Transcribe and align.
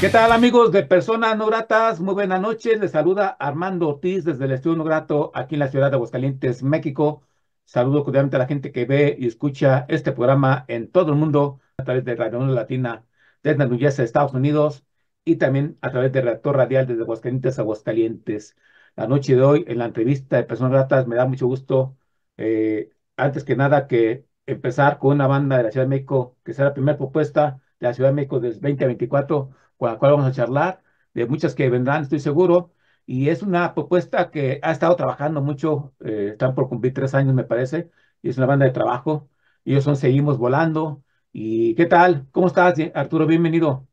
¿Qué 0.00 0.10
tal 0.10 0.30
amigos 0.30 0.70
de 0.70 0.84
Personas 0.84 1.36
No 1.36 1.46
Gratas? 1.46 1.98
Muy 1.98 2.14
buenas 2.14 2.40
noches. 2.40 2.78
Les 2.78 2.92
saluda 2.92 3.30
Armando 3.30 3.88
Ortiz 3.88 4.24
desde 4.24 4.44
el 4.44 4.52
Estudio 4.52 4.76
No 4.76 4.84
Grato 4.84 5.32
aquí 5.34 5.56
en 5.56 5.58
la 5.58 5.68
ciudad 5.68 5.90
de 5.90 5.96
Aguascalientes, 5.96 6.62
México. 6.62 7.24
Saludo 7.64 8.04
cordialmente 8.04 8.36
a 8.36 8.38
la 8.38 8.46
gente 8.46 8.70
que 8.70 8.84
ve 8.84 9.16
y 9.18 9.26
escucha 9.26 9.86
este 9.88 10.12
programa 10.12 10.64
en 10.68 10.88
todo 10.88 11.10
el 11.12 11.18
mundo 11.18 11.60
a 11.76 11.82
través 11.82 12.04
de 12.04 12.14
Radio 12.14 12.46
Latina 12.46 13.04
desde 13.42 13.66
New 13.66 13.76
Jersey, 13.76 14.04
Estados 14.04 14.34
Unidos 14.34 14.84
y 15.24 15.34
también 15.36 15.78
a 15.80 15.90
través 15.90 16.12
de 16.12 16.20
Reactor 16.22 16.56
Radial 16.56 16.86
desde 16.86 17.02
Aguascalientes, 17.02 17.58
Aguascalientes. 17.58 18.56
La 18.94 19.08
noche 19.08 19.34
de 19.34 19.42
hoy 19.42 19.64
en 19.66 19.78
la 19.78 19.86
entrevista 19.86 20.36
de 20.36 20.44
Personas 20.44 20.72
Gratas 20.72 21.08
me 21.08 21.16
da 21.16 21.26
mucho 21.26 21.48
gusto, 21.48 21.96
eh, 22.36 22.92
antes 23.16 23.42
que 23.44 23.56
nada, 23.56 23.88
que 23.88 24.26
empezar 24.46 24.98
con 24.98 25.14
una 25.14 25.26
banda 25.26 25.56
de 25.56 25.64
la 25.64 25.72
Ciudad 25.72 25.86
de 25.86 25.90
México 25.90 26.36
que 26.44 26.54
será 26.54 26.68
la 26.68 26.74
primera 26.74 26.96
propuesta 26.98 27.60
de 27.80 27.88
la 27.88 27.94
Ciudad 27.94 28.10
de 28.10 28.14
México 28.14 28.38
desde 28.40 28.60
2024 28.60 29.50
con 29.78 29.90
la 29.90 29.98
cual 29.98 30.12
vamos 30.12 30.26
a 30.26 30.32
charlar, 30.32 30.82
de 31.14 31.26
muchas 31.26 31.54
que 31.54 31.70
vendrán, 31.70 32.02
estoy 32.02 32.20
seguro, 32.20 32.72
y 33.06 33.30
es 33.30 33.42
una 33.42 33.74
propuesta 33.74 34.30
que 34.30 34.60
ha 34.62 34.72
estado 34.72 34.96
trabajando 34.96 35.40
mucho, 35.42 35.94
eh, 36.04 36.30
están 36.32 36.54
por 36.54 36.68
cumplir 36.68 36.94
tres 36.94 37.14
años, 37.14 37.34
me 37.34 37.44
parece, 37.44 37.90
y 38.22 38.30
es 38.30 38.36
una 38.38 38.46
banda 38.46 38.66
de 38.66 38.72
trabajo, 38.72 39.28
ellos 39.64 39.84
son 39.84 39.96
Seguimos 39.96 40.38
Volando. 40.38 41.04
¿Y 41.32 41.74
qué 41.74 41.86
tal? 41.86 42.26
¿Cómo 42.32 42.46
estás, 42.46 42.74
Arturo? 42.94 43.26
Bienvenido. 43.26 43.86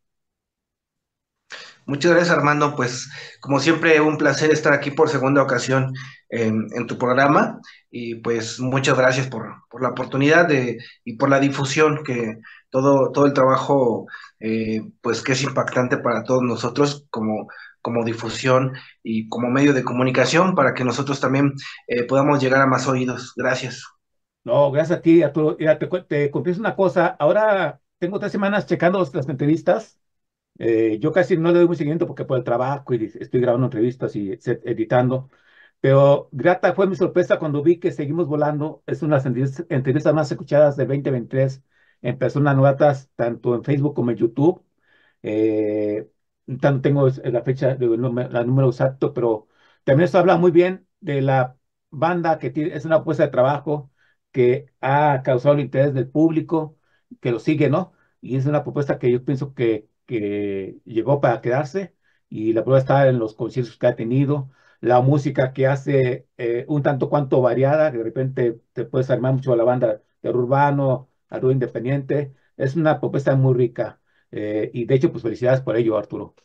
Muchas 1.85 2.11
gracias, 2.11 2.35
Armando. 2.35 2.75
Pues, 2.75 3.09
como 3.41 3.59
siempre, 3.59 3.99
un 4.01 4.17
placer 4.17 4.51
estar 4.51 4.73
aquí 4.73 4.91
por 4.91 5.09
segunda 5.09 5.43
ocasión 5.43 5.93
en, 6.29 6.67
en 6.75 6.87
tu 6.87 6.97
programa. 6.97 7.59
Y 7.91 8.15
pues, 8.15 8.59
muchas 8.59 8.97
gracias 8.97 9.27
por, 9.27 9.53
por, 9.69 9.81
la 9.81 9.89
oportunidad 9.89 10.47
de, 10.47 10.77
y 11.03 11.17
por 11.17 11.29
la 11.29 11.39
difusión 11.39 12.03
que 12.03 12.39
todo, 12.69 13.11
todo 13.11 13.25
el 13.25 13.33
trabajo 13.33 14.07
eh, 14.39 14.81
pues 15.01 15.21
que 15.23 15.33
es 15.33 15.43
impactante 15.43 15.97
para 15.97 16.23
todos 16.23 16.43
nosotros 16.43 17.05
como, 17.09 17.47
como 17.81 18.03
difusión 18.05 18.73
y 19.03 19.27
como 19.29 19.49
medio 19.49 19.73
de 19.73 19.83
comunicación 19.83 20.55
para 20.55 20.73
que 20.73 20.83
nosotros 20.85 21.19
también 21.19 21.53
eh, 21.87 22.03
podamos 22.03 22.41
llegar 22.41 22.61
a 22.61 22.67
más 22.67 22.87
oídos. 22.87 23.33
Gracias. 23.35 23.83
No, 24.43 24.71
gracias 24.71 24.99
a 24.99 25.01
ti, 25.01 25.23
Arturo. 25.23 25.55
Mira, 25.59 25.79
te, 25.79 25.87
te 25.87 26.29
confieso 26.31 26.59
una 26.59 26.75
cosa. 26.75 27.07
Ahora 27.19 27.81
tengo 27.97 28.19
tres 28.19 28.31
semanas 28.31 28.65
checando 28.67 28.99
las 29.13 29.27
entrevistas. 29.29 29.99
Eh, 30.59 30.99
yo 31.01 31.11
casi 31.13 31.37
no 31.37 31.51
le 31.51 31.59
doy 31.59 31.67
muy 31.67 31.77
seguimiento 31.77 32.07
porque 32.07 32.25
por 32.25 32.37
el 32.37 32.43
trabajo 32.45 32.93
y 32.93 33.05
estoy 33.19 33.41
grabando 33.41 33.67
entrevistas 33.67 34.15
y 34.15 34.31
editando. 34.65 35.29
Pero 35.81 36.29
grata 36.31 36.73
fue 36.73 36.87
mi 36.87 36.95
sorpresa 36.97 37.39
cuando 37.39 37.63
vi 37.63 37.79
que 37.79 37.91
seguimos 37.91 38.27
volando. 38.27 38.83
Es 38.87 39.03
una 39.03 39.19
de 39.19 39.39
las 39.41 39.65
entrevistas 39.69 40.13
más 40.15 40.31
escuchadas 40.31 40.77
de 40.77 40.85
2023 40.85 41.63
en 42.07 42.17
personas 42.17 42.55
novatas, 42.55 43.09
tanto 43.15 43.55
en 43.55 43.63
Facebook 43.63 43.95
como 43.95 44.11
en 44.11 44.17
YouTube. 44.17 44.63
Eh, 45.23 46.09
tanto 46.61 46.81
tengo 46.81 47.07
la 47.23 47.41
fecha, 47.43 47.71
el 47.71 47.99
número 48.01 48.67
exacto, 48.69 49.13
pero 49.13 49.47
también 49.83 50.05
eso 50.05 50.19
habla 50.19 50.37
muy 50.37 50.51
bien 50.51 50.87
de 50.99 51.21
la 51.21 51.57
banda 51.89 52.37
que 52.39 52.49
tiene, 52.51 52.75
es 52.75 52.85
una 52.85 52.97
apuesta 52.97 53.23
de 53.23 53.29
trabajo 53.31 53.91
que 54.31 54.67
ha 54.81 55.21
causado 55.23 55.55
el 55.55 55.61
interés 55.61 55.93
del 55.93 56.09
público, 56.09 56.77
que 57.21 57.31
lo 57.31 57.39
sigue, 57.39 57.69
¿no? 57.69 57.93
Y 58.21 58.35
es 58.37 58.45
una 58.45 58.63
propuesta 58.63 58.99
que 58.99 59.11
yo 59.11 59.23
pienso 59.23 59.53
que, 59.53 59.89
que 60.05 60.79
llegó 60.85 61.21
para 61.21 61.41
quedarse 61.41 61.95
y 62.29 62.53
la 62.53 62.63
prueba 62.63 62.79
está 62.79 63.07
en 63.07 63.19
los 63.19 63.35
conciertos 63.35 63.77
que 63.77 63.87
ha 63.87 63.95
tenido, 63.95 64.51
la 64.81 65.01
música 65.01 65.53
que 65.53 65.67
hace 65.67 66.27
eh, 66.37 66.65
un 66.67 66.83
tanto 66.83 67.09
cuanto 67.09 67.41
variada, 67.41 67.91
que 67.91 67.97
de 67.99 68.03
repente 68.03 68.61
te 68.73 68.85
puedes 68.85 69.09
armar 69.09 69.33
mucho 69.33 69.53
a 69.53 69.55
la 69.55 69.63
banda 69.63 70.01
de 70.21 70.29
urbano, 70.29 71.09
algo 71.29 71.51
independiente. 71.51 72.33
Es 72.57 72.75
una 72.75 72.99
propuesta 72.99 73.35
muy 73.35 73.53
rica 73.55 73.99
eh, 74.31 74.69
y 74.73 74.85
de 74.85 74.95
hecho, 74.95 75.11
pues 75.11 75.23
felicidades 75.23 75.61
por 75.61 75.77
ello, 75.77 75.97
Arturo. 75.97 76.35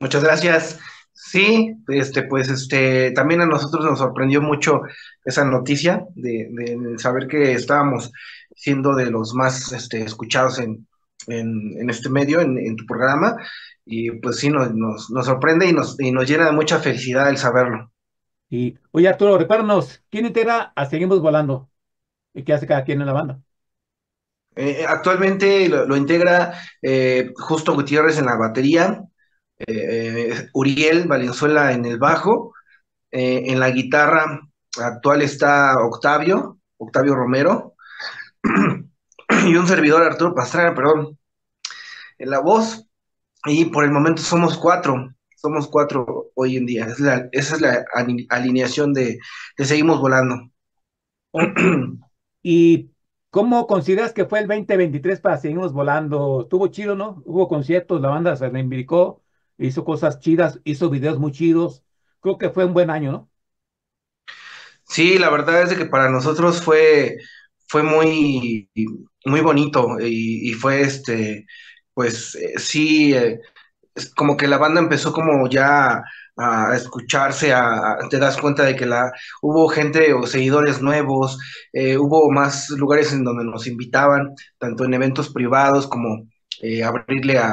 Muchas 0.00 0.24
gracias. 0.24 0.78
Sí, 1.12 1.74
este, 1.88 2.22
pues 2.24 2.48
este, 2.48 3.12
también 3.12 3.42
a 3.42 3.46
nosotros 3.46 3.84
nos 3.84 3.98
sorprendió 3.98 4.40
mucho 4.40 4.80
esa 5.24 5.44
noticia 5.44 6.06
de, 6.14 6.48
de 6.50 6.98
saber 6.98 7.28
que 7.28 7.52
estábamos 7.52 8.10
siendo 8.56 8.94
de 8.94 9.10
los 9.10 9.34
más 9.34 9.72
este, 9.72 10.02
escuchados 10.02 10.58
en, 10.58 10.86
en, 11.28 11.74
en 11.80 11.90
este 11.90 12.08
medio, 12.08 12.40
en, 12.40 12.58
en, 12.58 12.76
tu 12.76 12.86
programa, 12.86 13.36
y 13.84 14.10
pues 14.20 14.38
sí, 14.38 14.50
nos, 14.50 14.74
nos, 14.74 15.10
nos 15.10 15.26
sorprende 15.26 15.66
y 15.68 15.72
nos, 15.72 15.98
y 16.00 16.12
nos 16.12 16.28
llena 16.28 16.46
de 16.46 16.52
mucha 16.52 16.78
felicidad 16.80 17.28
el 17.28 17.38
saberlo. 17.38 17.92
Y, 18.48 18.78
oye 18.92 19.08
Arturo, 19.08 19.38
recuérdanos, 19.38 20.02
¿quién 20.10 20.26
integra 20.26 20.72
a 20.76 20.86
Seguimos 20.86 21.20
Volando? 21.20 21.71
¿Y 22.34 22.44
qué 22.44 22.52
hace 22.54 22.66
cada 22.66 22.84
quien 22.84 23.00
en 23.00 23.06
la 23.06 23.12
banda? 23.12 23.40
Eh, 24.54 24.84
actualmente 24.86 25.68
lo, 25.68 25.96
integra 25.96 26.54
eh, 26.82 27.32
Justo 27.36 27.74
Gutiérrez 27.74 28.18
en 28.18 28.26
la 28.26 28.36
batería, 28.36 29.02
eh, 29.58 30.48
Uriel 30.52 31.06
Valenzuela 31.06 31.72
en 31.72 31.86
el 31.86 31.98
bajo, 31.98 32.52
en 33.10 33.60
la 33.60 33.70
guitarra 33.70 34.40
actual 34.78 35.20
está 35.20 35.74
Octavio, 35.78 36.58
Octavio 36.78 37.14
Romero, 37.14 37.74
y 39.46 39.54
un 39.54 39.66
servidor 39.66 40.02
Arturo 40.02 40.34
Pastrana, 40.34 40.74
perdón, 40.74 41.18
en 42.18 42.30
la 42.30 42.40
voz, 42.40 42.86
y 43.44 43.66
por 43.66 43.84
el 43.84 43.90
momento 43.90 44.22
somos 44.22 44.56
cuatro, 44.56 45.14
somos 45.36 45.68
cuatro 45.68 46.30
hoy 46.34 46.56
en 46.56 46.66
día, 46.66 46.86
esa 47.32 47.54
es 47.54 47.60
la 47.60 47.84
alineación 48.30 48.94
de, 48.94 49.18
de 49.58 49.64
Seguimos 49.64 50.00
Volando. 50.00 50.50
¿Y 52.42 52.90
cómo 53.30 53.66
consideras 53.66 54.12
que 54.12 54.26
fue 54.26 54.40
el 54.40 54.46
2023 54.48 55.20
para 55.20 55.38
Seguimos 55.38 55.72
Volando? 55.72 56.42
Estuvo 56.42 56.68
chido, 56.68 56.94
¿no? 56.96 57.22
Hubo 57.26 57.48
conciertos, 57.48 58.00
la 58.00 58.08
banda 58.10 58.36
se 58.36 58.48
reivindicó, 58.50 59.22
hizo 59.58 59.84
cosas 59.84 60.20
chidas, 60.20 60.60
hizo 60.64 60.90
videos 60.90 61.18
muy 61.18 61.32
chidos. 61.32 61.84
Creo 62.20 62.38
que 62.38 62.50
fue 62.50 62.64
un 62.64 62.74
buen 62.74 62.90
año, 62.90 63.12
¿no? 63.12 63.30
Sí, 64.88 65.18
la 65.18 65.30
verdad 65.30 65.62
es 65.62 65.74
que 65.78 65.86
para 65.86 66.10
nosotros 66.10 66.62
fue, 66.62 67.16
fue 67.68 67.82
muy, 67.82 68.70
muy 69.24 69.40
bonito 69.40 69.98
y, 70.00 70.50
y 70.50 70.52
fue 70.54 70.82
este, 70.82 71.46
pues 71.94 72.34
eh, 72.36 72.54
sí, 72.58 73.14
eh, 73.14 73.40
como 74.16 74.36
que 74.36 74.48
la 74.48 74.58
banda 74.58 74.80
empezó 74.80 75.12
como 75.12 75.48
ya 75.50 76.02
a 76.36 76.74
escucharse, 76.74 77.52
a, 77.52 77.98
te 78.10 78.18
das 78.18 78.36
cuenta 78.38 78.64
de 78.64 78.76
que 78.76 78.86
la, 78.86 79.12
hubo 79.42 79.68
gente 79.68 80.12
o 80.14 80.26
seguidores 80.26 80.80
nuevos, 80.82 81.38
eh, 81.72 81.98
hubo 81.98 82.30
más 82.30 82.70
lugares 82.70 83.12
en 83.12 83.24
donde 83.24 83.44
nos 83.44 83.66
invitaban, 83.66 84.34
tanto 84.58 84.84
en 84.84 84.94
eventos 84.94 85.32
privados 85.32 85.86
como 85.86 86.26
eh, 86.62 86.82
abrirle 86.84 87.38
a, 87.38 87.50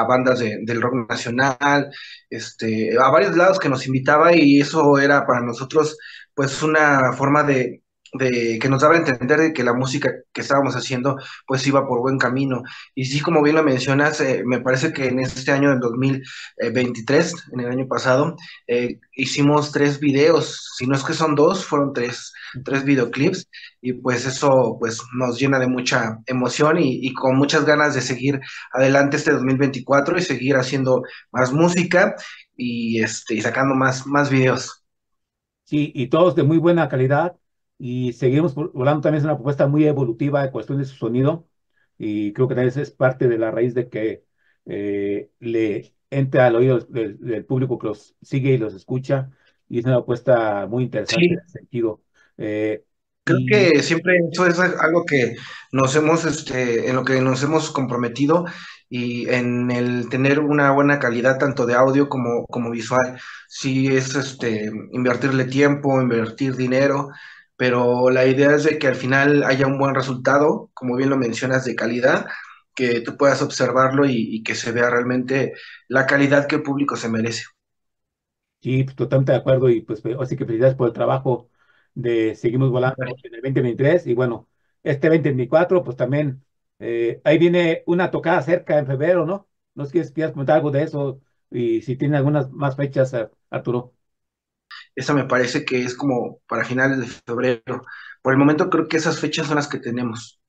a, 0.00 0.04
bandas 0.06 0.40
de, 0.40 0.58
del 0.64 0.82
rock 0.82 1.08
nacional, 1.08 1.90
este, 2.30 2.96
a 2.98 3.08
varios 3.10 3.36
lados 3.36 3.58
que 3.58 3.68
nos 3.68 3.86
invitaba 3.86 4.34
y 4.34 4.60
eso 4.60 4.98
era 4.98 5.26
para 5.26 5.40
nosotros 5.40 5.96
pues 6.34 6.62
una 6.62 7.12
forma 7.14 7.42
de, 7.42 7.82
de 8.14 8.58
que 8.60 8.68
nos 8.68 8.82
daba 8.82 8.94
a 8.94 8.98
entender 8.98 9.38
de 9.40 9.52
que 9.52 9.64
la 9.64 9.74
música 9.74 10.10
que 10.32 10.40
estábamos 10.40 10.74
haciendo 10.76 11.16
pues 11.46 11.66
iba 11.66 11.86
por 11.86 12.00
buen 12.00 12.18
camino. 12.18 12.62
Y 12.94 13.04
sí, 13.06 13.20
como 13.20 13.42
bien 13.42 13.56
lo 13.56 13.62
mencionas, 13.62 14.20
eh, 14.20 14.42
me 14.46 14.60
parece 14.60 14.92
que 14.92 15.08
en 15.08 15.20
este 15.20 15.50
año 15.52 15.70
del 15.70 15.80
2023, 15.80 17.34
en 17.52 17.60
el 17.60 17.70
año 17.70 17.86
pasado, 17.88 18.36
eh, 18.66 19.00
hicimos 19.14 19.72
tres 19.72 20.00
videos, 20.00 20.74
si 20.76 20.86
no 20.86 20.96
es 20.96 21.04
que 21.04 21.14
son 21.14 21.34
dos, 21.34 21.64
fueron 21.64 21.92
tres, 21.92 22.32
tres 22.64 22.84
videoclips 22.84 23.48
y 23.80 23.92
pues 23.94 24.26
eso 24.26 24.76
pues 24.78 25.00
nos 25.14 25.38
llena 25.38 25.58
de 25.58 25.66
mucha 25.66 26.18
emoción 26.26 26.78
y, 26.78 27.06
y 27.06 27.12
con 27.14 27.36
muchas 27.36 27.64
ganas 27.64 27.94
de 27.94 28.00
seguir 28.00 28.40
adelante 28.72 29.16
este 29.16 29.32
2024 29.32 30.18
y 30.18 30.22
seguir 30.22 30.56
haciendo 30.56 31.02
más 31.32 31.52
música 31.52 32.14
y, 32.56 33.02
este, 33.02 33.34
y 33.34 33.40
sacando 33.40 33.74
más, 33.74 34.06
más 34.06 34.30
videos. 34.30 34.84
Sí, 35.64 35.92
y 35.94 36.08
todos 36.08 36.34
de 36.34 36.42
muy 36.44 36.56
buena 36.58 36.88
calidad 36.88 37.36
y 37.78 38.12
seguimos 38.12 38.54
volando 38.54 39.02
también 39.02 39.20
es 39.20 39.24
una 39.24 39.36
propuesta 39.36 39.66
muy 39.66 39.86
evolutiva 39.86 40.44
en 40.44 40.50
cuestión 40.50 40.78
de 40.78 40.84
su 40.84 40.96
sonido 40.96 41.48
y 41.96 42.32
creo 42.32 42.48
que 42.48 42.54
también 42.54 42.78
es 42.78 42.90
parte 42.90 43.28
de 43.28 43.38
la 43.38 43.50
raíz 43.50 43.74
de 43.74 43.88
que 43.88 44.24
eh, 44.66 45.30
le 45.40 45.94
entre 46.10 46.40
al 46.40 46.56
oído 46.56 46.80
del, 46.80 47.18
del, 47.20 47.44
público 47.44 47.78
que 47.78 47.88
los 47.88 48.14
sigue 48.22 48.52
y 48.52 48.58
los 48.58 48.74
escucha 48.74 49.30
y 49.68 49.78
es 49.78 49.84
una 49.84 49.96
propuesta 49.96 50.66
muy 50.66 50.84
interesante 50.84 51.26
sí. 51.26 51.32
en 51.32 51.38
ese 51.40 51.58
sentido. 51.58 52.02
Eh, 52.38 52.84
Creo 53.28 53.40
que 53.46 53.82
siempre 53.82 54.16
eso 54.32 54.46
es 54.46 54.58
algo 54.58 55.04
que 55.04 55.36
nos 55.72 55.94
hemos, 55.96 56.24
este, 56.24 56.88
en 56.88 56.96
lo 56.96 57.04
que 57.04 57.20
nos 57.20 57.42
hemos 57.42 57.70
comprometido 57.70 58.46
y 58.88 59.28
en 59.28 59.70
el 59.70 60.08
tener 60.08 60.40
una 60.40 60.70
buena 60.70 60.98
calidad 60.98 61.38
tanto 61.38 61.66
de 61.66 61.74
audio 61.74 62.08
como, 62.08 62.46
como 62.46 62.70
visual. 62.70 63.20
Sí 63.46 63.88
es 63.88 64.14
este, 64.14 64.70
invertirle 64.92 65.44
tiempo, 65.44 66.00
invertir 66.00 66.56
dinero, 66.56 67.10
pero 67.58 68.10
la 68.10 68.26
idea 68.26 68.54
es 68.54 68.64
de 68.64 68.78
que 68.78 68.86
al 68.86 68.94
final 68.96 69.42
haya 69.44 69.66
un 69.66 69.78
buen 69.78 69.96
resultado, 69.96 70.70
como 70.74 70.96
bien 70.96 71.10
lo 71.10 71.18
mencionas, 71.18 71.64
de 71.66 71.74
calidad, 71.74 72.26
que 72.76 73.00
tú 73.00 73.16
puedas 73.16 73.42
observarlo 73.42 74.06
y, 74.06 74.44
que 74.44 74.54
se 74.54 74.72
vea 74.72 74.88
realmente 74.90 75.54
la 75.88 76.06
calidad 76.06 76.46
que 76.46 76.56
el 76.56 76.62
público 76.62 76.96
se 76.96 77.08
merece. 77.08 77.44
Sí, 78.62 78.84
totalmente 78.86 79.32
de 79.32 79.38
acuerdo 79.38 79.68
y 79.70 79.82
pues 79.82 80.02
así 80.20 80.36
que 80.36 80.46
felicidades 80.46 80.76
por 80.76 80.88
el 80.88 80.94
trabajo 80.94 81.48
de 81.94 82.36
Seguimos 82.36 82.70
Volando 82.70 83.02
en 83.02 83.08
el 83.08 83.42
2023 83.42 84.06
y 84.06 84.14
bueno, 84.14 84.48
este 84.84 85.08
2024 85.08 85.82
pues 85.84 85.96
también 85.96 86.44
eh, 86.78 87.20
ahí 87.24 87.38
viene 87.38 87.82
una 87.86 88.10
tocada 88.12 88.42
cerca 88.42 88.78
en 88.78 88.86
febrero, 88.86 89.26
¿no? 89.26 89.48
¿No 89.74 89.84
sé 89.84 90.04
si 90.04 90.12
quieres 90.12 90.32
comentar 90.32 90.56
algo 90.56 90.70
de 90.70 90.84
eso 90.84 91.20
y 91.50 91.82
si 91.82 91.96
tiene 91.96 92.16
algunas 92.16 92.50
más 92.52 92.76
fechas, 92.76 93.14
Arturo? 93.50 93.97
Esa 94.98 95.14
me 95.14 95.24
parece 95.24 95.64
que 95.64 95.84
es 95.84 95.94
como 95.94 96.40
para 96.48 96.64
finales 96.64 96.98
de 96.98 97.06
febrero. 97.06 97.84
Por 98.20 98.32
el 98.32 98.38
momento 98.38 98.68
creo 98.68 98.88
que 98.88 98.96
esas 98.96 99.20
fechas 99.20 99.46
son 99.46 99.54
las 99.54 99.68
que 99.68 99.78
tenemos 99.78 100.40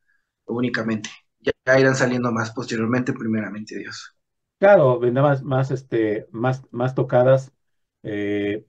únicamente. 0.46 1.12
Ya, 1.40 1.80
irán 1.80 1.96
saliendo 1.96 2.32
más 2.32 2.52
posteriormente, 2.52 3.14
primeramente 3.14 3.78
Dios. 3.78 4.16
Claro, 4.58 5.00
vendrán 5.00 5.26
más, 5.26 5.44
más, 5.44 5.70
este, 5.70 6.26
más, 6.32 6.64
más 6.72 6.96
tocadas. 6.96 7.52
Eh, 8.02 8.66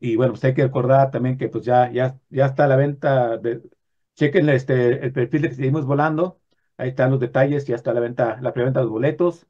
y 0.00 0.16
bueno, 0.16 0.32
pues 0.32 0.44
hay 0.44 0.54
que 0.54 0.62
recordar 0.64 1.10
también 1.10 1.36
que 1.36 1.48
pues 1.48 1.62
ya, 1.62 1.92
ya, 1.92 2.18
ya 2.30 2.46
está 2.46 2.66
la 2.66 2.76
venta 2.76 3.36
de, 3.36 3.60
chequen 4.14 4.48
este, 4.48 5.04
el 5.04 5.12
perfil 5.12 5.42
de 5.42 5.48
que 5.50 5.56
seguimos 5.56 5.84
volando, 5.84 6.40
ahí 6.78 6.88
están 6.88 7.10
los 7.10 7.20
detalles, 7.20 7.66
ya 7.66 7.76
está 7.76 7.92
la 7.92 8.00
venta, 8.00 8.38
la 8.40 8.54
preventa 8.54 8.80
de 8.80 8.84
los 8.84 8.92
boletos 8.92 9.46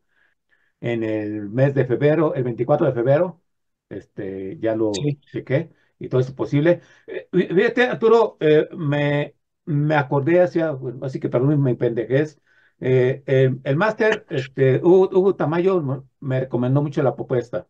en 0.80 1.04
el 1.04 1.48
mes 1.50 1.74
de 1.74 1.84
febrero, 1.86 2.34
el 2.34 2.44
24 2.44 2.86
de 2.88 2.92
febrero, 2.94 3.40
este, 3.88 4.58
ya 4.60 4.74
lo 4.76 5.10
chequé 5.20 5.72
y 5.98 6.08
todo 6.08 6.20
es 6.20 6.30
posible. 6.32 6.80
Eh, 7.06 7.28
fíjate, 7.32 7.84
Arturo, 7.84 8.36
eh, 8.40 8.68
me, 8.76 9.36
me 9.64 9.94
acordé 9.96 10.40
hacia, 10.42 10.76
así 11.02 11.20
que 11.20 11.28
perdón 11.28 11.62
mi 11.62 11.74
pendejez, 11.74 12.40
eh, 12.80 13.22
el 13.64 13.76
máster, 13.76 14.26
este, 14.30 14.80
Hugo, 14.82 15.34
Tamayo 15.36 16.06
me 16.20 16.40
recomendó 16.40 16.82
mucho 16.82 17.02
la 17.02 17.14
propuesta 17.16 17.66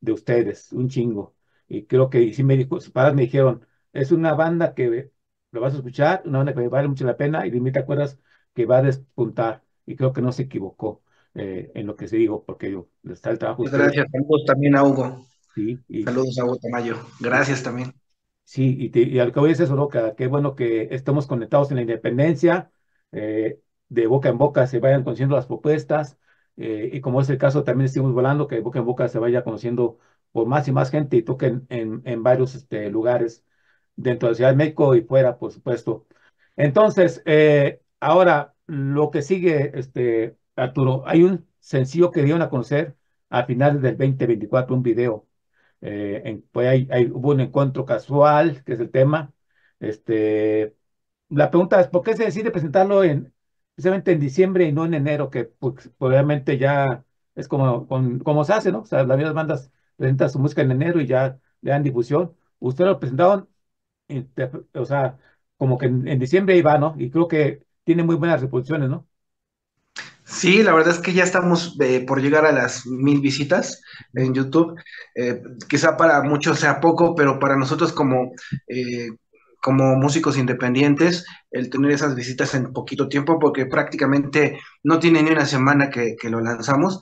de 0.00 0.12
ustedes, 0.12 0.72
un 0.72 0.88
chingo. 0.88 1.34
Y 1.68 1.84
creo 1.86 2.08
que, 2.10 2.22
y 2.22 2.34
sí 2.34 2.42
me 2.44 2.56
dijo, 2.56 2.80
sus 2.80 2.90
padres 2.92 3.14
me 3.14 3.22
dijeron, 3.22 3.66
es 3.92 4.12
una 4.12 4.34
banda 4.34 4.74
que 4.74 5.10
lo 5.50 5.60
vas 5.60 5.74
a 5.74 5.76
escuchar, 5.78 6.22
una 6.24 6.38
banda 6.38 6.54
que 6.54 6.68
vale 6.68 6.88
mucho 6.88 7.04
la 7.04 7.16
pena, 7.16 7.46
y 7.46 7.50
de 7.50 7.60
mí 7.60 7.72
te 7.72 7.78
acuerdas 7.80 8.18
que 8.54 8.66
va 8.66 8.78
a 8.78 8.82
despuntar, 8.82 9.62
y 9.86 9.96
creo 9.96 10.12
que 10.12 10.22
no 10.22 10.32
se 10.32 10.42
equivocó. 10.44 11.02
Eh, 11.40 11.70
en 11.74 11.86
lo 11.86 11.94
que 11.94 12.08
se 12.08 12.16
digo, 12.16 12.44
porque 12.44 12.70
yo, 12.72 12.88
está 13.08 13.30
el 13.30 13.38
trabajo. 13.38 13.62
Gracias, 13.62 14.06
saludos 14.10 14.44
también 14.44 14.76
a 14.76 14.82
Hugo. 14.82 15.24
Sí, 15.54 15.78
saludos 16.04 16.36
a 16.38 16.44
Hugo 16.44 16.58
Tamayo. 16.58 16.96
Gracias 17.20 17.62
también. 17.62 17.94
Sí, 18.42 18.90
y, 18.92 18.98
y 18.98 19.18
al 19.20 19.32
que 19.32 19.38
voy 19.38 19.52
es 19.52 19.60
eso, 19.60 19.76
¿no? 19.76 19.88
Que, 19.88 20.14
qué 20.16 20.26
bueno 20.26 20.56
que 20.56 20.88
estemos 20.90 21.28
conectados 21.28 21.70
en 21.70 21.76
la 21.76 21.82
independencia, 21.82 22.72
eh, 23.12 23.60
de 23.88 24.06
boca 24.08 24.28
en 24.30 24.38
boca 24.38 24.66
se 24.66 24.80
vayan 24.80 25.04
conociendo 25.04 25.36
las 25.36 25.46
propuestas, 25.46 26.18
eh, 26.56 26.90
y 26.92 27.00
como 27.00 27.20
es 27.20 27.30
el 27.30 27.38
caso, 27.38 27.62
también 27.62 27.86
estamos 27.86 28.12
volando, 28.12 28.48
que 28.48 28.56
de 28.56 28.62
boca 28.62 28.80
en 28.80 28.86
boca 28.86 29.06
se 29.08 29.20
vaya 29.20 29.44
conociendo 29.44 29.98
por 30.32 30.46
más 30.46 30.66
y 30.66 30.72
más 30.72 30.90
gente 30.90 31.16
y 31.16 31.22
toquen 31.22 31.66
en, 31.68 32.02
en 32.04 32.22
varios 32.24 32.56
este, 32.56 32.90
lugares 32.90 33.44
dentro 33.94 34.26
de 34.26 34.32
la 34.32 34.36
Ciudad 34.36 34.50
de 34.50 34.56
México 34.56 34.94
y 34.96 35.02
fuera, 35.02 35.38
por 35.38 35.52
supuesto. 35.52 36.06
Entonces, 36.56 37.22
ahora, 38.00 38.54
lo 38.66 39.10
que 39.10 39.22
sigue, 39.22 39.78
este, 39.78 40.36
Arturo, 40.58 41.02
hay 41.06 41.22
un 41.24 41.46
sencillo 41.60 42.10
que 42.10 42.22
dieron 42.22 42.42
a 42.42 42.50
conocer 42.50 42.96
a 43.30 43.44
finales 43.44 43.82
del 43.82 43.96
2024, 43.96 44.74
un 44.76 44.82
video. 44.82 45.26
Eh, 45.80 46.42
pues 46.52 46.68
hay, 46.68 47.10
hubo 47.12 47.30
un 47.30 47.40
encuentro 47.40 47.84
casual, 47.84 48.64
que 48.64 48.74
es 48.74 48.80
el 48.80 48.90
tema. 48.90 49.32
Este, 49.80 50.76
la 51.28 51.50
pregunta 51.50 51.80
es, 51.80 51.88
¿por 51.88 52.02
qué 52.02 52.16
se 52.16 52.24
decide 52.24 52.50
presentarlo 52.50 53.04
en, 53.04 53.32
precisamente 53.74 54.12
en 54.12 54.20
diciembre 54.20 54.64
y 54.66 54.72
no 54.72 54.84
en 54.86 54.94
enero? 54.94 55.30
Que 55.30 55.44
pues, 55.44 55.90
obviamente 55.98 56.58
ya 56.58 57.04
es 57.34 57.48
como, 57.48 57.86
como 57.88 58.44
se 58.44 58.52
hace, 58.54 58.72
¿no? 58.72 58.80
O 58.82 58.86
sea, 58.86 59.04
las 59.04 59.16
mismas 59.16 59.34
bandas 59.34 59.70
presentan 59.96 60.30
su 60.30 60.38
música 60.40 60.62
en 60.62 60.72
enero 60.72 61.00
y 61.00 61.06
ya 61.06 61.38
le 61.60 61.70
dan 61.70 61.82
difusión. 61.82 62.36
Ustedes 62.60 62.88
lo 62.90 62.98
presentaron, 63.00 63.48
o 64.74 64.84
sea, 64.84 65.18
como 65.56 65.78
que 65.78 65.86
en, 65.86 66.06
en 66.08 66.18
diciembre 66.18 66.56
iba, 66.56 66.78
¿no? 66.78 66.94
Y 66.98 67.10
creo 67.10 67.28
que 67.28 67.66
tiene 67.84 68.02
muy 68.04 68.16
buenas 68.16 68.40
reproducciones, 68.40 68.88
¿no? 68.88 69.07
Sí, 70.30 70.62
la 70.62 70.74
verdad 70.74 70.94
es 70.94 71.00
que 71.00 71.14
ya 71.14 71.24
estamos 71.24 71.74
eh, 71.80 72.04
por 72.06 72.20
llegar 72.20 72.44
a 72.44 72.52
las 72.52 72.86
mil 72.86 73.20
visitas 73.20 73.80
en 74.12 74.34
YouTube. 74.34 74.74
Eh, 75.14 75.42
quizá 75.68 75.96
para 75.96 76.22
muchos 76.22 76.60
sea 76.60 76.80
poco, 76.80 77.14
pero 77.14 77.38
para 77.38 77.56
nosotros 77.56 77.92
como, 77.92 78.32
eh, 78.68 79.08
como 79.62 79.96
músicos 79.96 80.36
independientes, 80.36 81.24
el 81.50 81.70
tener 81.70 81.92
esas 81.92 82.14
visitas 82.14 82.54
en 82.54 82.72
poquito 82.74 83.08
tiempo, 83.08 83.38
porque 83.38 83.66
prácticamente 83.66 84.60
no 84.82 84.98
tiene 84.98 85.22
ni 85.22 85.30
una 85.30 85.46
semana 85.46 85.90
que, 85.90 86.16
lo 86.24 86.40
lanzamos, 86.40 87.00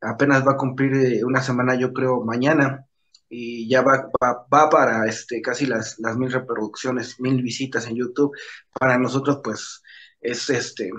apenas 0.00 0.46
va 0.46 0.52
a 0.52 0.56
cumplir 0.56 1.24
una 1.24 1.42
semana 1.42 1.74
yo 1.74 1.92
creo 1.92 2.24
mañana 2.24 2.86
y 3.28 3.68
ya 3.68 3.82
va, 3.82 4.08
va, 4.22 4.70
para 4.70 5.06
este, 5.08 5.42
casi 5.42 5.66
las, 5.66 5.96
las 5.98 6.16
mil 6.16 6.32
reproducciones, 6.32 7.20
mil 7.20 7.42
visitas 7.42 7.86
en 7.88 7.96
YouTube. 7.96 8.32
Para 8.78 8.98
nosotros 8.98 9.40
pues 9.42 9.82
es 10.20 10.48
este 10.50 10.90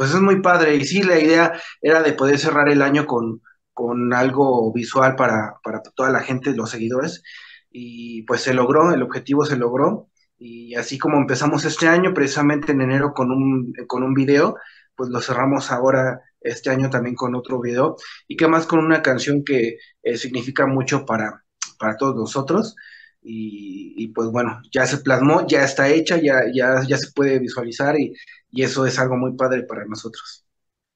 pues 0.00 0.14
es 0.14 0.20
muy 0.22 0.40
padre. 0.40 0.76
Y 0.76 0.84
sí, 0.86 1.02
la 1.02 1.20
idea 1.20 1.60
era 1.82 2.02
de 2.02 2.14
poder 2.14 2.38
cerrar 2.38 2.70
el 2.70 2.80
año 2.80 3.06
con, 3.06 3.42
con 3.74 4.14
algo 4.14 4.72
visual 4.72 5.14
para, 5.14 5.56
para 5.62 5.82
toda 5.82 6.08
la 6.08 6.20
gente, 6.20 6.54
los 6.54 6.70
seguidores. 6.70 7.22
Y 7.70 8.22
pues 8.22 8.40
se 8.40 8.54
logró, 8.54 8.94
el 8.94 9.02
objetivo 9.02 9.44
se 9.44 9.58
logró. 9.58 10.08
Y 10.38 10.74
así 10.74 10.96
como 10.96 11.18
empezamos 11.18 11.66
este 11.66 11.86
año, 11.86 12.14
precisamente 12.14 12.72
en 12.72 12.80
enero 12.80 13.12
con 13.12 13.30
un, 13.30 13.74
con 13.86 14.02
un 14.02 14.14
video, 14.14 14.56
pues 14.96 15.10
lo 15.10 15.20
cerramos 15.20 15.70
ahora 15.70 16.22
este 16.40 16.70
año 16.70 16.88
también 16.88 17.14
con 17.14 17.34
otro 17.34 17.60
video. 17.60 17.96
Y 18.26 18.36
que 18.38 18.48
más 18.48 18.64
con 18.64 18.78
una 18.78 19.02
canción 19.02 19.44
que 19.44 19.76
eh, 20.02 20.16
significa 20.16 20.66
mucho 20.66 21.04
para, 21.04 21.44
para 21.78 21.98
todos 21.98 22.16
nosotros. 22.16 22.74
Y, 23.22 24.08
pues 24.14 24.28
bueno, 24.30 24.62
ya 24.72 24.86
se 24.86 24.96
plasmó, 24.96 25.46
ya 25.46 25.62
está 25.62 25.90
hecha, 25.90 26.16
ya, 26.16 26.44
ya, 26.54 26.80
ya 26.88 26.96
se 26.96 27.12
puede 27.12 27.38
visualizar 27.38 28.00
y, 28.00 28.14
y 28.50 28.62
eso 28.62 28.86
es 28.86 28.98
algo 28.98 29.16
muy 29.16 29.32
padre 29.32 29.62
para 29.62 29.84
nosotros. 29.84 30.44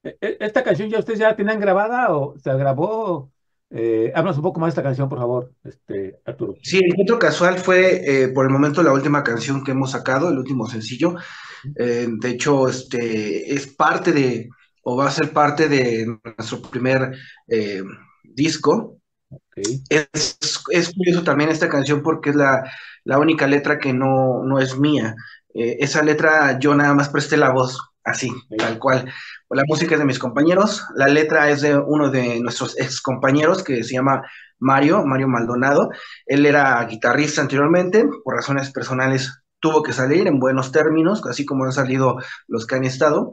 E, 0.03 0.17
e, 0.21 0.37
¿Esta 0.41 0.63
canción 0.63 0.89
ya 0.91 0.99
ustedes 0.99 1.19
ya 1.19 1.29
la 1.29 1.37
tenían 1.37 1.61
grabada 1.61 2.15
o 2.15 2.39
se 2.39 2.53
grabó? 2.55 3.33
Eh, 3.71 4.13
háblanos 4.15 4.37
un 4.37 4.45
poco 4.45 4.61
más 4.61 4.69
de 4.69 4.71
esta 4.71 4.83
canción, 4.83 5.09
por 5.09 5.19
favor, 5.19 5.53
este, 5.65 6.21
Arturo. 6.25 6.55
Sí, 6.63 6.79
el 6.79 6.93
Encuentro 6.93 7.19
Casual 7.19 7.59
fue 7.59 8.03
eh, 8.05 8.29
por 8.29 8.47
el 8.47 8.53
momento 8.53 8.83
la 8.83 8.93
última 8.93 9.25
canción 9.25 9.65
que 9.65 9.73
hemos 9.73 9.91
sacado, 9.91 10.29
el 10.29 10.39
último 10.39 10.67
sencillo. 10.69 11.17
Eh, 11.77 12.07
de 12.09 12.31
hecho, 12.31 12.69
este, 12.69 13.53
es 13.53 13.67
parte 13.67 14.13
de, 14.13 14.49
o 14.83 14.97
va 14.97 15.09
a 15.09 15.11
ser 15.11 15.33
parte 15.33 15.69
de 15.69 16.07
nuestro 16.37 16.63
primer 16.63 17.17
eh, 17.49 17.83
es, 19.89 20.39
es, 20.71 20.95
curioso 20.95 21.23
también 21.23 21.51
esta 21.51 21.69
canción 21.69 22.03
porque 22.03 22.31
es 22.31 22.37
la, 22.37 22.65
la 23.05 23.19
única 23.19 23.47
letra 23.47 23.79
que 23.79 23.93
no, 23.93 24.43
no 24.45 24.59
es 24.59 24.79
mía. 24.79 25.15
Eh, 25.55 25.77
esa 25.81 26.03
letra 26.03 26.59
yo 26.59 26.75
nada 26.75 26.95
más 26.95 27.09
presté 27.09 27.37
la 27.37 27.51
voz, 27.51 27.79
así, 28.03 28.33
tal 28.59 28.79
cual. 28.79 29.11
La 29.51 29.63
música 29.67 29.95
es 29.95 30.01
de 30.01 30.07
mis 30.07 30.19
compañeros, 30.19 30.85
la 30.97 31.07
letra 31.07 31.51
es 31.51 31.61
de 31.61 31.77
uno 31.77 32.11
de 32.11 32.41
nuestros 32.41 32.79
ex 32.79 33.01
compañeros 33.01 33.63
que 33.63 33.85
se 33.85 33.95
llama 33.95 34.23
Mario, 34.59 35.05
Mario 35.05 35.29
Maldonado. 35.29 35.91
Él 36.27 36.47
era 36.47 36.85
guitarrista 36.85 37.41
anteriormente, 37.41 38.07
por 38.25 38.35
razones 38.35 38.71
personales 38.71 39.45
tuvo 39.61 39.83
que 39.83 39.93
salir 39.93 40.27
en 40.27 40.41
buenos 40.41 40.73
términos, 40.73 41.25
así 41.27 41.47
como 41.47 41.65
han 41.65 41.73
salido 41.73 42.17
los 42.49 42.67
que 42.67 42.75
han 42.75 42.85
estado, 42.85 43.33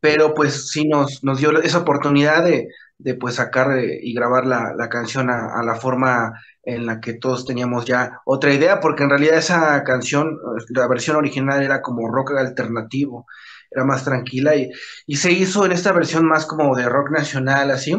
pero 0.00 0.32
pues 0.34 0.70
sí 0.70 0.88
nos, 0.88 1.22
nos 1.22 1.38
dio 1.38 1.50
esa 1.60 1.78
oportunidad 1.78 2.44
de, 2.44 2.68
de 2.98 3.14
pues 3.14 3.36
sacar 3.36 3.78
eh, 3.78 3.98
y 4.02 4.14
grabar 4.14 4.46
la, 4.46 4.74
la 4.76 4.88
canción 4.88 5.30
a, 5.30 5.62
la 5.62 5.74
forma 5.76 6.32
en 6.62 6.86
la 6.86 7.00
que 7.00 7.14
todos 7.14 7.44
teníamos 7.46 7.84
ya 7.86 8.20
otra 8.24 8.52
idea, 8.52 8.80
porque 8.80 9.04
en 9.04 9.10
realidad 9.10 9.38
esa 9.38 9.82
canción, 9.84 10.38
la 10.70 10.88
versión 10.88 11.16
original 11.16 11.62
era 11.62 11.82
como 11.82 12.08
rock 12.08 12.32
alternativo, 12.32 13.26
era 13.70 13.84
más 13.84 14.04
tranquila 14.04 14.56
y, 14.56 14.70
y 15.06 15.16
se 15.16 15.32
hizo 15.32 15.66
en 15.66 15.72
esta 15.72 15.92
versión 15.92 16.26
más 16.26 16.46
como 16.46 16.74
de 16.76 16.88
rock 16.88 17.10
nacional, 17.10 17.70
así, 17.70 17.94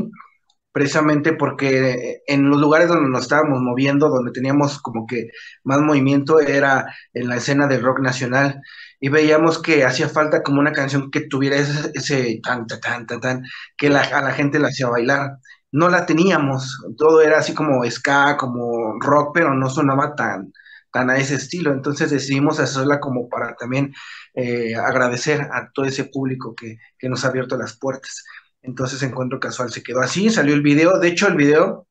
precisamente 0.71 1.33
porque 1.33 2.21
en 2.27 2.49
los 2.49 2.59
lugares 2.59 2.87
donde 2.87 3.09
nos 3.09 3.23
estábamos 3.23 3.61
moviendo, 3.61 4.09
donde 4.09 4.31
teníamos 4.31 4.79
como 4.81 5.07
que 5.07 5.29
más 5.63 5.81
movimiento, 5.81 6.39
era 6.39 6.85
en 7.13 7.29
la 7.29 7.37
escena 7.37 7.67
del 7.67 7.81
rock 7.81 7.99
nacional 7.99 8.61
y 8.99 9.09
veíamos 9.09 9.61
que 9.61 9.85
hacía 9.85 10.09
falta 10.09 10.43
como 10.43 10.59
una 10.59 10.71
canción 10.71 11.11
que 11.11 11.21
tuviera 11.21 11.57
ese, 11.57 11.91
ese 11.93 12.39
tan, 12.43 12.65
tan, 12.67 13.05
tan, 13.05 13.19
tan, 13.21 13.43
que 13.77 13.89
la, 13.89 14.01
a 14.01 14.21
la 14.21 14.33
gente 14.33 14.59
la 14.59 14.69
hacía 14.69 14.89
bailar. 14.89 15.37
No 15.71 15.89
la 15.89 16.05
teníamos, 16.05 16.77
todo 16.97 17.21
era 17.21 17.39
así 17.39 17.53
como 17.53 17.83
ska, 17.89 18.37
como 18.37 18.99
rock, 18.99 19.31
pero 19.33 19.53
no 19.53 19.69
sonaba 19.69 20.15
tan, 20.15 20.53
tan 20.91 21.09
a 21.09 21.17
ese 21.17 21.35
estilo. 21.35 21.73
Entonces 21.73 22.09
decidimos 22.11 22.59
hacerla 22.59 22.99
como 22.99 23.29
para 23.29 23.55
también 23.55 23.93
eh, 24.33 24.75
agradecer 24.75 25.41
a 25.41 25.69
todo 25.73 25.85
ese 25.85 26.05
público 26.05 26.55
que, 26.55 26.77
que 26.97 27.09
nos 27.09 27.25
ha 27.25 27.29
abierto 27.29 27.57
las 27.57 27.77
puertas. 27.77 28.23
Entonces 28.61 29.01
Encuentro 29.03 29.39
Casual 29.39 29.71
se 29.71 29.83
quedó 29.83 30.01
así, 30.01 30.29
salió 30.29 30.53
el 30.53 30.61
video. 30.61 30.99
De 30.99 31.09
hecho, 31.09 31.27
el 31.27 31.35
video, 31.35 31.87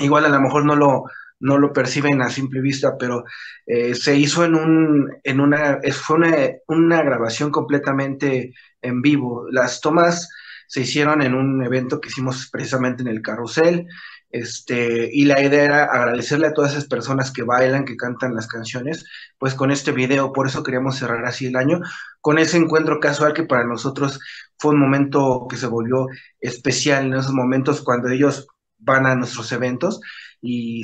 igual 0.00 0.24
a 0.26 0.28
lo 0.28 0.40
mejor 0.40 0.64
no 0.64 0.76
lo, 0.76 1.04
no 1.40 1.58
lo 1.58 1.72
perciben 1.72 2.22
a 2.22 2.30
simple 2.30 2.60
vista, 2.60 2.96
pero 2.98 3.24
eh, 3.66 3.94
se 3.94 4.16
hizo 4.16 4.44
en 4.44 4.54
un, 4.54 5.12
en 5.22 5.40
una, 5.40 5.80
fue 5.92 6.16
una, 6.16 6.34
una, 6.68 7.02
grabación 7.02 7.50
completamente 7.50 8.54
en 8.82 9.02
vivo. 9.02 9.46
Las 9.50 9.80
tomas 9.80 10.28
se 10.66 10.80
hicieron 10.82 11.22
en 11.22 11.34
un 11.34 11.62
evento 11.64 12.00
que 12.00 12.08
hicimos 12.08 12.48
precisamente 12.50 13.02
en 13.02 13.08
el 13.08 13.22
carrusel, 13.22 13.86
este, 14.30 15.08
y 15.12 15.24
la 15.24 15.40
idea 15.40 15.64
era 15.64 15.84
agradecerle 15.84 16.48
a 16.48 16.52
todas 16.52 16.72
esas 16.72 16.86
personas 16.86 17.30
que 17.30 17.42
bailan, 17.42 17.84
que 17.84 17.96
cantan 17.96 18.34
las 18.34 18.48
canciones, 18.48 19.04
pues 19.38 19.54
con 19.54 19.70
este 19.70 19.92
video, 19.92 20.32
por 20.32 20.46
eso 20.46 20.62
queríamos 20.62 20.98
cerrar 20.98 21.24
así 21.24 21.46
el 21.46 21.56
año, 21.56 21.80
con 22.20 22.38
ese 22.38 22.56
encuentro 22.56 23.00
casual 23.00 23.32
que 23.34 23.44
para 23.44 23.64
nosotros 23.64 24.18
fue 24.58 24.72
un 24.72 24.80
momento 24.80 25.46
que 25.48 25.56
se 25.56 25.66
volvió 25.66 26.08
especial 26.40 27.06
en 27.06 27.14
esos 27.14 27.32
momentos 27.32 27.82
cuando 27.82 28.08
ellos 28.08 28.46
van 28.78 29.06
a 29.06 29.14
nuestros 29.14 29.50
eventos 29.52 30.00
y, 30.40 30.82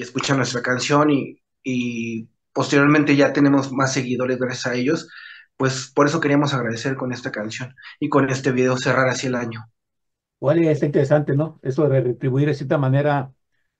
escuchan 0.00 0.36
nuestra 0.38 0.62
canción 0.62 1.10
y, 1.10 1.40
y, 1.62 2.28
posteriormente 2.52 3.16
ya 3.16 3.32
tenemos 3.32 3.72
más 3.72 3.92
seguidores 3.92 4.38
gracias 4.38 4.66
a 4.66 4.74
ellos, 4.74 5.08
pues 5.56 5.92
por 5.94 6.06
eso 6.06 6.20
queríamos 6.20 6.54
agradecer 6.54 6.96
con 6.96 7.12
esta 7.12 7.30
canción 7.32 7.74
y 8.00 8.08
con 8.08 8.28
este 8.30 8.52
video 8.52 8.76
cerrar 8.76 9.08
así 9.08 9.28
el 9.28 9.36
año. 9.36 9.70
Igual 10.40 10.64
es 10.64 10.82
interesante, 10.82 11.34
¿no? 11.34 11.58
Eso 11.62 11.88
de 11.88 12.00
retribuir 12.00 12.48
de 12.48 12.54
cierta 12.54 12.78
manera 12.78 13.32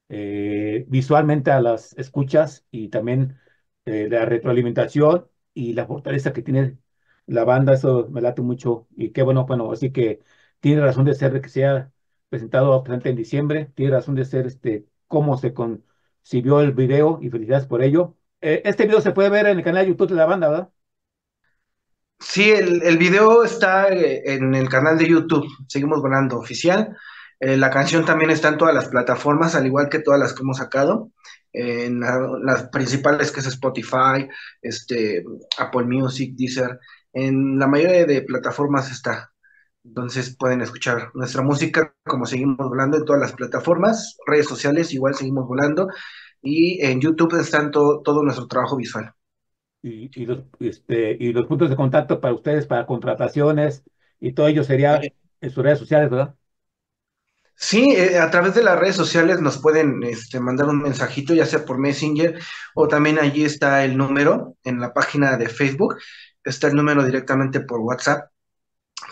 eh, 0.09 0.85
visualmente 0.89 1.51
a 1.51 1.61
las 1.61 1.97
escuchas 1.99 2.67
y 2.71 2.89
también 2.89 3.39
eh, 3.85 4.09
la 4.11 4.25
retroalimentación 4.25 5.29
y 5.55 5.75
la 5.75 5.87
fortaleza 5.87 6.33
que 6.33 6.43
tiene 6.43 6.79
la 7.27 7.45
banda, 7.45 7.75
eso 7.75 8.09
me 8.11 8.21
late 8.21 8.43
mucho 8.43 8.89
y 8.97 9.11
qué 9.13 9.23
bueno, 9.23 9.47
bueno, 9.47 9.71
así 9.73 9.93
que 9.93 10.21
tiene 10.61 10.81
razón 10.83 11.05
de 11.05 11.15
ser 11.15 11.41
que 11.41 11.49
sea 11.49 11.93
presentado 12.29 12.85
en 12.87 13.17
diciembre, 13.17 13.71
tiene 13.75 13.93
razón 13.93 14.15
de 14.15 14.25
ser 14.25 14.47
este, 14.47 14.87
cómo 15.09 15.38
se 15.38 15.53
concibió 15.55 16.61
el 16.61 16.73
video 16.73 17.19
y 17.23 17.31
felicidades 17.31 17.67
por 17.67 17.83
ello. 17.83 18.17
Eh, 18.41 18.62
este 18.65 18.85
video 18.85 19.00
se 19.00 19.12
puede 19.12 19.31
ver 19.31 19.47
en 19.47 19.59
el 19.59 19.65
canal 19.65 19.85
de 19.85 19.91
YouTube 19.91 20.11
de 20.11 20.15
la 20.15 20.27
banda, 20.27 20.49
¿verdad? 20.49 20.71
Sí, 22.21 22.50
el, 22.50 22.83
el 22.83 22.99
video 22.99 23.45
está 23.45 23.88
eh, 23.88 24.23
en 24.35 24.55
el 24.55 24.69
canal 24.69 24.99
de 24.99 25.09
YouTube, 25.09 25.47
Seguimos 25.69 26.00
Volando 26.03 26.38
Oficial. 26.38 26.97
Eh, 27.41 27.57
la 27.57 27.71
canción 27.71 28.05
también 28.05 28.31
está 28.31 28.49
en 28.49 28.59
todas 28.59 28.75
las 28.75 28.88
plataformas, 28.88 29.55
al 29.55 29.67
igual 29.67 29.88
que 29.88 30.00
todas 30.00 30.21
las 30.21 30.33
que 30.35 30.43
hemos 30.43 30.59
sacado. 30.59 31.12
En 31.53 32.00
las 32.00 32.69
principales 32.69 33.33
que 33.33 33.41
es 33.41 33.47
Spotify, 33.47 34.29
este, 34.61 35.25
Apple 35.59 35.85
Music, 35.85 36.35
Deezer. 36.37 36.79
En 37.12 37.59
la 37.59 37.67
mayoría 37.67 38.05
de 38.07 38.23
plataformas 38.23 38.91
está. 38.91 39.33
Entonces 39.88 40.37
pueden 40.37 40.61
escuchar 40.61 41.11
nuestra 41.14 41.42
música 41.42 41.95
como 42.04 42.26
seguimos 42.26 42.59
volando 42.59 42.99
en 42.99 43.04
todas 43.04 43.21
las 43.21 43.33
plataformas, 43.33 44.16
redes 44.26 44.47
sociales 44.47 44.92
igual 44.92 45.14
seguimos 45.14 45.47
volando 45.47 45.88
y 46.42 46.85
en 46.85 47.00
YouTube 47.00 47.40
está 47.40 47.71
todo 47.71 48.23
nuestro 48.23 48.47
trabajo 48.47 48.76
visual. 48.76 49.12
Y, 49.83 50.11
y, 50.21 50.26
los, 50.26 50.40
este, 50.61 51.16
y 51.18 51.33
los 51.33 51.47
puntos 51.47 51.71
de 51.71 51.76
contacto 51.76 52.21
para 52.21 52.35
ustedes, 52.35 52.66
para 52.66 52.87
contrataciones 52.87 53.83
y 54.21 54.33
todo 54.33 54.49
ello 54.49 54.62
sería 54.62 55.00
en 55.40 55.50
sus 55.50 55.64
redes 55.64 55.78
sociales, 55.78 56.11
¿verdad? 56.11 56.35
Sí, 57.54 57.92
eh, 57.92 58.18
a 58.18 58.30
través 58.30 58.54
de 58.54 58.62
las 58.62 58.78
redes 58.78 58.97
sociales 58.97 59.40
nos 59.40 59.59
pueden 59.59 60.02
este, 60.04 60.38
mandar 60.38 60.68
un 60.68 60.83
mensajito, 60.83 61.35
ya 61.35 61.47
sea 61.47 61.64
por 61.64 61.78
Messenger 61.78 62.38
o 62.75 62.87
también 62.88 63.18
allí 63.18 63.45
está 63.45 63.85
el 63.85 63.97
número 63.97 64.57
en 64.64 64.80
la 64.80 64.92
página 64.92 65.37
de 65.37 65.49
Facebook, 65.49 65.97
está 66.45 66.68
el 66.68 66.75
número 66.75 67.04
directamente 67.04 67.61
por 67.61 67.80
WhatsApp 67.80 68.30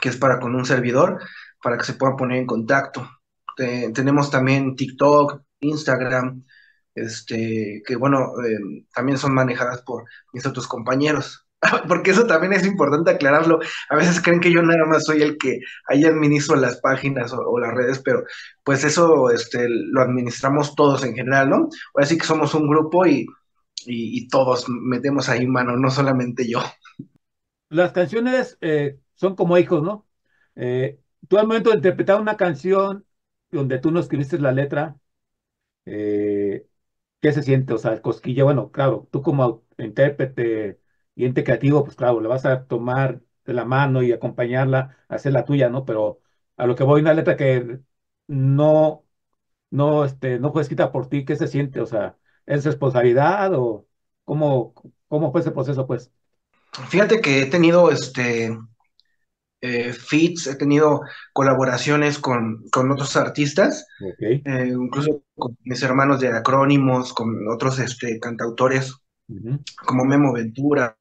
que 0.00 0.08
es 0.08 0.16
para 0.16 0.40
con 0.40 0.54
un 0.54 0.64
servidor, 0.64 1.20
para 1.62 1.76
que 1.78 1.84
se 1.84 1.94
pueda 1.94 2.16
poner 2.16 2.38
en 2.38 2.46
contacto. 2.46 3.08
tenemos 3.56 4.30
también 4.30 4.76
TikTok, 4.76 5.42
Instagram, 5.60 6.44
este, 6.94 7.82
que 7.86 7.96
bueno, 7.96 8.32
eh, 8.44 8.86
también 8.94 9.18
son 9.18 9.34
manejadas 9.34 9.82
por 9.82 10.04
mis 10.32 10.46
otros 10.46 10.66
compañeros. 10.66 11.46
Porque 11.88 12.10
eso 12.10 12.26
también 12.26 12.52
es 12.52 12.66
importante 12.66 13.10
aclararlo. 13.10 13.60
A 13.88 13.96
veces 13.96 14.20
creen 14.20 14.40
que 14.40 14.52
yo 14.52 14.62
nada 14.62 14.84
más 14.86 15.04
soy 15.04 15.22
el 15.22 15.38
que 15.38 15.60
ahí 15.88 16.04
administro 16.04 16.56
las 16.56 16.80
páginas 16.80 17.32
o, 17.32 17.58
las 17.58 17.74
redes, 17.74 18.00
pero 18.04 18.24
pues 18.64 18.84
eso 18.84 19.30
este, 19.30 19.66
lo 19.68 20.02
administramos 20.02 20.74
todos 20.74 21.04
en 21.04 21.14
general, 21.14 21.50
¿no? 21.50 21.68
Así 21.94 22.18
que 22.18 22.26
somos 22.26 22.54
un 22.54 22.68
grupo 22.68 23.06
y, 23.06 23.26
y, 23.86 24.28
todos 24.28 24.68
metemos 24.68 25.28
ahí 25.28 25.46
mano, 25.46 25.76
no 25.76 25.90
solamente 25.90 26.48
yo. 26.48 26.62
Las 27.68 27.92
canciones 27.92 28.58
eh, 28.60 28.98
son 29.16 29.36
como 29.36 29.58
hijos, 29.58 29.82
¿no? 29.82 30.06
Eh, 30.56 31.00
tú 31.28 31.38
al 31.38 31.46
momento 31.46 31.70
de 31.70 31.76
interpretar 31.76 32.20
una 32.20 32.36
canción 32.36 33.06
donde 33.50 33.78
tú 33.78 33.90
no 33.90 34.00
escribiste 34.00 34.38
la 34.38 34.52
letra, 34.52 34.96
eh, 35.84 36.66
¿qué 37.20 37.32
se 37.32 37.42
siente? 37.42 37.74
O 37.74 37.78
sea, 37.78 37.92
el 37.92 38.02
cosquilla, 38.02 38.44
bueno, 38.44 38.70
claro, 38.70 39.08
tú 39.12 39.22
como 39.22 39.64
intérprete 39.78 40.80
y 41.14 41.24
ente 41.26 41.44
creativo, 41.44 41.84
pues 41.84 41.96
claro, 41.96 42.20
le 42.20 42.28
vas 42.28 42.46
a 42.46 42.66
tomar 42.66 43.22
de 43.44 43.54
la 43.54 43.64
mano 43.64 44.02
y 44.02 44.12
acompañarla, 44.12 44.96
hacer 45.08 45.32
la 45.32 45.44
tuya, 45.44 45.68
¿no? 45.70 45.84
Pero 45.84 46.20
a 46.56 46.66
lo 46.66 46.74
que 46.76 46.84
voy, 46.84 47.00
una 47.00 47.14
letra 47.14 47.36
que 47.36 47.80
no, 48.26 49.06
no, 49.70 50.04
este, 50.04 50.38
no 50.40 50.52
fue 50.52 50.62
escrita 50.62 50.92
por 50.92 51.08
ti, 51.08 51.24
¿qué 51.24 51.36
se 51.36 51.48
siente? 51.48 51.80
O 51.80 51.86
sea, 51.86 52.18
¿es 52.46 52.64
responsabilidad 52.64 53.54
o 53.54 53.86
cómo, 54.24 54.74
cómo 55.08 55.32
fue 55.32 55.40
ese 55.42 55.52
proceso, 55.52 55.86
pues? 55.86 56.12
Fíjate 56.88 57.20
que 57.20 57.42
he 57.42 57.46
tenido 57.46 57.90
este 57.90 58.56
eh, 59.66 59.92
feats, 59.92 60.46
he 60.46 60.54
tenido 60.54 61.00
colaboraciones 61.32 62.18
con, 62.18 62.64
otros 62.72 63.16
artistas, 63.16 63.86
eh, 64.20 64.68
incluso 64.68 65.24
con 65.34 65.56
mis 65.64 65.82
hermanos 65.82 66.20
de 66.20 66.28
acrónimos, 66.28 67.12
con 67.12 67.48
otros 67.48 67.78
este, 67.80 68.20
cantautores 68.20 68.94
como 69.84 70.04
Memo 70.04 70.32
Ventura, 70.32 70.96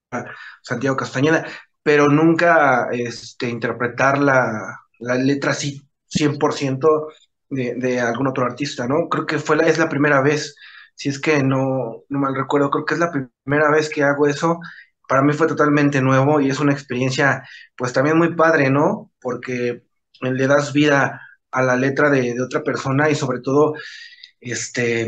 Santiago 0.64 0.98
Castañeda, 0.98 1.46
pero 1.84 2.08
nunca 2.10 2.88
este, 2.92 3.50
interpretar 3.50 4.18
la, 4.18 4.80
letra 5.00 5.52
así 5.52 5.88
100% 6.10 7.08
de, 7.52 7.76
de 7.76 8.00
algún 8.00 8.28
otro 8.28 8.46
artista, 8.46 8.88
¿no? 8.88 9.10
Creo 9.10 9.28
que 9.28 9.38
fue 9.38 9.58
la, 9.58 9.68
es 9.68 9.78
la 9.78 9.90
primera 9.90 10.22
vez, 10.22 10.56
si 10.96 11.10
es 11.10 11.20
que 11.20 11.44
no, 11.44 12.04
no 12.10 12.20
mal 12.20 12.36
recuerdo, 12.36 12.72
creo 12.72 12.86
que 12.86 12.96
es 12.96 13.00
la 13.00 13.12
primera 13.12 13.70
vez 13.70 13.90
que 13.90 14.02
hago 14.02 14.26
eso 14.26 14.60
para 15.08 15.22
mí 15.22 15.34
fue 15.34 15.48
totalmente 15.48 16.02
nuevo 16.02 16.40
y 16.42 16.50
es 16.50 16.60
una 16.60 16.74
experiencia 16.74 17.44
pues 17.78 17.94
también 17.94 18.18
muy 18.18 18.36
padre, 18.36 18.70
¿no? 18.70 19.12
Porque 19.20 19.84
le 20.22 20.48
das 20.48 20.74
vida 20.74 21.22
a 21.52 21.62
la 21.64 21.76
letra 21.76 22.10
de, 22.10 22.42
otra 22.42 22.64
persona 22.64 23.10
y 23.10 23.16
sobre 23.16 23.40
todo, 23.40 23.76
este, 24.42 25.08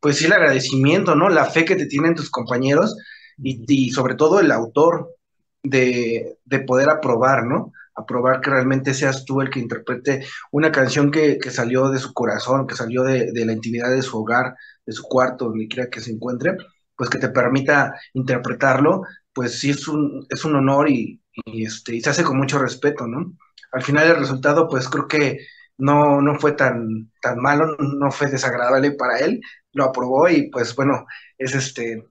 pues 0.00 0.18
sí, 0.18 0.26
el 0.26 0.32
agradecimiento, 0.32 1.14
¿no? 1.14 1.28
La 1.28 1.46
fe 1.46 1.64
que 1.64 1.76
te 1.76 1.86
tienen 1.86 2.14
tus 2.14 2.30
compañeros 2.30 2.96
y, 3.38 3.90
sobre 3.90 4.14
todo 4.16 4.40
el 4.40 4.52
autor 4.52 5.14
de, 5.62 6.38
poder 6.66 6.90
aprobar, 6.90 7.46
¿no? 7.46 7.72
Aprobar 7.94 8.40
que 8.40 8.50
realmente 8.50 8.94
seas 8.94 9.24
tú 9.24 9.40
el 9.40 9.50
que 9.50 9.60
interprete 9.60 10.26
una 10.50 10.72
canción 10.72 11.10
que, 11.10 11.38
salió 11.50 11.90
de 11.90 11.98
su 11.98 12.12
corazón, 12.12 12.66
que 12.66 12.76
salió 12.76 13.04
de, 13.04 13.32
de, 13.32 13.44
la 13.46 13.52
intimidad 13.52 13.90
de 13.90 14.02
su 14.02 14.18
hogar, 14.18 14.56
de 14.84 14.92
su 14.92 15.04
cuarto, 15.04 15.46
donde 15.46 15.68
quiera 15.68 15.90
que 15.90 16.00
se 16.00 16.10
encuentre, 16.12 16.56
pues 16.96 17.10
que 17.10 17.18
te 17.18 17.28
permita 17.28 17.94
interpretarlo 18.14 19.02
pues 19.34 19.58
sí 19.60 19.70
es 19.70 19.88
un, 19.88 20.26
es 20.30 20.44
un 20.44 20.56
honor 20.56 20.90
y, 20.90 21.20
este, 21.46 21.96
y 21.96 22.00
se 22.00 22.10
hace 22.10 22.24
con 22.24 22.38
mucho 22.38 22.58
respeto, 22.58 23.06
¿no? 23.06 23.36
Al 23.72 23.82
final 23.82 24.08
el 24.08 24.16
resultado, 24.18 24.68
pues 24.68 24.88
creo 24.88 25.08
que 25.08 25.38
no, 25.78 26.20
no 26.22 26.38
fue 26.38 26.52
tan, 26.52 27.12
tan 27.20 27.40
malo, 27.40 27.76
no 27.78 28.10
fue 28.12 28.28
desagradable 28.30 28.92
para 28.92 29.18
él, 29.18 29.40
lo 29.72 29.84
aprobó 29.84 30.28
y 30.28 30.50
pues 30.50 30.74
bueno, 30.76 31.06
es 31.38 31.54
este, 31.54 32.04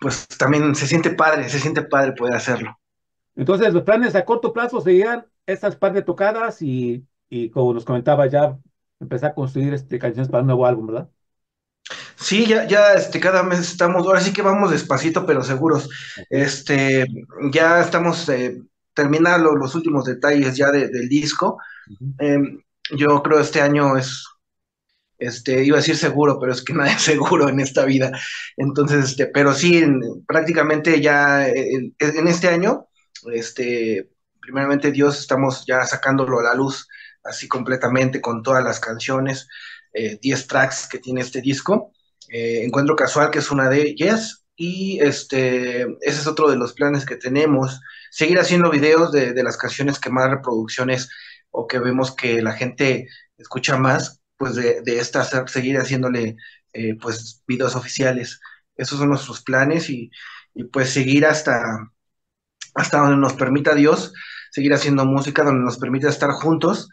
pues 0.00 0.26
también 0.38 0.74
se 0.74 0.86
siente 0.86 1.10
padre, 1.10 1.48
se 1.48 1.60
siente 1.60 1.82
padre 1.82 2.12
poder 2.12 2.34
hacerlo. 2.34 2.78
Entonces 3.36 3.72
los 3.74 3.84
planes 3.84 4.14
a 4.14 4.24
corto 4.24 4.52
plazo 4.52 4.80
serían 4.80 5.26
estas 5.46 5.76
par 5.76 5.92
de 5.92 6.02
tocadas 6.02 6.62
y, 6.62 7.06
y 7.30 7.50
como 7.50 7.74
nos 7.74 7.84
comentaba 7.84 8.26
ya, 8.28 8.58
empezar 9.00 9.32
a 9.32 9.34
construir 9.34 9.74
este, 9.74 9.98
canciones 9.98 10.30
para 10.30 10.42
un 10.42 10.48
nuevo 10.48 10.66
álbum, 10.66 10.86
¿verdad? 10.88 11.10
Sí, 12.22 12.46
ya, 12.46 12.66
ya 12.66 12.94
este, 12.94 13.18
cada 13.20 13.42
mes 13.42 13.60
estamos, 13.60 14.06
ahora 14.06 14.20
sí 14.20 14.32
que 14.32 14.42
vamos 14.42 14.70
despacito, 14.70 15.26
pero 15.26 15.42
seguros. 15.42 15.88
Este, 16.30 17.06
ya 17.52 17.80
estamos 17.80 18.28
eh, 18.28 18.62
terminando 18.94 19.54
los 19.56 19.74
últimos 19.74 20.04
detalles 20.04 20.56
ya 20.56 20.70
del 20.70 21.08
disco. 21.08 21.58
Em, 22.18 22.62
yo 22.96 23.22
creo 23.22 23.40
este 23.40 23.60
año 23.60 23.96
es, 23.96 24.24
este, 25.18 25.64
iba 25.64 25.76
a 25.76 25.80
decir 25.80 25.96
seguro, 25.96 26.38
pero 26.40 26.52
es 26.52 26.62
que 26.62 26.72
nada 26.74 26.92
es 26.92 27.02
seguro 27.02 27.48
en 27.48 27.60
esta 27.60 27.84
vida. 27.84 28.12
Entonces, 28.56 29.04
este, 29.10 29.26
pero 29.26 29.52
sí, 29.52 29.84
prácticamente 30.26 31.00
ya 31.00 31.48
en, 31.48 31.94
este 32.28 32.48
año, 32.48 32.86
este, 33.32 34.10
primeramente 34.40 34.92
Dios, 34.92 35.18
estamos 35.18 35.64
ya 35.66 35.84
sacándolo 35.86 36.40
a 36.40 36.44
la 36.44 36.54
luz 36.54 36.88
así 37.24 37.48
completamente 37.48 38.20
con 38.20 38.42
todas 38.42 38.64
las 38.64 38.80
canciones, 38.80 39.48
10 39.92 40.40
eh, 40.40 40.46
tracks 40.48 40.88
que 40.88 40.98
tiene 40.98 41.20
este 41.20 41.40
disco 41.40 41.91
eh, 42.32 42.64
Encuentro 42.64 42.96
Casual, 42.96 43.30
que 43.30 43.38
es 43.40 43.50
una 43.50 43.68
de 43.68 43.82
ellas, 43.82 44.44
y 44.56 45.00
este, 45.00 45.82
ese 45.82 46.20
es 46.20 46.26
otro 46.26 46.50
de 46.50 46.56
los 46.56 46.72
planes 46.74 47.06
que 47.06 47.16
tenemos, 47.16 47.80
seguir 48.10 48.38
haciendo 48.38 48.70
videos 48.70 49.12
de, 49.12 49.32
de 49.32 49.42
las 49.42 49.56
canciones 49.56 49.98
que 49.98 50.10
más 50.10 50.30
reproducciones 50.30 51.08
o 51.50 51.66
que 51.66 51.78
vemos 51.78 52.14
que 52.14 52.42
la 52.42 52.52
gente 52.52 53.08
escucha 53.38 53.76
más, 53.76 54.20
pues 54.36 54.54
de, 54.56 54.82
de 54.82 54.98
esta 54.98 55.24
seguir 55.48 55.76
haciéndole 55.78 56.36
eh, 56.72 56.96
pues 57.00 57.42
videos 57.46 57.76
oficiales. 57.76 58.40
Esos 58.76 58.98
son 58.98 59.10
nuestros 59.10 59.42
planes 59.42 59.90
y, 59.90 60.10
y, 60.54 60.64
pues 60.64 60.90
seguir 60.90 61.26
hasta, 61.26 61.90
hasta 62.74 62.98
donde 62.98 63.16
nos 63.16 63.34
permita 63.34 63.74
Dios, 63.74 64.12
seguir 64.50 64.72
haciendo 64.74 65.04
música, 65.04 65.44
donde 65.44 65.64
nos 65.64 65.78
permita 65.78 66.08
estar 66.08 66.30
juntos 66.30 66.88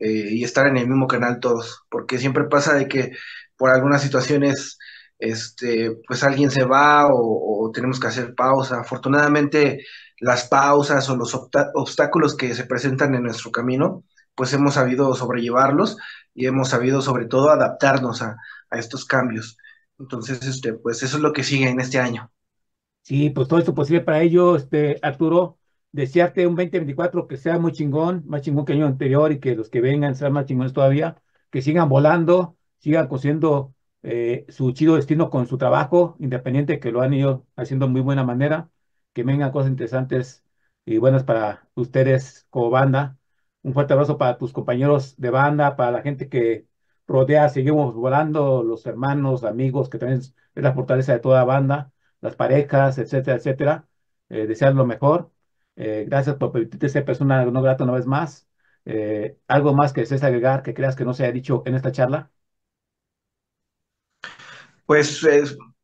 eh, 0.00 0.28
y 0.30 0.44
estar 0.44 0.66
en 0.66 0.76
el 0.76 0.88
mismo 0.88 1.06
canal 1.06 1.40
todos, 1.40 1.84
porque 1.90 2.18
siempre 2.18 2.44
pasa 2.44 2.74
de 2.74 2.88
que 2.88 3.12
por 3.56 3.70
algunas 3.70 4.02
situaciones 4.02 4.78
este, 5.18 5.92
pues 6.06 6.22
alguien 6.22 6.50
se 6.50 6.64
va 6.64 7.08
o, 7.10 7.70
tenemos 7.72 7.98
que 8.00 8.06
hacer 8.06 8.34
pausa. 8.34 8.80
Afortunadamente 8.80 9.84
las 10.20 10.48
pausas 10.48 11.08
o 11.10 11.16
los 11.16 11.34
obstáculos 11.34 12.36
que 12.36 12.54
se 12.54 12.64
presentan 12.64 13.14
en 13.14 13.24
nuestro 13.24 13.50
camino, 13.50 14.04
pues 14.34 14.52
hemos 14.52 14.74
sabido 14.74 15.14
sobrellevarlos 15.14 15.98
y 16.34 16.46
hemos 16.46 16.68
sabido 16.70 17.02
sobre 17.02 17.26
todo 17.26 17.50
adaptarnos 17.50 18.22
a, 18.22 18.36
estos 18.72 19.04
cambios. 19.06 19.56
Entonces, 19.98 20.42
este, 20.42 20.74
pues 20.74 21.02
eso 21.02 21.16
es 21.16 21.22
lo 21.22 21.32
que 21.32 21.44
sigue 21.44 21.68
en 21.68 21.80
este 21.80 21.98
año. 21.98 22.30
Sí, 23.02 23.30
pues 23.30 23.48
todo 23.48 23.58
esto 23.58 23.74
posible 23.74 24.02
para 24.02 24.20
ello, 24.20 24.56
este, 24.56 24.98
Arturo, 25.02 25.58
desearte 25.92 26.46
un 26.46 26.56
2024 26.56 27.26
que 27.28 27.36
sea 27.36 27.58
muy 27.58 27.72
chingón, 27.72 28.24
más 28.26 28.42
chingón 28.42 28.64
que 28.66 28.72
el 28.72 28.78
año 28.80 28.88
anterior 28.88 29.32
y 29.32 29.40
que 29.40 29.54
los 29.54 29.70
que 29.70 29.80
vengan 29.80 30.14
sean 30.14 30.32
más 30.32 30.46
chingones 30.46 30.72
todavía, 30.72 31.22
que 31.50 31.62
sigan 31.62 31.88
volando, 31.88 32.55
sigan 32.86 33.08
cosiendo 33.08 33.74
eh, 34.04 34.46
su 34.48 34.70
chido 34.72 34.94
destino 34.94 35.28
con 35.28 35.48
su 35.48 35.58
trabajo 35.58 36.14
independiente, 36.20 36.78
que 36.78 36.92
lo 36.92 37.00
han 37.02 37.12
ido 37.14 37.44
haciendo 37.56 37.86
de 37.86 37.92
muy 37.92 38.00
buena 38.00 38.22
manera, 38.22 38.70
que 39.12 39.24
vengan 39.24 39.50
cosas 39.50 39.70
interesantes 39.70 40.44
y 40.84 40.98
buenas 40.98 41.24
para 41.24 41.68
ustedes 41.74 42.46
como 42.48 42.70
banda. 42.70 43.18
Un 43.62 43.72
fuerte 43.74 43.92
abrazo 43.92 44.18
para 44.18 44.38
tus 44.38 44.52
compañeros 44.52 45.16
de 45.18 45.30
banda, 45.30 45.74
para 45.74 45.90
la 45.90 46.02
gente 46.02 46.28
que 46.28 46.68
rodea, 47.08 47.48
seguimos 47.48 47.92
volando, 47.94 48.62
los 48.62 48.86
hermanos, 48.86 49.42
amigos, 49.42 49.88
que 49.88 49.98
también 49.98 50.20
es 50.20 50.32
la 50.54 50.72
fortaleza 50.72 51.12
de 51.12 51.18
toda 51.18 51.42
banda, 51.44 51.90
las 52.20 52.36
parejas, 52.36 52.98
etcétera, 52.98 53.36
etcétera. 53.38 53.88
Eh, 54.28 54.46
desear 54.46 54.74
lo 54.76 54.86
mejor. 54.86 55.32
Eh, 55.74 56.04
gracias 56.06 56.36
por 56.36 56.52
permitirte 56.52 56.88
ser 56.88 57.04
persona 57.04 57.44
no 57.44 57.62
grata 57.62 57.82
una 57.84 57.94
vez 57.94 58.06
más. 58.06 58.46
¿Algo 59.48 59.74
más 59.74 59.92
que 59.92 60.02
desees 60.02 60.22
agregar 60.22 60.62
que 60.62 60.72
creas 60.74 60.94
que 60.94 61.04
no 61.04 61.14
se 61.14 61.24
haya 61.24 61.32
dicho 61.32 61.62
en 61.66 61.74
esta 61.74 61.90
charla? 61.90 62.30
Pues 64.86 65.26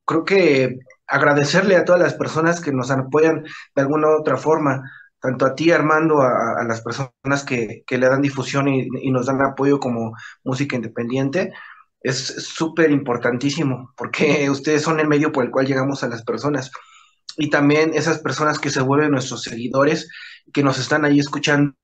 creo 0.05 0.25
que 0.25 0.79
agradecerle 1.07 1.77
a 1.77 1.85
todas 1.85 2.01
las 2.01 2.15
personas 2.15 2.61
que 2.61 2.73
nos 2.73 2.91
apoyan 2.91 3.45
de 3.75 3.83
alguna 3.83 4.09
u 4.09 4.21
otra 4.21 4.37
forma, 4.37 4.83
tanto 5.21 5.47
a 5.47 5.55
ti, 5.55 5.71
Armando, 5.71 6.21
a, 6.23 6.65
las 6.67 6.81
personas 6.83 7.45
que, 7.47 7.85
le 7.89 8.09
dan 8.09 8.23
difusión 8.23 8.69
y, 8.69 8.89
y, 9.03 9.11
nos 9.13 9.27
dan 9.27 9.41
apoyo 9.43 9.79
como 9.79 10.15
música 10.43 10.77
independiente, 10.77 11.53
es 12.01 12.19
súper 12.19 12.91
importantísimo, 12.91 13.93
porque 13.97 14.51
ustedes 14.51 14.83
son 14.83 15.01
el 15.01 15.09
medio 15.09 15.33
por 15.33 15.45
el 15.45 15.51
cual 15.51 15.67
llegamos 15.67 16.03
a 16.03 16.09
las 16.09 16.25
personas. 16.25 16.71
Y 17.37 17.51
también 17.51 17.93
esas 17.95 18.19
personas 18.19 18.59
que 18.59 18.71
se 18.71 18.83
vuelven 18.83 19.13
nuestros 19.13 19.43
seguidores, 19.43 20.09
que 20.53 20.63
nos 20.63 20.79
están 20.79 21.05
ahí 21.05 21.19
escuchando, 21.19 21.75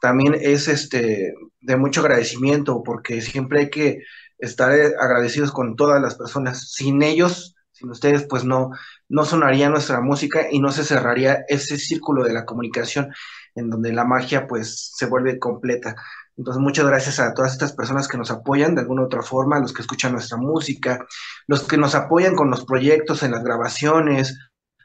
también 0.00 0.34
es 0.40 0.68
este 0.68 1.34
de 1.60 1.76
mucho 1.76 2.00
agradecimiento, 2.00 2.82
porque 2.82 3.20
siempre 3.20 3.60
hay 3.60 3.70
que 3.70 3.98
estar 4.38 4.72
agradecidos 4.72 5.52
con 5.52 5.76
todas 5.76 6.00
las 6.00 6.14
personas. 6.14 6.72
Sin 6.72 7.02
ellos, 7.02 7.54
sin 7.72 7.90
ustedes, 7.90 8.26
pues 8.28 8.44
no, 8.44 8.70
no 9.08 9.24
sonaría 9.24 9.68
nuestra 9.68 10.00
música 10.00 10.46
y 10.50 10.60
no 10.60 10.70
se 10.70 10.84
cerraría 10.84 11.44
ese 11.48 11.76
círculo 11.76 12.24
de 12.24 12.32
la 12.32 12.44
comunicación 12.44 13.12
en 13.54 13.70
donde 13.70 13.92
la 13.92 14.04
magia 14.04 14.46
pues 14.46 14.92
se 14.94 15.06
vuelve 15.06 15.38
completa. 15.38 15.96
Entonces, 16.36 16.60
muchas 16.60 16.86
gracias 16.86 17.20
a 17.20 17.32
todas 17.32 17.52
estas 17.52 17.72
personas 17.72 18.08
que 18.08 18.18
nos 18.18 18.30
apoyan 18.30 18.74
de 18.74 18.80
alguna 18.80 19.02
u 19.02 19.06
otra 19.06 19.22
forma, 19.22 19.60
los 19.60 19.72
que 19.72 19.82
escuchan 19.82 20.12
nuestra 20.12 20.36
música, 20.36 21.06
los 21.46 21.62
que 21.62 21.76
nos 21.76 21.94
apoyan 21.94 22.34
con 22.34 22.50
los 22.50 22.64
proyectos 22.64 23.22
en 23.22 23.32
las 23.32 23.44
grabaciones, 23.44 24.36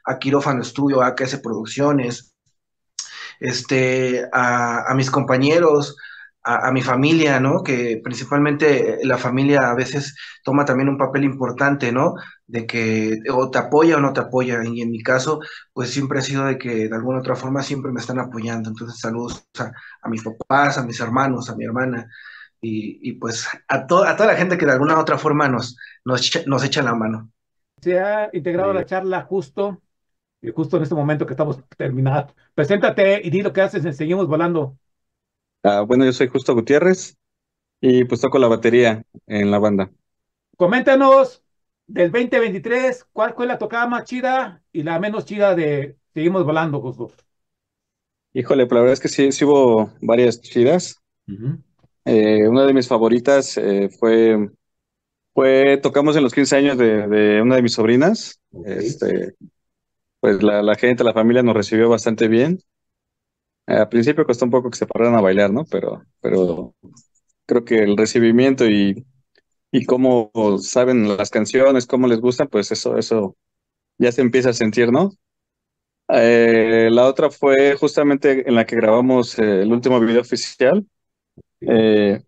a 0.04 0.18
Quirófano 0.18 0.62
Estudio, 0.62 1.02
a 1.02 1.08
AKS 1.08 1.38
Producciones, 1.38 2.34
este, 3.40 4.28
a, 4.32 4.90
a 4.90 4.94
mis 4.94 5.10
compañeros, 5.10 5.96
a, 6.42 6.68
a, 6.68 6.72
mi 6.72 6.82
familia, 6.82 7.40
¿no? 7.40 7.62
Que 7.62 8.00
principalmente 8.02 8.98
la 9.04 9.18
familia 9.18 9.70
a 9.70 9.74
veces 9.74 10.16
toma 10.44 10.64
también 10.64 10.88
un 10.88 10.98
papel 10.98 11.24
importante, 11.24 11.92
¿no? 11.92 12.14
De 12.46 12.66
que 12.66 13.18
o 13.32 13.50
te 13.50 13.58
apoya 13.58 13.96
o 13.96 14.00
no 14.00 14.12
te 14.12 14.20
apoya. 14.20 14.60
Y 14.64 14.80
en 14.82 14.90
mi 14.90 15.02
caso, 15.02 15.40
pues 15.72 15.90
siempre 15.90 16.18
ha 16.18 16.22
sido 16.22 16.46
de 16.46 16.58
que 16.58 16.88
de 16.88 16.94
alguna 16.94 17.20
otra 17.20 17.36
forma 17.36 17.62
siempre 17.62 17.92
me 17.92 18.00
están 18.00 18.18
apoyando. 18.18 18.70
Entonces, 18.70 18.98
saludos 18.98 19.46
a, 19.58 19.72
a 20.02 20.08
mis 20.08 20.22
papás, 20.22 20.78
a 20.78 20.84
mis 20.84 21.00
hermanos, 21.00 21.50
a 21.50 21.56
mi 21.56 21.64
hermana. 21.64 22.08
Y, 22.60 23.08
y 23.08 23.12
pues 23.14 23.48
a, 23.68 23.86
to, 23.86 24.04
a, 24.04 24.16
toda 24.16 24.32
la 24.32 24.38
gente 24.38 24.58
que 24.58 24.66
de 24.66 24.72
alguna 24.72 24.98
otra 24.98 25.18
forma 25.18 25.48
nos, 25.48 25.76
nos, 26.04 26.30
nos 26.46 26.64
echa 26.64 26.82
la 26.82 26.94
mano. 26.94 27.30
Se 27.80 27.98
ha 27.98 28.28
integrado 28.32 28.72
sí. 28.72 28.78
la 28.78 28.84
charla 28.86 29.22
justo, 29.22 29.80
y 30.42 30.50
justo 30.52 30.76
en 30.76 30.82
este 30.82 30.94
momento 30.94 31.26
que 31.26 31.34
estamos 31.34 31.58
terminados. 31.76 32.34
Preséntate 32.54 33.20
y 33.22 33.30
di 33.30 33.42
lo 33.42 33.52
que 33.52 33.62
haces 33.62 33.84
en 33.84 33.94
Seguimos 33.94 34.26
Volando. 34.26 34.76
Uh, 35.62 35.84
bueno, 35.86 36.04
yo 36.04 36.12
soy 36.12 36.28
Justo 36.28 36.54
Gutiérrez 36.54 37.16
y 37.80 38.04
pues 38.04 38.20
toco 38.22 38.38
la 38.38 38.48
batería 38.48 39.04
en 39.26 39.50
la 39.50 39.58
banda. 39.60 39.90
Coméntanos 40.56 41.42
del 41.86 42.10
2023, 42.12 43.04
¿cuál 43.12 43.34
fue 43.34 43.46
la 43.46 43.58
tocada 43.58 43.86
más 43.88 44.04
chida 44.04 44.62
y 44.72 44.82
la 44.82 44.98
menos 45.00 45.24
chida 45.24 45.54
de 45.54 45.98
Seguimos 46.14 46.44
Volando, 46.44 46.80
Justo? 46.80 47.08
Híjole, 48.32 48.66
pues 48.66 48.74
la 48.76 48.80
verdad 48.80 48.94
es 48.94 49.00
que 49.00 49.08
sí, 49.08 49.30
sí 49.32 49.44
hubo 49.44 49.92
varias 50.00 50.40
chidas. 50.40 51.00
Uh 51.28 51.32
-huh. 51.32 51.62
eh, 52.04 52.48
una 52.48 52.64
de 52.66 52.72
mis 52.74 52.88
favoritas 52.88 53.56
eh, 53.58 53.88
fue, 53.98 54.48
fue, 55.34 55.78
tocamos 55.82 56.16
en 56.16 56.22
los 56.24 56.34
15 56.34 56.56
años 56.56 56.78
de, 56.78 57.08
de 57.08 57.42
una 57.42 57.56
de 57.56 57.62
mis 57.62 57.74
sobrinas. 57.74 58.40
Okay. 58.52 58.86
Este, 58.86 59.34
pues 60.20 60.42
la, 60.42 60.62
la 60.62 60.76
gente, 60.76 61.04
la 61.04 61.14
familia 61.14 61.42
nos 61.44 61.56
recibió 61.56 61.88
bastante 61.90 62.28
bien. 62.28 62.60
Al 63.78 63.88
principio 63.88 64.26
costó 64.26 64.44
un 64.46 64.50
poco 64.50 64.70
que 64.70 64.78
se 64.78 64.86
pararan 64.86 65.14
a 65.16 65.20
bailar, 65.20 65.52
¿no? 65.52 65.64
Pero, 65.70 66.04
pero 66.20 66.74
creo 67.46 67.64
que 67.64 67.80
el 67.84 67.96
recibimiento 67.96 68.66
y, 68.68 69.06
y 69.72 69.86
cómo 69.86 70.30
saben 70.60 71.16
las 71.16 71.30
canciones, 71.30 71.86
cómo 71.86 72.08
les 72.08 72.20
gustan, 72.20 72.48
pues 72.48 72.72
eso, 72.72 72.98
eso 72.98 73.36
ya 73.98 74.12
se 74.12 74.22
empieza 74.22 74.50
a 74.50 74.54
sentir, 74.54 74.92
¿no? 74.92 75.10
Eh, 76.08 76.88
la 76.90 77.06
otra 77.06 77.30
fue 77.30 77.76
justamente 77.76 78.48
en 78.48 78.54
la 78.56 78.66
que 78.66 78.76
grabamos 78.76 79.38
eh, 79.38 79.62
el 79.62 79.72
último 79.72 80.00
video 80.00 80.20
oficial. 80.22 80.86
Eh, 81.62 82.22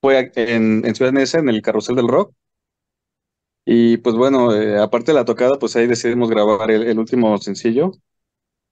fue 0.00 0.32
en, 0.34 0.84
en 0.84 0.94
Ciudad 0.96 1.12
Neza, 1.12 1.38
en 1.38 1.48
el 1.48 1.62
Carrusel 1.62 1.94
del 1.96 2.08
Rock. 2.08 2.32
Y 3.64 3.98
pues 3.98 4.16
bueno, 4.16 4.50
aparte 4.82 5.12
de 5.12 5.18
la 5.18 5.24
tocada, 5.24 5.58
pues 5.58 5.76
ahí 5.76 5.86
decidimos 5.86 6.30
grabar 6.30 6.70
el, 6.70 6.84
el 6.84 6.98
último 6.98 7.36
sencillo. 7.38 7.92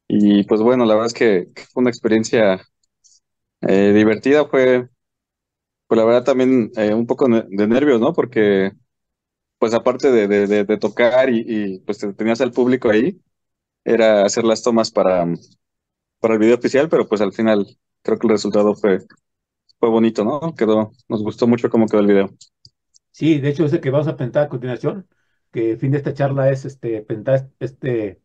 Y 0.08 0.44
pues 0.44 0.60
bueno, 0.60 0.84
la 0.84 0.94
verdad 0.94 1.06
es 1.08 1.14
que 1.14 1.48
fue 1.72 1.82
una 1.82 1.90
experiencia 1.90 2.60
eh, 3.62 3.92
divertida, 3.92 4.46
fue, 4.46 4.88
pues 5.86 5.98
la 5.98 6.04
verdad 6.04 6.24
también 6.24 6.70
eh, 6.76 6.94
un 6.94 7.06
poco 7.06 7.28
de 7.28 7.66
nervios, 7.66 8.00
¿no? 8.00 8.12
Porque 8.12 8.72
pues 9.58 9.74
aparte 9.74 10.10
de, 10.10 10.28
de, 10.46 10.76
tocar 10.78 11.30
y, 11.30 11.80
pues 11.80 11.98
tenías 12.16 12.40
al 12.40 12.52
público 12.52 12.90
ahí, 12.90 13.20
era 13.84 14.24
hacer 14.24 14.44
las 14.44 14.62
tomas 14.62 14.90
para, 14.90 15.26
para 16.20 16.34
el 16.34 16.40
video 16.40 16.56
oficial, 16.56 16.88
pero 16.88 17.08
pues 17.08 17.20
al 17.20 17.32
final 17.32 17.66
creo 18.02 18.18
que 18.18 18.26
el 18.26 18.32
resultado 18.32 18.74
fue, 18.74 19.00
fue 19.78 19.88
bonito, 19.88 20.24
¿no? 20.24 20.54
Quedó, 20.54 20.92
nos 21.08 21.22
gustó 21.22 21.46
mucho 21.46 21.70
cómo 21.70 21.86
quedó 21.86 22.00
el 22.00 22.06
video. 22.06 22.30
Sí, 23.10 23.40
de 23.40 23.48
hecho 23.48 23.64
es 23.64 23.72
el 23.72 23.80
que 23.80 23.90
vamos 23.90 24.08
a 24.08 24.16
pentar 24.16 24.44
a 24.44 24.48
continuación, 24.48 25.08
que 25.50 25.72
el 25.72 25.78
fin 25.78 25.92
de 25.92 25.98
esta 25.98 26.14
charla 26.14 26.50
es 26.50 26.64
este 26.64 27.00
pentar 27.02 27.48
este 27.60 28.20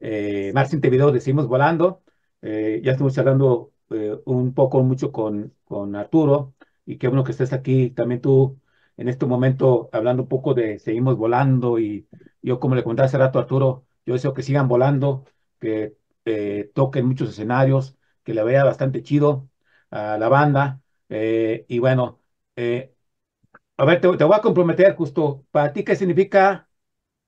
eh, 0.00 0.52
más 0.54 0.70
video 0.80 1.12
decimos 1.12 1.46
volando. 1.46 2.02
Eh, 2.42 2.80
ya 2.84 2.92
estuvimos 2.92 3.18
hablando 3.18 3.72
eh, 3.90 4.16
un 4.24 4.54
poco, 4.54 4.82
mucho 4.82 5.12
con, 5.12 5.54
con 5.64 5.96
Arturo, 5.96 6.54
y 6.86 6.98
qué 6.98 7.08
bueno 7.08 7.24
que 7.24 7.32
estés 7.32 7.52
aquí 7.52 7.90
también 7.90 8.20
tú 8.20 8.60
en 8.96 9.08
este 9.08 9.26
momento 9.26 9.88
hablando 9.92 10.22
un 10.24 10.28
poco 10.28 10.54
de 10.54 10.78
seguimos 10.78 11.16
volando. 11.16 11.78
Y 11.78 12.08
yo, 12.42 12.60
como 12.60 12.74
le 12.74 12.82
comentaba 12.82 13.06
hace 13.06 13.18
rato 13.18 13.38
a 13.38 13.42
Arturo, 13.42 13.86
yo 14.06 14.14
deseo 14.14 14.34
que 14.34 14.42
sigan 14.42 14.68
volando, 14.68 15.24
que 15.60 15.96
eh, 16.24 16.70
toquen 16.74 17.06
muchos 17.06 17.30
escenarios, 17.30 17.96
que 18.24 18.34
le 18.34 18.42
vea 18.44 18.64
bastante 18.64 19.02
chido 19.02 19.48
a 19.90 20.18
la 20.18 20.28
banda. 20.28 20.80
Eh, 21.08 21.64
y 21.68 21.78
bueno, 21.78 22.20
a 23.76 23.84
ver, 23.84 24.00
te 24.00 24.08
voy 24.08 24.36
a 24.36 24.40
comprometer 24.40 24.94
justo. 24.96 25.46
¿Para 25.50 25.72
ti 25.72 25.84
qué 25.84 25.96
significa 25.96 26.68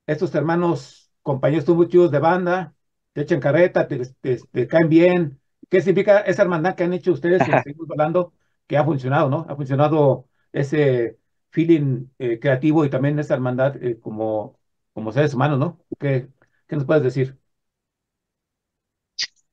estos 0.06 0.34
hermanos? 0.34 0.99
Compañeros 1.22 1.68
muy 1.68 1.88
chidos 1.88 2.10
de 2.10 2.18
banda, 2.18 2.74
te 3.12 3.22
echan 3.22 3.40
carreta, 3.40 3.86
te, 3.88 3.98
te, 4.20 4.38
te, 4.50 4.66
caen 4.66 4.88
bien. 4.88 5.40
¿Qué 5.68 5.80
significa 5.80 6.20
esa 6.20 6.42
hermandad 6.42 6.74
que 6.74 6.84
han 6.84 6.92
hecho 6.92 7.12
ustedes 7.12 7.42
seguimos 7.64 7.90
hablando 7.90 8.32
que 8.66 8.76
ha 8.76 8.84
funcionado, 8.84 9.28
¿no? 9.28 9.46
Ha 9.48 9.56
funcionado 9.56 10.26
ese 10.52 11.18
feeling 11.50 12.06
creativo 12.40 12.84
y 12.84 12.90
también 12.90 13.18
esa 13.18 13.34
hermandad 13.34 13.74
como, 14.00 14.58
como 14.92 15.12
seres 15.12 15.34
humanos, 15.34 15.58
¿no? 15.58 15.80
¿Qué, 15.98 16.28
qué 16.66 16.76
nos 16.76 16.84
puedes 16.84 17.02
decir? 17.02 17.38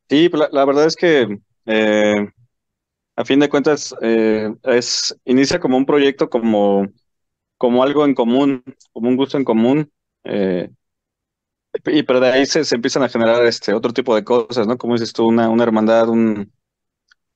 Sí, 0.09 0.29
pues, 0.29 0.49
la, 0.51 0.65
verdad 0.65 0.85
es 0.85 0.95
que 0.95 1.39
a 3.15 3.25
fin 3.25 3.39
de 3.39 3.49
cuentas 3.49 3.93
es 4.01 5.19
inicia 5.25 5.59
como 5.59 5.77
un 5.77 5.85
proyecto 5.85 6.29
como 6.29 6.87
como 7.57 7.83
algo 7.83 8.05
en 8.05 8.13
común, 8.13 8.63
como 8.93 9.09
un 9.09 9.17
gusto 9.17 9.37
en 9.37 9.43
común. 9.43 9.91
Eh, 10.23 10.69
y 11.85 12.03
pero 12.03 12.19
de 12.19 12.29
ahí 12.29 12.45
se, 12.45 12.63
empiezan 12.75 13.03
a 13.03 13.09
generar 13.09 13.45
este 13.45 13.73
otro 13.73 13.93
tipo 13.93 14.15
de 14.15 14.23
cosas, 14.23 14.67
¿no? 14.67 14.77
Como 14.77 14.93
dices 14.93 15.13
tú, 15.13 15.27
una, 15.27 15.49
una 15.49 15.63
hermandad, 15.63 16.09
un, 16.09 16.51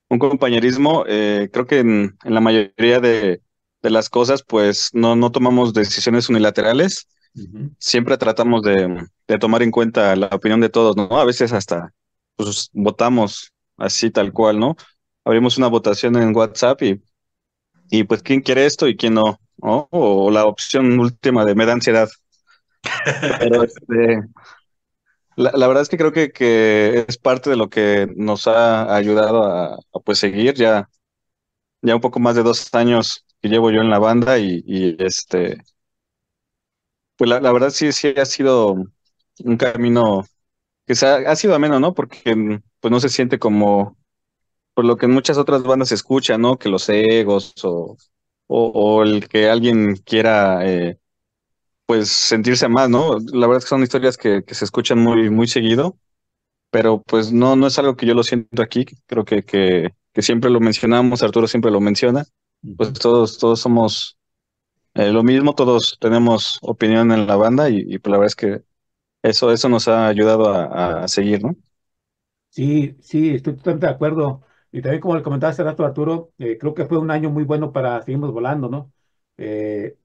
un 0.09 0.19
compañerismo. 0.19 1.05
Eh, 1.07 1.49
creo 1.51 1.67
que 1.67 1.79
en, 1.79 2.17
en, 2.23 2.33
la 2.33 2.41
mayoría 2.41 2.99
de, 2.99 3.41
de, 3.81 3.89
las 3.89 4.09
cosas, 4.09 4.43
pues 4.43 4.89
no, 4.93 5.15
no 5.15 5.31
tomamos 5.31 5.73
decisiones 5.73 6.29
unilaterales. 6.29 7.07
Siempre 7.79 8.17
tratamos 8.17 8.61
de, 8.63 9.07
de, 9.27 9.39
tomar 9.39 9.63
en 9.63 9.71
cuenta 9.71 10.15
la 10.15 10.27
opinión 10.27 10.59
de 10.59 10.69
todos, 10.69 10.97
¿no? 10.97 11.17
A 11.17 11.25
veces 11.25 11.53
hasta 11.53 11.93
pues, 12.35 12.69
votamos 12.73 13.53
así 13.77 14.11
tal 14.11 14.33
cual, 14.33 14.59
¿no? 14.59 14.75
Abrimos 15.23 15.57
una 15.57 15.67
votación 15.67 16.15
en 16.17 16.35
WhatsApp 16.35 16.81
y, 16.83 17.01
y 17.89 18.03
pues 18.03 18.21
quién 18.23 18.41
quiere 18.41 18.65
esto 18.65 18.87
y 18.87 18.97
quién 18.97 19.13
no. 19.15 19.39
O 19.61 20.31
la 20.31 20.45
opción 20.45 20.99
última 20.99 21.45
de 21.45 21.55
me 21.55 21.65
da 21.65 21.73
ansiedad. 21.73 22.09
Pero 23.39 23.63
este, 23.63 24.21
la, 25.35 25.67
verdad 25.67 25.83
es 25.83 25.89
que 25.89 25.97
creo 25.97 26.11
que, 26.11 26.31
que, 26.31 27.05
es 27.07 27.17
parte 27.17 27.49
de 27.49 27.55
lo 27.55 27.69
que 27.69 28.07
nos 28.15 28.47
ha 28.47 28.95
ayudado 28.95 29.43
a, 29.43 29.77
pues 30.03 30.19
seguir 30.19 30.55
ya, 30.55 30.89
ya 31.81 31.95
un 31.95 32.01
poco 32.01 32.19
más 32.19 32.35
de 32.35 32.43
dos 32.43 32.73
años 32.73 33.25
que 33.41 33.49
llevo 33.49 33.71
yo 33.71 33.81
en 33.81 33.89
la 33.89 33.99
banda 33.99 34.37
y, 34.39 34.95
este, 34.99 35.57
pues 37.17 37.29
la, 37.29 37.51
verdad 37.51 37.69
sí, 37.69 37.91
sí 37.91 38.13
ha 38.17 38.25
sido 38.25 38.75
un 39.43 39.57
camino 39.57 40.23
que 40.85 40.95
se 40.95 41.07
ha, 41.07 41.15
ha, 41.15 41.35
sido 41.35 41.55
ameno, 41.55 41.79
¿no? 41.79 41.93
Porque 41.93 42.59
pues 42.79 42.91
no 42.91 42.99
se 42.99 43.09
siente 43.09 43.39
como 43.39 43.97
por 44.73 44.85
lo 44.85 44.97
que 44.97 45.05
en 45.05 45.13
muchas 45.13 45.37
otras 45.37 45.63
bandas 45.63 45.89
se 45.89 45.95
escucha, 45.95 46.37
¿no? 46.37 46.57
Que 46.57 46.69
los 46.69 46.89
egos 46.89 47.53
o 47.63 47.97
o, 48.53 49.03
el 49.03 49.27
que 49.29 49.49
alguien 49.49 49.95
quiera 49.95 50.67
eh, 50.67 50.99
pues 51.91 52.07
sentirse 52.09 52.69
más, 52.69 52.89
¿no? 52.89 53.17
La 53.33 53.47
verdad 53.47 53.57
es 53.57 53.65
que 53.65 53.69
son 53.69 53.83
historias 53.83 54.15
que, 54.15 54.43
que, 54.45 54.55
se 54.55 54.63
escuchan 54.63 54.97
muy, 54.99 55.29
muy 55.29 55.45
seguido, 55.45 55.97
pero 56.71 57.01
pues 57.03 57.33
no, 57.33 57.57
no 57.57 57.67
es 57.67 57.77
algo 57.79 57.97
que 57.97 58.05
yo 58.05 58.13
lo 58.13 58.23
siento 58.23 58.61
aquí, 58.61 58.85
creo 59.07 59.25
que, 59.25 59.43
que, 59.43 59.89
que 60.13 60.21
siempre 60.21 60.49
lo 60.49 60.61
mencionamos, 60.61 61.23
Arturo 61.23 61.47
siempre 61.47 61.69
lo 61.71 61.81
menciona, 61.81 62.23
pues 62.77 62.93
todos, 62.93 63.37
todos 63.39 63.59
somos 63.59 64.17
eh, 64.95 65.11
lo 65.11 65.23
mismo, 65.23 65.55
todos 65.55 65.97
tenemos 65.99 66.59
opinión 66.61 67.11
en 67.11 67.27
la 67.27 67.35
banda 67.35 67.69
y, 67.69 67.79
y 67.87 67.99
pues 67.99 68.11
la 68.11 68.17
verdad 68.19 68.27
es 68.27 68.35
que 68.37 68.63
eso, 69.23 69.51
eso 69.51 69.69
nos 69.69 69.87
ha 69.89 70.07
ayudado 70.07 70.49
a, 70.53 71.03
a 71.03 71.07
seguir, 71.09 71.43
¿no? 71.43 71.55
Sí, 72.49 72.97
sí, 73.01 73.29
estoy 73.35 73.55
totalmente 73.55 73.85
de 73.87 73.93
acuerdo. 73.93 74.41
Y 74.71 74.81
también 74.81 75.01
como 75.01 75.15
le 75.15 75.23
comentaba 75.23 75.51
hace 75.51 75.63
rato 75.63 75.85
Arturo, 75.85 76.33
eh, 76.37 76.57
creo 76.57 76.73
que 76.73 76.85
fue 76.85 76.97
un 76.97 77.11
año 77.11 77.29
muy 77.29 77.43
bueno 77.45 77.71
para 77.71 78.01
Seguimos 78.01 78.31
Volando, 78.31 78.69
¿no? 78.69 78.93
Eh, 79.37 79.97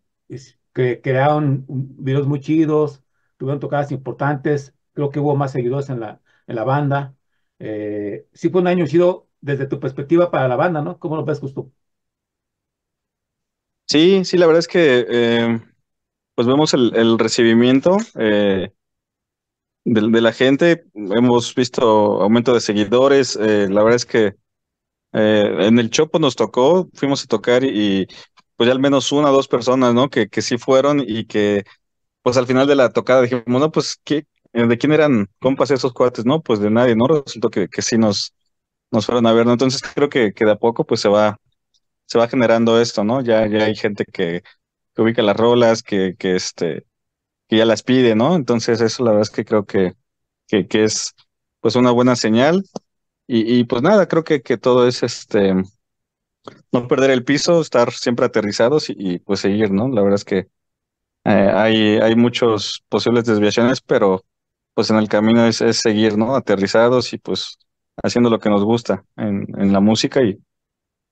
que 0.77 1.01
crearon 1.01 1.65
videos 1.69 2.27
muy 2.27 2.39
chidos, 2.39 3.03
tuvieron 3.39 3.61
tocadas 3.61 3.93
importantes, 3.93 4.75
creo 4.93 5.09
que 5.09 5.21
hubo 5.21 5.35
más 5.35 5.53
seguidores 5.53 5.89
en 5.89 6.01
la, 6.01 6.21
en 6.47 6.55
la 6.55 6.65
banda. 6.65 7.15
Eh, 7.59 8.27
sí 8.35 8.51
fue 8.51 8.61
un 8.61 8.67
año 8.67 8.87
chido 8.87 9.27
desde 9.41 9.67
tu 9.67 9.81
perspectiva 9.81 10.31
para 10.31 10.49
la 10.49 10.57
banda, 10.57 10.83
¿no? 10.83 10.99
¿Cómo 10.99 11.17
lo 11.17 11.25
ves, 11.25 11.41
Justo? 11.41 11.73
Sí, 13.87 14.23
sí, 14.27 14.37
la 14.37 14.45
verdad 14.45 14.59
es 14.59 14.69
que 14.69 15.59
pues 16.35 16.47
vemos 16.47 16.75
el, 16.75 17.19
recibimiento 17.19 17.97
de, 18.15 18.75
de, 19.85 20.21
la 20.21 20.33
gente, 20.33 20.85
hemos 20.93 21.55
visto 21.55 22.21
aumento 22.21 22.53
de 22.53 22.61
seguidores, 22.61 23.37
la 23.37 23.83
verdad 23.83 23.95
es 23.95 24.05
que 24.05 24.35
eh, 25.12 25.67
en 25.67 25.79
el 25.79 25.89
Chopo 25.89 26.19
nos 26.19 26.37
tocó, 26.37 26.91
fuimos 26.93 27.25
a 27.25 27.27
tocar 27.27 27.65
y, 27.65 28.07
pues 28.57 28.66
ya 28.69 28.73
al 28.73 28.81
menos 28.81 29.12
una 29.12 29.31
o 29.31 29.35
dos 29.35 29.49
personas, 29.49 29.95
¿no? 29.95 30.09
Que, 30.11 30.29
que 30.29 30.42
sí 30.42 30.59
fueron 30.59 31.01
y 31.07 31.27
que 31.27 31.64
pues 32.23 32.37
al 32.37 32.47
final 32.47 32.66
de 32.66 32.77
la 32.77 32.90
tocada 32.92 33.23
dijimos, 33.23 33.45
no, 33.61 33.71
pues 33.73 33.99
¿qué, 34.05 34.27
¿de 34.53 34.79
quién 34.79 34.92
eran 34.92 35.29
compas 35.40 35.71
esos 35.71 35.92
cuates? 35.92 36.25
No, 36.27 36.42
pues 36.42 36.61
de 36.61 36.71
nadie, 36.71 36.97
¿no? 36.97 37.07
Resultó 37.09 37.51
que, 37.51 37.69
que 37.69 37.83
sí 37.83 37.99
nos, 37.99 38.35
nos 38.90 39.07
fueron 39.07 39.27
a 39.27 39.33
ver, 39.33 39.47
¿no? 39.47 39.53
Entonces 39.53 39.83
creo 39.95 40.09
que, 40.11 40.33
que 40.35 40.45
de 40.47 40.53
a 40.53 40.57
poco 40.57 40.85
pues 40.87 41.01
se 41.01 41.09
va, 41.09 41.38
se 42.07 42.19
va 42.19 42.29
generando 42.29 42.81
esto, 42.81 43.05
¿no? 43.05 43.21
Ya, 43.23 43.47
ya 43.49 43.64
hay 43.64 43.75
gente 43.77 44.05
que, 44.07 44.42
que 44.95 45.03
ubica 45.03 45.23
las 45.23 45.37
rolas, 45.37 45.83
que, 45.83 46.14
que 46.19 46.37
este, 46.37 46.87
que 47.49 47.57
ya 47.59 47.64
las 47.66 47.83
pide, 47.83 48.14
¿no? 48.16 48.37
Entonces 48.37 48.81
eso 48.81 49.05
la 49.05 49.12
verdad 49.12 49.23
es 49.25 49.31
que 49.31 49.45
creo 49.45 49.66
que, 49.66 49.95
que, 50.49 50.66
que 50.69 50.85
es 50.85 51.14
pues 51.61 51.77
una 51.77 51.90
buena 51.92 52.16
señal 52.16 52.64
y, 53.29 53.64
pues 53.64 53.83
nada, 53.83 54.09
creo 54.09 54.25
que, 54.25 54.42
que 54.42 54.59
todo 54.59 54.87
es 54.88 55.03
este 55.03 55.55
no 56.73 56.89
perder 56.89 57.11
el 57.11 57.25
piso, 57.25 57.61
estar 57.61 57.93
siempre 57.93 58.27
aterrizados 58.27 58.91
y, 58.91 59.19
pues 59.21 59.41
seguir, 59.41 59.71
¿no? 59.71 59.89
La 59.89 60.03
verdad 60.03 60.17
es 60.17 60.25
que 60.25 60.49
eh, 61.25 61.51
hay, 61.55 61.99
hay 61.99 62.17
muchos 62.17 62.85
posibles 62.89 63.25
desviaciones, 63.25 63.81
pero 63.81 64.25
pues 64.75 64.91
en 64.91 64.97
el 64.97 65.09
camino 65.09 65.47
es, 65.47 65.61
es, 65.61 65.79
seguir, 65.79 66.17
¿no? 66.19 66.37
Aterrizados 66.37 67.13
y 67.13 67.19
pues 67.19 67.59
haciendo 68.03 68.31
lo 68.31 68.39
que 68.39 68.51
nos 68.51 68.65
gusta 68.65 69.05
en, 69.17 69.47
en 69.59 69.73
la 69.73 69.81
música 69.81 70.23
y 70.23 70.39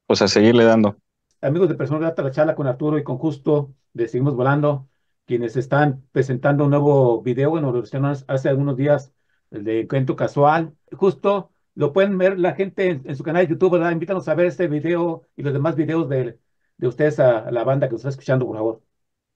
pues 0.06 0.22
a 0.22 0.28
seguirle 0.28 0.64
dando. 0.64 0.96
Amigos 1.40 1.68
de 1.68 1.74
Personal 1.74 2.02
Grata, 2.02 2.22
la 2.22 2.30
charla 2.30 2.54
con 2.54 2.66
Arturo 2.66 2.98
y 2.98 3.04
con 3.04 3.18
Justo 3.18 3.74
de 3.92 4.08
Seguimos 4.08 4.34
Volando, 4.34 4.88
quienes 5.26 5.56
están 5.56 6.02
presentando 6.12 6.64
un 6.64 6.70
nuevo 6.70 7.22
video, 7.22 7.50
bueno, 7.50 7.72
lo 7.72 7.82
hace 8.28 8.48
algunos 8.48 8.76
días, 8.76 9.12
el 9.50 9.64
de 9.64 9.80
Encuentro 9.82 10.16
Casual. 10.16 10.74
Justo 10.92 11.53
lo 11.74 11.92
pueden 11.92 12.16
ver 12.18 12.38
la 12.38 12.54
gente 12.54 13.00
en, 13.04 13.16
su 13.16 13.22
canal 13.22 13.46
de 13.46 13.52
YouTube, 13.52 13.72
¿verdad? 13.72 13.90
Invítanos 13.90 14.28
a 14.28 14.34
ver 14.34 14.46
este 14.46 14.68
video 14.68 15.22
y 15.36 15.42
los 15.42 15.52
demás 15.52 15.76
videos 15.76 16.08
de, 16.08 16.38
de 16.76 16.88
ustedes 16.88 17.18
a, 17.18 17.50
la 17.50 17.64
banda 17.64 17.88
que 17.88 17.92
nos 17.92 18.00
está 18.00 18.10
escuchando, 18.10 18.46
por 18.46 18.56
favor. 18.56 18.82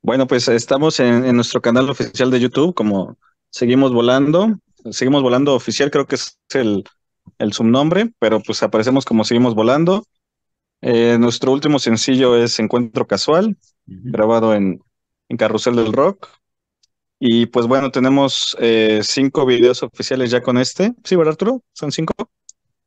Bueno, 0.02 0.26
pues 0.26 0.46
estamos 0.48 1.00
en, 1.00 1.34
nuestro 1.34 1.60
canal 1.60 1.90
oficial 1.90 2.30
de 2.30 2.40
YouTube, 2.40 2.74
como 2.74 3.18
Seguimos 3.50 3.92
Volando. 3.92 4.58
Seguimos 4.90 5.22
Volando 5.22 5.54
Oficial, 5.54 5.90
creo 5.90 6.06
que 6.06 6.14
es 6.14 6.38
el, 6.54 6.84
el 7.38 7.52
subnombre, 7.52 8.12
pero 8.20 8.40
pues 8.40 8.62
aparecemos 8.62 9.04
como 9.04 9.24
Seguimos 9.24 9.54
Volando. 9.54 10.04
Eh, 10.80 11.16
nuestro 11.18 11.52
último 11.52 11.80
sencillo 11.80 12.36
es 12.36 12.60
Encuentro 12.60 13.06
Casual, 13.08 13.56
grabado 13.86 14.54
en, 14.54 14.80
en 15.28 15.36
Carrusel 15.36 15.74
del 15.74 15.92
Rock. 15.92 16.28
Y 17.20 17.46
pues 17.46 17.66
bueno, 17.66 17.90
tenemos 17.90 18.56
eh, 18.60 19.00
cinco 19.02 19.44
videos 19.44 19.82
oficiales 19.82 20.30
ya 20.30 20.40
con 20.40 20.56
este. 20.58 20.94
Sí, 21.04 21.16
¿verdad, 21.16 21.32
Arturo? 21.32 21.62
¿Son 21.72 21.90
cinco? 21.90 22.14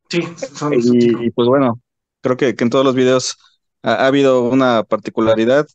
Sí, 0.09 0.23
son 0.37 0.73
y, 0.73 0.81
cinco. 0.81 1.23
Y 1.23 1.31
pues 1.31 1.47
bueno, 1.47 1.81
creo 2.21 2.37
que, 2.37 2.55
que 2.55 2.63
en 2.63 2.69
todos 2.69 2.85
los 2.85 2.95
videos 2.95 3.37
ha, 3.83 4.07
habido 4.07 4.43
una 4.43 4.83
particularidad. 4.83 5.67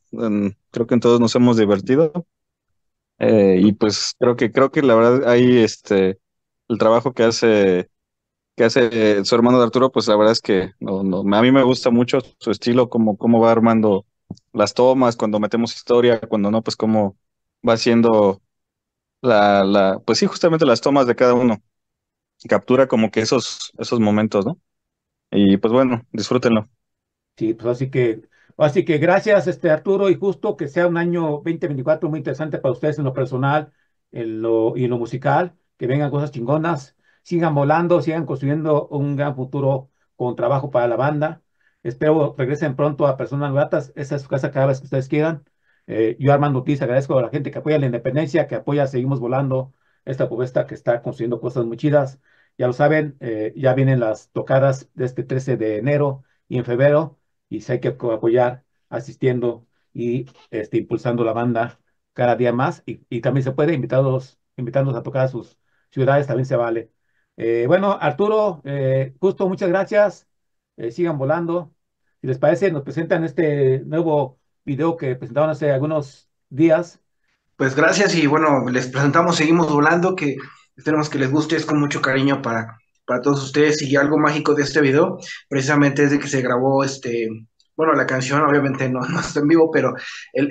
creo 0.71 0.87
que 0.87 0.95
en 0.95 1.01
todos 1.01 1.21
nos 1.21 1.35
hemos 1.35 1.57
divertido. 1.57 2.13
Eh, 3.19 3.61
y 3.63 3.73
pues 3.73 4.15
creo 4.19 4.37
que, 4.37 4.53
creo 4.53 4.71
que 4.71 4.83
la 4.83 4.95
verdad 4.95 5.29
ahí 5.29 5.59
este 5.59 6.19
el 6.69 6.79
trabajo 6.79 7.15
que 7.15 7.23
hace 7.23 7.89
que 8.57 8.65
hace 8.65 9.25
su 9.25 9.35
hermano 9.35 9.59
de 9.59 9.65
Arturo, 9.65 9.93
pues 9.93 10.09
la 10.09 10.17
verdad 10.17 10.33
es 10.33 10.41
que 10.41 10.73
no, 10.81 11.03
no, 11.03 11.21
a 11.37 11.43
mí 11.43 11.53
me 11.53 11.63
gusta 11.63 11.91
mucho 11.91 12.21
su 12.39 12.51
estilo, 12.51 12.89
cómo, 12.89 13.19
cómo 13.19 13.39
va 13.39 13.53
armando 13.53 14.07
las 14.55 14.73
tomas, 14.73 15.15
cuando 15.17 15.39
metemos 15.39 15.75
historia, 15.75 16.21
cuando 16.21 16.51
no, 16.51 16.63
pues 16.63 16.75
cómo 16.75 17.17
va 17.67 17.75
haciendo 17.75 18.41
la, 19.23 19.65
la, 19.65 19.99
pues 20.05 20.19
sí, 20.19 20.27
justamente 20.27 20.67
las 20.67 20.81
tomas 20.81 21.07
de 21.07 21.17
cada 21.17 21.35
uno. 21.35 21.63
Captura 22.49 22.89
como 22.89 23.11
que 23.11 23.21
esos, 23.21 23.73
esos 23.79 24.01
momentos, 24.01 24.47
¿no? 24.47 24.61
Y 25.33 25.59
pues 25.59 25.73
bueno, 25.73 26.03
disfrútenlo. 26.13 26.69
Sí, 27.37 27.53
pues 27.55 27.67
así 27.77 27.91
que, 27.91 28.23
así 28.57 28.85
que 28.85 28.97
gracias, 28.99 29.47
este 29.47 29.71
Arturo, 29.71 30.09
y 30.09 30.15
justo 30.15 30.57
que 30.57 30.69
sea 30.69 30.87
un 30.87 30.97
año 30.97 31.43
2024 31.45 32.09
muy 32.09 32.19
interesante 32.21 32.59
para 32.59 32.73
ustedes 32.73 32.99
en 32.99 33.05
lo 33.05 33.13
personal 33.13 33.73
en 34.11 34.41
lo, 34.41 34.75
y 34.77 34.85
en 34.85 34.91
lo 34.91 34.97
musical, 34.99 35.55
que 35.77 35.87
vengan 35.87 36.11
cosas 36.11 36.31
chingonas, 36.31 36.97
sigan 37.23 37.55
volando, 37.55 38.01
sigan 38.01 38.25
construyendo 38.25 38.89
un 38.89 39.17
gran 39.17 39.37
futuro 39.37 39.91
con 40.17 40.35
trabajo 40.35 40.71
para 40.71 40.89
la 40.89 40.97
banda. 40.97 41.43
Espero 41.83 42.35
regresen 42.39 42.75
pronto 42.75 43.07
a 43.07 43.17
Personas 43.19 43.53
Gratas, 43.53 43.93
esa 43.97 44.17
es 44.17 44.23
su 44.23 44.29
casa 44.29 44.51
cada 44.51 44.67
vez 44.67 44.79
que 44.81 44.85
ustedes 44.85 45.09
quieran. 45.09 45.45
Eh, 45.87 46.17
yo, 46.19 46.33
Armando 46.33 46.61
Ortiz, 46.61 46.83
agradezco 46.83 47.19
a 47.19 47.23
la 47.23 47.29
gente 47.31 47.51
que 47.51 47.59
apoya 47.59 47.79
la 47.79 47.87
independencia, 47.87 48.47
que 48.47 48.57
apoya 48.57 48.87
Seguimos 48.87 49.21
Volando, 49.21 49.75
esta 50.05 50.27
propuesta 50.29 50.67
que 50.67 50.75
está 50.75 51.03
construyendo 51.03 51.41
cosas 51.41 51.65
muy 51.65 51.77
chidas. 51.77 52.21
Ya 52.59 52.67
lo 52.67 52.73
saben, 52.73 53.17
eh, 53.21 53.53
ya 53.57 53.75
vienen 53.75 54.01
las 54.01 54.31
tocadas 54.33 54.91
de 54.95 55.05
este 55.05 55.23
13 55.25 55.57
de 55.57 55.79
enero 55.79 56.25
y 56.49 56.59
en 56.59 56.65
febrero, 56.65 57.19
y 57.49 57.61
sé 57.61 57.81
que 57.81 57.89
apoyar 57.89 58.65
asistiendo 58.89 59.67
y 59.93 60.27
este, 60.51 60.79
impulsando 60.79 61.25
la 61.25 61.33
banda 61.33 61.81
cada 62.13 62.37
día 62.37 62.53
más. 62.53 62.83
Y, 62.87 63.21
también 63.21 63.45
se 63.45 63.53
puede 63.53 63.75
invitarlos, 63.75 64.41
invitarnos 64.57 64.95
a 64.97 65.03
tocar 65.03 65.25
a 65.27 65.29
sus 65.29 65.59
ciudades, 65.91 66.27
también 66.27 66.47
se 66.47 66.57
vale. 66.57 66.93
Eh, 67.37 67.65
bueno, 67.67 67.93
Arturo, 68.01 68.63
justo 69.21 69.49
muchas 69.49 69.69
gracias. 69.69 70.29
sigan 70.91 71.19
volando. 71.19 71.75
Si 72.21 72.27
les 72.27 72.39
parece, 72.39 72.71
nos 72.73 72.83
presentan 72.83 73.25
este 73.25 73.81
nuevo 73.81 74.39
video 74.67 74.97
que 74.97 75.15
presentaron 75.15 75.51
hace 75.51 75.71
algunos 75.71 76.29
días. 76.51 77.01
Pues 77.57 77.75
gracias 77.75 78.15
y 78.17 78.27
bueno, 78.27 78.69
les 78.69 78.89
presentamos 78.89 79.37
Seguimos 79.37 79.73
Volando, 79.73 80.15
que 80.15 80.37
esperemos 80.77 81.09
que 81.09 81.19
les 81.19 81.31
guste, 81.31 81.57
es 81.57 81.65
con 81.65 81.81
mucho 81.81 82.03
cariño 82.03 82.43
para, 82.43 82.77
para 83.07 83.23
todos 83.23 83.43
ustedes 83.45 83.81
y 83.81 83.97
algo 83.97 84.19
mágico 84.19 84.55
de 84.55 84.65
este 84.65 84.81
video, 84.83 85.19
precisamente 85.49 86.03
es 86.05 86.11
de 86.11 86.19
que 86.19 86.27
se 86.27 86.43
grabó 86.43 86.85
este, 86.85 87.29
bueno, 87.77 87.93
la 87.95 88.07
canción 88.07 88.43
obviamente 88.43 88.89
no, 88.89 89.01
no 89.09 89.21
está 89.21 89.41
en 89.41 89.49
vivo, 89.49 89.71
pero 89.71 89.95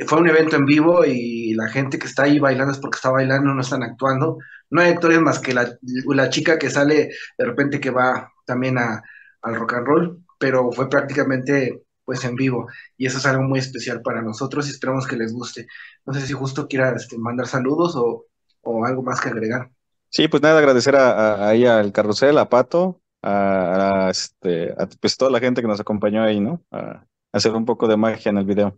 fue 0.07 0.19
un 0.19 0.29
evento 0.29 0.55
en 0.55 0.65
vivo 0.65 1.03
y 1.05 1.53
la 1.53 1.67
gente 1.67 1.99
que 1.99 2.07
está 2.07 2.23
ahí 2.23 2.39
bailando 2.39 2.71
es 2.71 2.79
porque 2.79 2.95
está 2.95 3.11
bailando, 3.11 3.53
no 3.53 3.61
están 3.61 3.83
actuando. 3.83 4.37
No 4.69 4.81
hay 4.81 4.93
actores 4.93 5.19
más 5.19 5.39
que 5.39 5.53
la, 5.53 5.77
la 6.07 6.29
chica 6.29 6.57
que 6.57 6.69
sale 6.69 7.09
de 7.37 7.45
repente 7.45 7.79
que 7.79 7.91
va 7.91 8.31
también 8.45 8.77
a, 8.77 9.03
al 9.41 9.55
rock 9.55 9.73
and 9.73 9.87
roll, 9.87 10.23
pero 10.39 10.71
fue 10.71 10.89
prácticamente 10.89 11.85
pues 12.05 12.23
en 12.23 12.35
vivo 12.35 12.67
y 12.97 13.07
eso 13.07 13.17
es 13.17 13.25
algo 13.25 13.43
muy 13.43 13.59
especial 13.59 14.01
para 14.01 14.21
nosotros 14.21 14.67
y 14.67 14.71
esperamos 14.71 15.07
que 15.07 15.17
les 15.17 15.33
guste. 15.33 15.67
No 16.05 16.13
sé 16.13 16.21
si 16.21 16.33
justo 16.33 16.67
quiera 16.67 16.95
este, 16.95 17.17
mandar 17.17 17.47
saludos 17.47 17.95
o, 17.95 18.25
o, 18.61 18.85
algo 18.85 19.01
más 19.03 19.19
que 19.19 19.29
agregar. 19.29 19.71
Sí, 20.09 20.27
pues 20.27 20.41
nada, 20.41 20.59
agradecer 20.59 20.95
a, 20.95 21.49
ahí 21.49 21.65
al 21.65 21.91
carrusel, 21.91 22.37
a 22.37 22.47
Pato, 22.47 23.01
a, 23.21 24.09
este, 24.09 24.71
a 24.71 24.87
pues 24.99 25.17
toda 25.17 25.31
la 25.31 25.39
gente 25.39 25.61
que 25.61 25.67
nos 25.67 25.79
acompañó 25.79 26.23
ahí, 26.23 26.39
¿no? 26.39 26.61
A 26.71 27.05
hacer 27.33 27.51
un 27.51 27.65
poco 27.65 27.87
de 27.87 27.97
magia 27.97 28.29
en 28.29 28.37
el 28.37 28.45
video. 28.45 28.77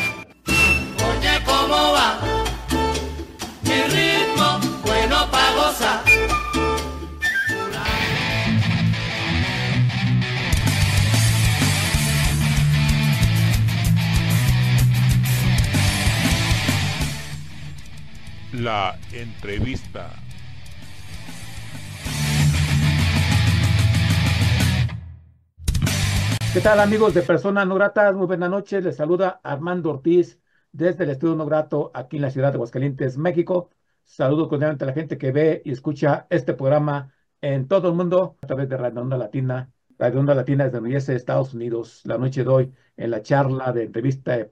¿Qué 26.61 26.65
tal 26.65 26.79
amigos 26.79 27.15
de 27.15 27.23
Personas 27.23 27.65
No 27.65 27.73
Gratas? 27.73 28.13
Muy 28.13 28.27
buenas 28.27 28.51
noches. 28.51 28.83
Les 28.83 28.95
saluda 28.95 29.41
Armando 29.41 29.89
Ortiz 29.89 30.39
desde 30.71 31.05
el 31.05 31.09
Estudio 31.09 31.35
No 31.35 31.47
Grato 31.47 31.89
aquí 31.95 32.17
en 32.17 32.21
la 32.21 32.29
ciudad 32.29 32.51
de 32.51 32.57
Aguascalientes, 32.57 33.17
México. 33.17 33.71
Saludo 34.05 34.47
cordialmente 34.47 34.83
a 34.83 34.87
la 34.87 34.93
gente 34.93 35.17
que 35.17 35.31
ve 35.31 35.63
y 35.65 35.71
escucha 35.71 36.27
este 36.29 36.53
programa 36.53 37.11
en 37.41 37.67
todo 37.67 37.87
el 37.89 37.95
mundo 37.95 38.37
a 38.43 38.45
través 38.45 38.69
de 38.69 38.77
Radio 38.77 39.01
Onda 39.01 39.17
Latina. 39.17 39.71
Radio 39.97 40.19
Onda 40.19 40.35
Latina 40.35 40.65
desde 40.65 40.81
Nueva 40.81 40.99
Estados 40.99 41.55
Unidos. 41.55 42.01
La 42.05 42.19
noche 42.19 42.43
de 42.43 42.49
hoy 42.51 42.73
en 42.95 43.09
la 43.09 43.23
charla 43.23 43.73
de 43.73 43.85
entrevista, 43.85 44.35
en 44.37 44.51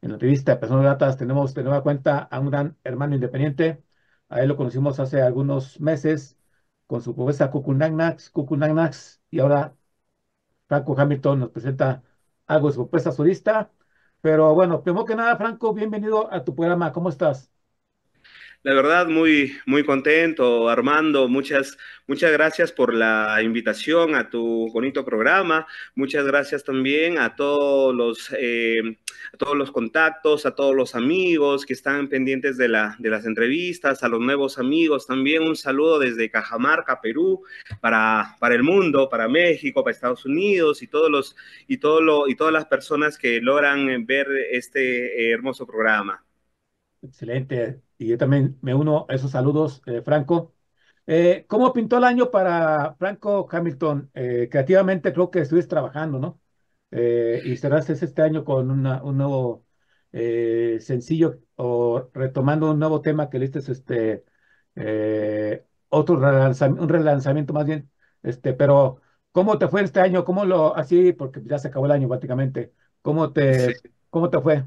la 0.00 0.14
entrevista 0.14 0.52
de 0.52 0.58
Personas 0.58 0.84
Gratas 0.84 1.18
tenemos 1.18 1.52
de 1.52 1.64
nueva 1.64 1.82
cuenta 1.82 2.20
a 2.20 2.40
un 2.40 2.48
gran 2.48 2.78
hermano 2.82 3.14
independiente. 3.14 3.84
A 4.30 4.40
él 4.40 4.48
lo 4.48 4.56
conocimos 4.56 4.98
hace 5.00 5.20
algunos 5.20 5.78
meses 5.82 6.38
con 6.86 7.02
su 7.02 7.14
pobreza 7.14 7.50
Cucunagnax, 7.50 8.30
Cucunagnax 8.30 9.20
y 9.30 9.40
ahora 9.40 9.76
Franco 10.72 10.98
Hamilton 10.98 11.40
nos 11.40 11.50
presenta 11.50 12.02
algo 12.46 12.68
de 12.68 12.74
su 12.74 12.80
propuesta 12.82 13.12
solista. 13.12 13.70
Pero 14.22 14.54
bueno, 14.54 14.82
primero 14.82 15.04
que 15.04 15.14
nada, 15.16 15.36
Franco, 15.36 15.74
bienvenido 15.74 16.32
a 16.32 16.44
tu 16.44 16.54
programa. 16.56 16.92
¿Cómo 16.92 17.10
estás? 17.10 17.51
La 18.64 18.74
verdad, 18.74 19.08
muy, 19.08 19.56
muy 19.66 19.84
contento, 19.84 20.68
Armando. 20.68 21.26
Muchas, 21.26 21.76
muchas 22.06 22.30
gracias 22.30 22.70
por 22.70 22.94
la 22.94 23.42
invitación 23.42 24.14
a 24.14 24.30
tu 24.30 24.70
bonito 24.72 25.04
programa. 25.04 25.66
Muchas 25.96 26.24
gracias 26.24 26.62
también 26.62 27.18
a 27.18 27.34
todos 27.34 27.92
los, 27.92 28.32
eh, 28.38 28.98
a 29.32 29.36
todos 29.36 29.56
los 29.56 29.72
contactos, 29.72 30.46
a 30.46 30.54
todos 30.54 30.76
los 30.76 30.94
amigos 30.94 31.66
que 31.66 31.72
están 31.72 32.08
pendientes 32.08 32.56
de, 32.56 32.68
la, 32.68 32.94
de 33.00 33.10
las 33.10 33.26
entrevistas, 33.26 34.04
a 34.04 34.08
los 34.08 34.20
nuevos 34.20 34.58
amigos 34.60 35.08
también. 35.08 35.42
Un 35.42 35.56
saludo 35.56 35.98
desde 35.98 36.30
Cajamarca, 36.30 37.00
Perú, 37.00 37.42
para, 37.80 38.36
para 38.38 38.54
el 38.54 38.62
mundo, 38.62 39.08
para 39.08 39.26
México, 39.26 39.82
para 39.82 39.92
Estados 39.92 40.24
Unidos 40.24 40.82
y 40.82 40.86
todos 40.86 41.10
los 41.10 41.34
y 41.66 41.78
todo 41.78 42.00
lo, 42.00 42.28
y 42.28 42.36
todas 42.36 42.52
las 42.52 42.66
personas 42.66 43.18
que 43.18 43.40
logran 43.40 44.06
ver 44.06 44.28
este 44.52 45.30
eh, 45.30 45.32
hermoso 45.32 45.66
programa. 45.66 46.24
Excelente. 47.02 47.80
Y 48.02 48.08
yo 48.08 48.18
también 48.18 48.58
me 48.62 48.74
uno 48.74 49.06
a 49.08 49.14
esos 49.14 49.30
saludos, 49.30 49.80
eh, 49.86 50.02
Franco. 50.02 50.54
Eh, 51.06 51.44
¿Cómo 51.48 51.72
pintó 51.72 51.98
el 51.98 52.04
año 52.04 52.30
para 52.32 52.96
Franco 52.98 53.46
Hamilton? 53.50 54.10
Eh, 54.14 54.48
creativamente 54.50 55.12
creo 55.12 55.30
que 55.30 55.40
estuviste 55.40 55.70
trabajando, 55.70 56.18
¿no? 56.18 56.40
y 57.44 57.56
cerraste 57.56 57.94
este 57.94 58.20
año 58.22 58.44
con 58.44 58.70
una, 58.70 59.02
un 59.02 59.16
nuevo 59.16 59.64
sencillo 60.12 61.40
o 61.56 62.10
retomando 62.12 62.70
un 62.70 62.78
nuevo 62.78 63.00
tema 63.00 63.30
que 63.30 63.38
listes, 63.38 63.68
este, 63.70 64.24
otro 65.88 66.16
relanzamiento, 66.16 66.82
un 66.82 66.88
relanzamiento 66.90 67.52
más 67.54 67.64
bien, 67.66 67.90
este, 68.22 68.52
pero 68.52 69.00
¿cómo 69.32 69.58
te 69.58 69.68
fue 69.68 69.82
este 69.82 70.00
año? 70.00 70.24
¿Cómo 70.24 70.44
lo, 70.44 70.76
así, 70.76 71.12
porque 71.14 71.40
ya 71.44 71.58
se 71.58 71.68
acabó 71.68 71.86
el 71.86 71.92
año 71.92 72.08
prácticamente, 72.08 72.74
¿cómo 73.00 73.32
te, 73.32 73.82
cómo 74.10 74.28
te 74.28 74.40
fue? 74.40 74.64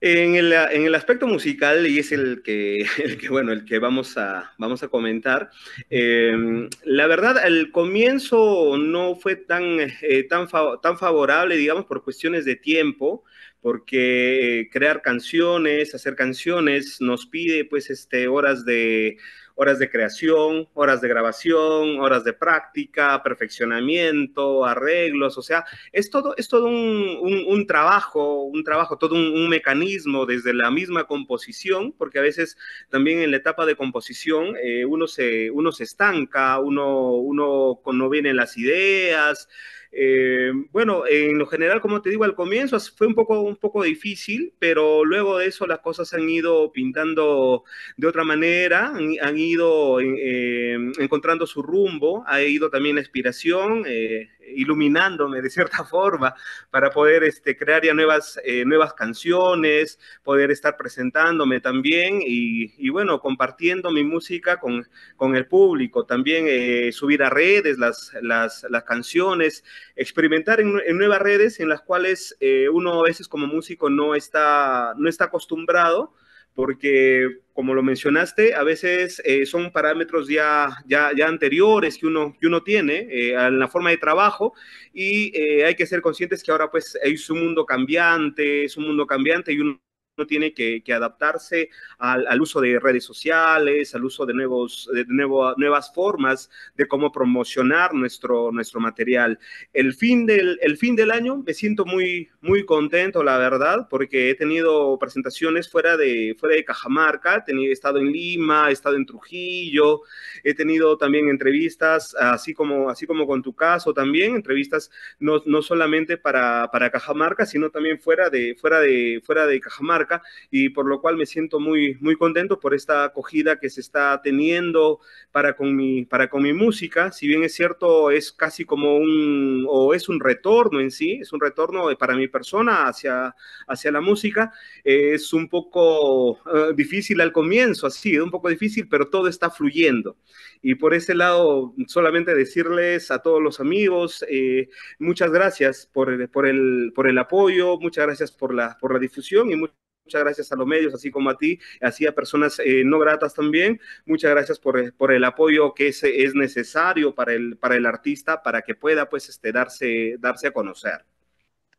En 0.00 0.36
el, 0.36 0.52
en 0.52 0.84
el, 0.84 0.94
aspecto 0.94 1.26
musical, 1.26 1.84
y 1.88 1.98
es 1.98 2.12
el 2.12 2.42
que, 2.42 2.86
bueno, 3.30 3.50
el 3.52 3.64
que 3.64 3.80
vamos 3.80 4.16
a, 4.16 4.54
vamos 4.56 4.82
a 4.84 4.88
comentar, 4.88 5.50
em, 5.90 6.68
la 6.84 7.08
verdad, 7.08 7.44
el 7.44 7.72
comienzo 7.72 8.76
no 8.78 9.16
fue 9.16 9.34
tan, 9.34 9.80
eh, 9.80 10.22
tan, 10.28 10.46
tan 10.82 10.98
favorable, 10.98 11.56
digamos, 11.56 11.84
por 11.86 12.04
cuestiones 12.04 12.44
de 12.44 12.54
tiempo, 12.54 13.24
porque 13.60 14.68
crear 14.72 15.02
canciones, 15.02 15.94
hacer 15.96 16.14
canciones, 16.14 17.00
nos 17.00 17.26
pide, 17.26 17.64
pues, 17.64 17.90
este, 17.90 18.28
horas 18.28 18.64
de 18.64 19.18
horas 19.60 19.80
de 19.80 19.90
creación, 19.90 20.68
horas 20.72 21.00
de 21.00 21.08
grabación, 21.08 21.98
horas 21.98 22.22
de 22.22 22.32
práctica, 22.32 23.20
perfeccionamiento, 23.24 24.64
arreglos, 24.64 25.36
o 25.36 25.42
sea, 25.42 25.64
es 25.90 26.10
todo, 26.10 26.36
es 26.36 26.46
todo 26.48 26.66
un, 26.66 27.66
trabajo, 27.66 28.44
un 28.44 28.62
trabajo, 28.62 28.98
todo 28.98 29.16
un, 29.16 29.48
mecanismo 29.48 30.26
desde 30.26 30.54
la 30.54 30.70
misma 30.70 31.08
composición, 31.08 31.92
porque 31.92 32.20
a 32.20 32.22
veces 32.22 32.56
también 32.88 33.18
en 33.18 33.32
la 33.32 33.38
etapa 33.38 33.66
de 33.66 33.74
composición 33.74 34.54
eh, 34.62 34.84
uno, 34.84 35.08
se, 35.08 35.50
uno 35.50 35.72
se 35.72 35.82
estanca, 35.82 36.60
uno, 36.60 37.14
uno 37.14 37.80
no 37.84 38.08
vienen 38.08 38.36
las 38.36 38.56
ideas, 38.56 39.48
eh, 39.90 40.52
bueno, 40.70 41.04
en 41.06 41.38
lo 41.38 41.46
general, 41.46 41.80
como 41.80 42.02
te 42.02 42.10
digo, 42.10 42.24
al 42.24 42.34
comienzo 42.34 42.78
fue 42.80 43.06
un 43.06 43.14
poco, 43.14 43.40
un 43.40 43.56
poco 43.56 43.82
difícil, 43.82 44.52
pero 44.58 45.04
luego 45.04 45.38
de 45.38 45.46
eso 45.46 45.66
las 45.66 45.80
cosas 45.80 46.12
han 46.14 46.28
ido 46.28 46.70
pintando 46.72 47.64
de 47.96 48.06
otra 48.06 48.24
manera, 48.24 48.92
han, 48.94 49.38
ido 49.38 50.00
eh, 50.00 50.76
encontrando 50.98 51.46
su 51.46 51.62
rumbo, 51.62 52.24
ha 52.26 52.42
ido 52.42 52.70
también 52.70 52.96
la 52.96 53.00
inspiración. 53.00 53.84
Eh, 53.86 54.28
iluminándome 54.54 55.42
de 55.42 55.50
cierta 55.50 55.84
forma 55.84 56.34
para 56.70 56.90
poder 56.90 57.24
este, 57.24 57.56
crear 57.56 57.84
ya 57.84 57.94
nuevas, 57.94 58.40
eh, 58.44 58.64
nuevas 58.64 58.94
canciones, 58.94 59.98
poder 60.22 60.50
estar 60.50 60.76
presentándome 60.76 61.60
también 61.60 62.20
y, 62.24 62.88
bueno, 62.90 63.20
compartiendo 63.20 63.90
mi 63.90 64.04
música 64.04 64.58
con, 64.60 64.86
con 65.16 65.36
el 65.36 65.46
público, 65.46 66.04
también 66.04 66.46
eh, 66.48 66.92
subir 66.92 67.22
a 67.22 67.30
redes 67.30 67.78
las, 67.78 68.12
las, 68.22 68.64
canciones, 68.84 69.64
experimentar 69.96 70.60
en, 70.60 70.72
nuevas 70.96 71.20
redes 71.20 71.60
en 71.60 71.68
las 71.68 71.82
cuales 71.82 72.36
eh, 72.40 72.68
uno 72.72 73.00
a 73.00 73.02
veces 73.02 73.28
como 73.28 73.46
músico 73.46 73.90
no 73.90 74.14
está, 74.14 74.94
no 74.96 75.08
está 75.08 75.24
acostumbrado 75.24 76.14
porque 76.58 77.42
como 77.52 77.72
lo 77.72 77.84
mencionaste, 77.84 78.52
a 78.52 78.64
veces 78.64 79.22
eh, 79.24 79.46
son 79.46 79.70
parámetros 79.70 80.26
ya, 80.26 80.68
ya, 80.86 81.12
ya, 81.16 81.28
anteriores 81.28 81.96
que 81.96 82.08
uno, 82.08 82.36
que 82.40 82.48
uno 82.48 82.64
tiene 82.64 83.06
eh, 83.12 83.34
en 83.34 83.60
la 83.60 83.68
forma 83.68 83.90
de 83.90 83.96
trabajo 83.96 84.54
y 84.92 85.30
eh, 85.38 85.64
hay 85.64 85.76
que 85.76 85.86
ser 85.86 86.02
conscientes 86.02 86.42
que 86.42 86.50
ahora 86.50 86.68
pues 86.68 86.98
es 87.00 87.30
un 87.30 87.44
mundo 87.44 87.64
cambiante, 87.64 88.64
es 88.64 88.76
un 88.76 88.88
mundo 88.88 89.06
cambiante 89.06 89.52
y 89.52 89.60
uno 89.60 89.80
tiene 90.26 90.52
que, 90.52 90.82
adaptarse 90.92 91.70
al, 91.98 92.40
uso 92.40 92.60
de 92.60 92.78
redes 92.78 93.04
sociales, 93.04 93.94
al 93.94 94.04
uso 94.04 94.24
de, 94.26 94.34
nuevos, 94.34 94.88
de 94.92 95.04
nuevas 95.06 95.92
formas 95.92 96.50
de 96.76 96.86
cómo 96.86 97.12
promocionar 97.12 97.94
nuestro, 97.94 98.50
nuestro 98.52 98.80
material. 98.80 99.38
El 99.72 99.94
fin, 99.94 100.26
del, 100.26 100.58
el 100.62 100.76
fin 100.76 100.96
del 100.96 101.10
año 101.10 101.42
me 101.46 101.54
siento 101.54 101.84
muy, 101.84 102.28
muy 102.40 102.64
contento, 102.64 103.22
la 103.22 103.38
verdad, 103.38 103.86
porque 103.88 104.30
he 104.30 104.34
tenido 104.34 104.98
presentaciones 104.98 105.68
fuera 105.68 105.96
de, 105.96 106.36
fuera 106.38 106.56
de 106.56 106.64
Cajamarca, 106.64 107.44
he 107.46 107.72
estado 107.72 107.98
en 107.98 108.12
Lima, 108.12 108.70
he 108.70 108.72
estado 108.72 108.96
en 108.96 109.06
Trujillo, 109.06 110.02
he 110.42 110.54
tenido 110.54 110.96
también 110.96 111.28
entrevistas, 111.28 112.14
así 112.18 112.54
como, 112.54 112.90
así 112.90 113.06
como 113.06 113.26
con 113.26 113.42
tu 113.42 113.54
caso 113.54 113.92
también, 113.92 114.34
entrevistas 114.34 114.90
no, 115.18 115.42
no 115.46 115.62
solamente 115.62 116.16
para, 116.16 116.70
para 116.70 116.90
Cajamarca, 116.90 117.46
sino 117.46 117.70
también 117.70 117.98
fuera 117.98 118.30
de, 118.30 118.56
fuera 118.60 118.80
de, 118.80 119.20
fuera 119.24 119.46
de 119.46 119.60
Cajamarca 119.60 120.07
y 120.50 120.70
por 120.70 120.86
lo 120.86 121.00
cual 121.00 121.16
me 121.16 121.26
siento 121.26 121.60
muy, 121.60 121.96
muy 122.00 122.16
contento 122.16 122.58
por 122.60 122.74
esta 122.74 123.04
acogida 123.04 123.58
que 123.58 123.70
se 123.70 123.80
está 123.80 124.20
teniendo 124.22 125.00
para 125.32 125.54
con 125.56 125.74
mi, 125.74 126.04
para 126.04 126.28
con 126.28 126.42
mi 126.42 126.52
música. 126.52 127.12
Si 127.12 127.26
bien 127.26 127.44
es 127.44 127.54
cierto, 127.54 128.10
es 128.10 128.32
casi 128.32 128.64
como 128.64 128.96
un, 128.96 129.66
o 129.68 129.94
es 129.94 130.08
un 130.08 130.20
retorno 130.20 130.80
en 130.80 130.90
sí, 130.90 131.18
es 131.20 131.32
un 131.32 131.40
retorno 131.40 131.88
para 131.98 132.16
mi 132.16 132.28
persona 132.28 132.88
hacia, 132.88 133.34
hacia 133.66 133.92
la 133.92 134.00
música. 134.00 134.52
es 134.84 135.32
un 135.32 135.48
poco 135.48 136.38
eh, 136.54 136.72
difícil 136.74 137.20
al 137.20 137.32
comienzo, 137.32 137.86
así, 137.86 138.18
un 138.18 138.30
poco 138.30 138.48
difícil, 138.48 138.88
pero 138.88 139.08
todo 139.08 139.28
está 139.28 139.50
fluyendo. 139.50 140.16
Y 140.62 140.74
por 140.74 140.94
ese 140.94 141.14
lado, 141.14 141.74
solamente 141.86 142.34
decirles 142.34 143.10
a 143.10 143.20
todos 143.20 143.42
los 143.42 143.60
amigos, 143.60 144.24
eh, 144.28 144.68
muchas 144.98 145.30
gracias 145.30 145.88
por, 145.92 146.28
por, 146.30 146.46
el, 146.46 146.92
por 146.94 147.08
el 147.08 147.18
apoyo, 147.18 147.78
muchas 147.78 148.06
gracias 148.06 148.32
por 148.32 148.54
la, 148.54 148.76
por 148.80 148.92
la 148.92 148.98
difusión 148.98 149.50
y 149.50 149.56
muchas 149.56 149.76
Muchas 150.08 150.22
gracias 150.22 150.50
a 150.52 150.56
los 150.56 150.66
medios, 150.66 150.94
así 150.94 151.10
como 151.10 151.28
a 151.28 151.36
ti, 151.36 151.58
así 151.82 152.06
a 152.06 152.14
personas 152.14 152.58
eh, 152.64 152.82
no 152.82 152.98
gratas 152.98 153.34
también. 153.34 153.78
Muchas 154.06 154.30
gracias 154.30 154.58
por, 154.58 154.94
por 154.94 155.12
el 155.12 155.22
apoyo 155.22 155.74
que 155.74 155.88
es, 155.88 156.02
es, 156.02 156.34
necesario 156.34 157.14
para 157.14 157.34
el, 157.34 157.58
para 157.58 157.76
el 157.76 157.84
artista 157.84 158.42
para 158.42 158.62
que 158.62 158.74
pueda 158.74 159.10
pues 159.10 159.28
este, 159.28 159.52
darse, 159.52 160.16
darse 160.18 160.46
a 160.46 160.52
conocer. 160.52 161.04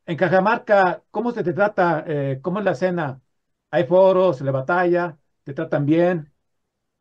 En 0.06 0.16
Cajamarca, 0.16 1.02
¿cómo 1.10 1.32
se 1.32 1.44
te 1.44 1.54
trata? 1.54 2.04
Eh, 2.06 2.38
¿Cómo 2.40 2.60
es 2.60 2.66
la 2.66 2.72
escena? 2.74 3.20
¿Hay 3.72 3.86
foros? 3.86 4.38
¿Se 4.38 4.44
le 4.44 4.52
batalla? 4.52 5.18
¿Te 5.44 5.56
tratan 5.56 5.88
bien? 5.88 6.32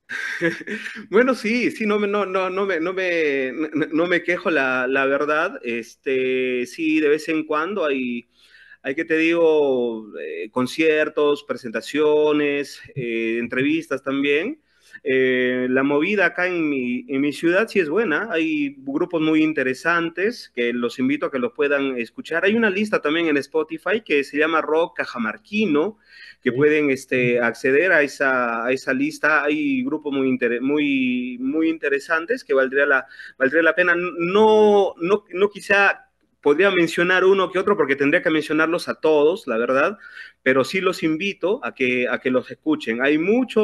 bueno, 1.11 1.35
sí, 1.35 1.70
sí, 1.70 1.85
no, 1.85 1.99
no, 1.99 2.24
no, 2.24 2.49
no, 2.49 2.64
me, 2.64 2.81
no, 2.81 2.95
me, 2.95 3.53
no 3.93 4.07
me 4.07 4.22
quejo, 4.22 4.51
la, 4.51 4.87
la 4.87 5.05
verdad. 5.05 5.61
Este, 5.62 6.64
sí, 6.64 7.01
de 7.01 7.11
vez 7.11 7.29
en 7.29 7.45
cuando 7.45 7.85
hay 7.85 8.31
hay 8.89 8.95
que 8.95 9.05
te 9.05 9.16
digo, 9.18 10.07
eh, 10.18 10.51
conciertos, 10.51 11.45
presentaciones, 11.45 12.80
eh, 12.95 13.36
entrevistas 13.39 14.03
también. 14.03 14.61
eh, 15.05 15.66
la 15.70 15.82
movida 15.84 16.26
acá 16.26 16.47
en 16.49 16.68
mi, 16.68 17.05
en 17.09 17.20
mi 17.20 17.32
ciudad 17.32 17.68
sí 17.68 17.78
es 17.80 17.89
buena. 17.89 18.28
Hay 18.32 18.74
grupos 18.78 19.20
muy 19.20 19.43
interesantes 19.43 20.51
que 20.55 20.72
los 20.72 20.99
invito 20.99 21.26
a 21.26 21.30
que 21.30 21.39
lo 21.39 21.53
puedan 21.55 21.97
escuchar. 21.99 22.45
Hay 22.45 22.55
una 22.57 22.70
lista 22.70 23.01
también 23.01 23.28
en 23.28 23.36
Spotify 23.36 24.01
que 24.05 24.24
se 24.24 24.39
llama 24.39 24.61
Rock 24.61 24.97
Cajamarquino, 24.99 25.99
que 26.43 26.53
pueden 26.53 26.91
este, 26.91 27.41
acceder 27.41 27.93
a 27.93 28.03
esa, 28.03 28.64
a 28.66 28.72
esa 28.72 28.93
lista. 28.93 29.45
Hay 29.45 29.84
grupos 29.84 30.12
muy, 30.12 30.36
muy, 30.61 31.36
muy 31.41 31.68
interesantes 31.68 32.43
que 32.45 32.55
valdría 32.55 32.86
la, 32.86 33.07
valdría 33.39 33.62
la 33.62 33.74
pena. 33.74 33.95
No, 33.97 34.95
no, 35.01 35.24
no 35.32 35.49
quizá 35.51 36.07
podría 36.41 36.70
mencionar 36.70 37.24
uno 37.24 37.51
que 37.51 37.59
otro 37.59 37.76
porque 37.76 37.97
tendría 37.97 38.22
que 38.22 38.30
mencionarlos 38.30 38.89
a 38.89 38.97
todos, 38.97 39.47
la 39.47 39.57
verdad, 39.59 39.99
pero 40.43 40.64
sí 40.64 40.80
los 40.80 41.03
invito 41.03 41.61
a 41.64 41.74
que, 41.74 42.09
a 42.09 42.18
que 42.18 42.30
los 42.30 42.51
escuchen. 42.51 43.03
Hay 43.03 43.18
mucho, 43.18 43.62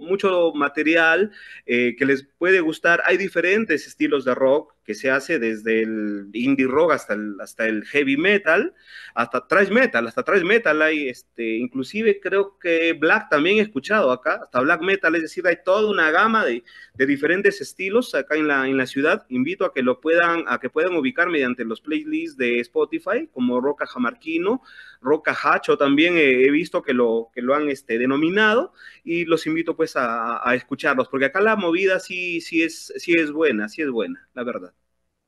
mucho 0.00 0.52
material 0.54 1.32
eh, 1.66 1.96
que 1.96 2.04
les 2.04 2.24
puede 2.38 2.60
gustar. 2.60 3.02
Hay 3.06 3.16
diferentes 3.16 3.86
estilos 3.86 4.24
de 4.24 4.34
rock 4.34 4.74
que 4.84 4.94
se 4.94 5.10
hace 5.10 5.38
desde 5.38 5.82
el 5.82 6.28
indie 6.32 6.66
rock 6.66 6.92
hasta 6.92 7.14
el, 7.14 7.40
hasta 7.40 7.66
el 7.66 7.84
heavy 7.84 8.16
metal, 8.16 8.74
hasta 9.14 9.46
thrash 9.46 9.70
metal, 9.70 10.06
hasta 10.06 10.22
thrash 10.22 10.42
metal 10.42 10.82
hay, 10.82 11.08
este, 11.08 11.56
inclusive 11.56 12.20
creo 12.20 12.58
que 12.58 12.92
black 12.94 13.28
también 13.30 13.58
he 13.58 13.62
escuchado 13.62 14.10
acá, 14.10 14.40
hasta 14.42 14.60
black 14.60 14.82
metal, 14.82 15.14
es 15.14 15.22
decir, 15.22 15.46
hay 15.46 15.58
toda 15.64 15.90
una 15.90 16.10
gama 16.10 16.44
de, 16.44 16.64
de 16.94 17.06
diferentes 17.06 17.60
estilos 17.60 18.14
acá 18.14 18.36
en 18.36 18.48
la, 18.48 18.66
en 18.68 18.76
la 18.76 18.86
ciudad. 18.86 19.26
Invito 19.28 19.64
a 19.64 19.72
que 19.72 19.82
lo 19.82 20.00
puedan, 20.00 20.44
a 20.46 20.58
que 20.58 20.70
puedan 20.70 20.96
ubicar 20.96 21.28
mediante 21.28 21.64
los 21.64 21.80
playlists 21.80 22.36
de 22.36 22.60
Spotify, 22.60 23.28
como 23.32 23.60
Roca 23.60 23.86
Jamarquino, 23.86 24.62
Roca 25.00 25.36
Hacho 25.42 25.76
también 25.76 26.16
he, 26.16 26.50
visto 26.50 26.82
que 26.82 26.94
lo, 26.94 27.30
que 27.34 27.42
lo 27.42 27.54
han 27.54 27.68
este, 27.68 27.98
denominado 27.98 28.72
y 29.04 29.24
los 29.24 29.46
invito 29.46 29.76
pues 29.76 29.96
a, 29.96 30.48
a, 30.48 30.54
escucharlos, 30.54 31.08
porque 31.08 31.26
acá 31.26 31.40
la 31.40 31.56
movida 31.56 31.98
sí, 31.98 32.40
sí, 32.40 32.62
es, 32.62 32.92
sí 32.96 33.14
es 33.14 33.32
buena, 33.32 33.68
sí 33.68 33.82
es 33.82 33.90
buena, 33.90 34.28
la 34.34 34.44
verdad. 34.44 34.72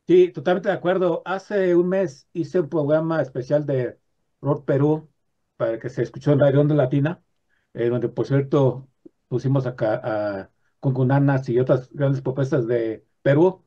Sí, 0.07 0.31
totalmente 0.33 0.69
de 0.69 0.75
acuerdo. 0.75 1.23
Hace 1.25 1.75
un 1.75 1.89
mes 1.89 2.29
hice 2.35 2.61
un 2.61 2.69
programa 2.69 3.23
especial 3.23 3.65
de 3.65 3.99
Rock 4.43 4.67
Perú 4.67 5.11
para 5.57 5.79
que 5.79 5.89
se 5.89 6.03
escuchó 6.03 6.33
en 6.33 6.41
Radio 6.41 6.61
Onda 6.61 6.75
Latina, 6.75 7.23
eh, 7.73 7.89
donde 7.89 8.09
por 8.11 8.27
cierto 8.27 8.89
pusimos 9.29 9.67
acá 9.67 10.01
a 10.43 10.51
Cuncunanas 10.81 11.49
y 11.49 11.59
otras 11.59 11.91
grandes 11.91 12.21
propuestas 12.21 12.67
de 12.67 13.07
Perú. 13.23 13.65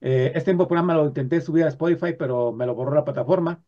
Eh, 0.00 0.32
este 0.34 0.54
programa 0.54 0.94
lo 0.94 1.06
intenté 1.06 1.40
subir 1.40 1.64
a 1.64 1.68
Spotify, 1.68 2.14
pero 2.18 2.52
me 2.52 2.66
lo 2.66 2.74
borró 2.74 2.94
la 2.94 3.04
plataforma. 3.04 3.64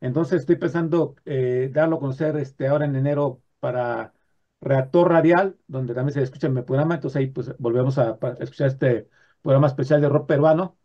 Entonces 0.00 0.40
estoy 0.40 0.56
pensando 0.56 1.16
eh, 1.24 1.70
darlo 1.72 1.96
a 1.96 2.00
conocer 2.00 2.36
este, 2.36 2.68
ahora 2.68 2.86
en 2.86 2.96
enero 2.96 3.42
para 3.60 4.14
Reactor 4.60 5.08
Radial, 5.10 5.58
donde 5.66 5.94
también 5.94 6.14
se 6.14 6.22
escucha 6.22 6.48
mi 6.48 6.62
programa. 6.62 6.94
Entonces 6.96 7.16
ahí 7.18 7.26
pues 7.28 7.56
volvemos 7.58 7.98
a, 7.98 8.18
escuchar 8.40 8.68
este 8.68 9.08
programa 9.42 9.66
especial 9.68 10.00
de 10.00 10.08
rock 10.08 10.26
peruano. 10.28 10.78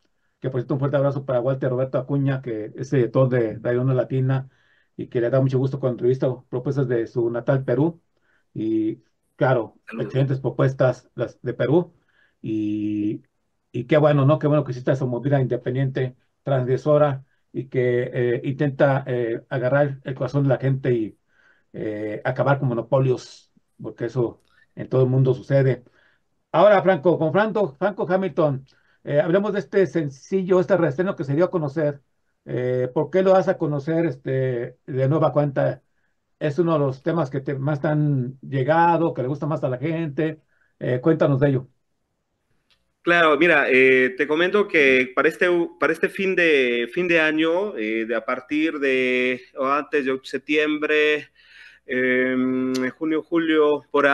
Que 0.43 0.49
por 0.49 0.59
cierto 0.59 0.73
un 0.73 0.81
fuerte 0.81 0.97
abrazo 0.97 1.25
para 1.25 1.39
Walter 1.39 1.69
Roberto 1.69 1.97
Acuña, 1.97 2.41
que 2.41 2.73
es 2.75 2.91
editor 2.91 3.29
de 3.29 3.59
Radio 3.59 3.85
Latina 3.85 4.49
y 4.97 5.07
que 5.07 5.21
le 5.21 5.29
da 5.29 5.39
mucho 5.39 5.57
gusto 5.57 5.79
cuando 5.79 5.93
entrevista 5.93 6.27
propuestas 6.49 6.89
de 6.89 7.07
su 7.07 7.29
natal 7.29 7.63
Perú. 7.63 8.01
Y 8.53 9.01
claro, 9.37 9.79
excelentes 9.97 10.41
propuestas 10.41 11.09
las 11.15 11.41
de 11.41 11.53
Perú. 11.53 11.93
Y, 12.41 13.23
y 13.71 13.85
qué 13.85 13.95
bueno, 13.95 14.25
¿no? 14.25 14.37
Qué 14.37 14.47
bueno 14.47 14.65
que 14.65 14.71
exista 14.71 14.91
esa 14.91 15.05
movida 15.05 15.39
independiente, 15.39 16.17
transgresora 16.43 17.23
y 17.53 17.69
que 17.69 18.11
eh, 18.13 18.41
intenta 18.43 19.05
eh, 19.07 19.45
agarrar 19.47 20.01
el 20.03 20.13
corazón 20.13 20.43
de 20.43 20.49
la 20.49 20.57
gente 20.57 20.91
y 20.93 21.17
eh, 21.71 22.21
acabar 22.25 22.59
con 22.59 22.67
monopolios, 22.67 23.53
porque 23.81 24.05
eso 24.07 24.43
en 24.75 24.89
todo 24.89 25.03
el 25.03 25.09
mundo 25.09 25.33
sucede. 25.33 25.85
Ahora, 26.51 26.81
Franco, 26.83 27.17
con 27.17 27.31
Franco, 27.31 27.75
Franco 27.79 28.05
Hamilton, 28.09 28.65
hablemos 29.05 29.53
de 29.53 29.59
este 29.59 29.85
sencillo, 29.87 30.59
este 30.59 30.77
reestreno 30.77 31.15
que 31.15 31.23
se 31.23 31.35
dio 31.35 31.45
a 31.45 31.51
conocer. 31.51 32.01
¿Por 32.93 33.09
qué 33.11 33.21
lo 33.23 33.31
das 33.31 33.47
a 33.47 33.57
conocer 33.57 34.05
este, 34.05 34.77
de 34.85 35.07
nueva 35.09 35.31
cuenta? 35.31 35.81
Es 36.39 36.59
uno 36.59 36.73
de 36.73 36.79
los 36.79 37.03
temas 37.03 37.29
que 37.29 37.41
te, 37.41 37.55
más 37.55 37.83
han 37.85 38.39
llegado, 38.41 39.13
que 39.13 39.21
le 39.23 39.27
gusta 39.29 39.47
más 39.47 39.63
a 39.63 39.69
la 39.69 39.77
gente. 39.77 40.41
cuéntanos 41.01 41.39
de 41.39 41.49
ello. 41.49 41.69
Claro, 43.03 43.37
mira, 43.37 43.65
eh, 43.69 44.11
te 44.17 44.25
comento 44.27 44.65
que 44.65 45.11
para 45.13 45.27
este, 45.27 45.47
para 45.77 45.91
este 45.91 46.07
fin, 46.07 46.35
de, 46.35 46.89
fin 46.93 47.05
de 47.09 47.19
año, 47.19 47.75
eh, 47.77 48.05
de 48.05 48.15
a 48.15 48.23
partir 48.23 48.79
de 48.79 49.41
o 49.57 49.65
antes 49.65 50.05
de 50.05 50.17
septiembre, 50.23 51.29
em, 51.85 52.73
junio, 52.91 53.21
julio, 53.21 53.81
por 53.91 54.07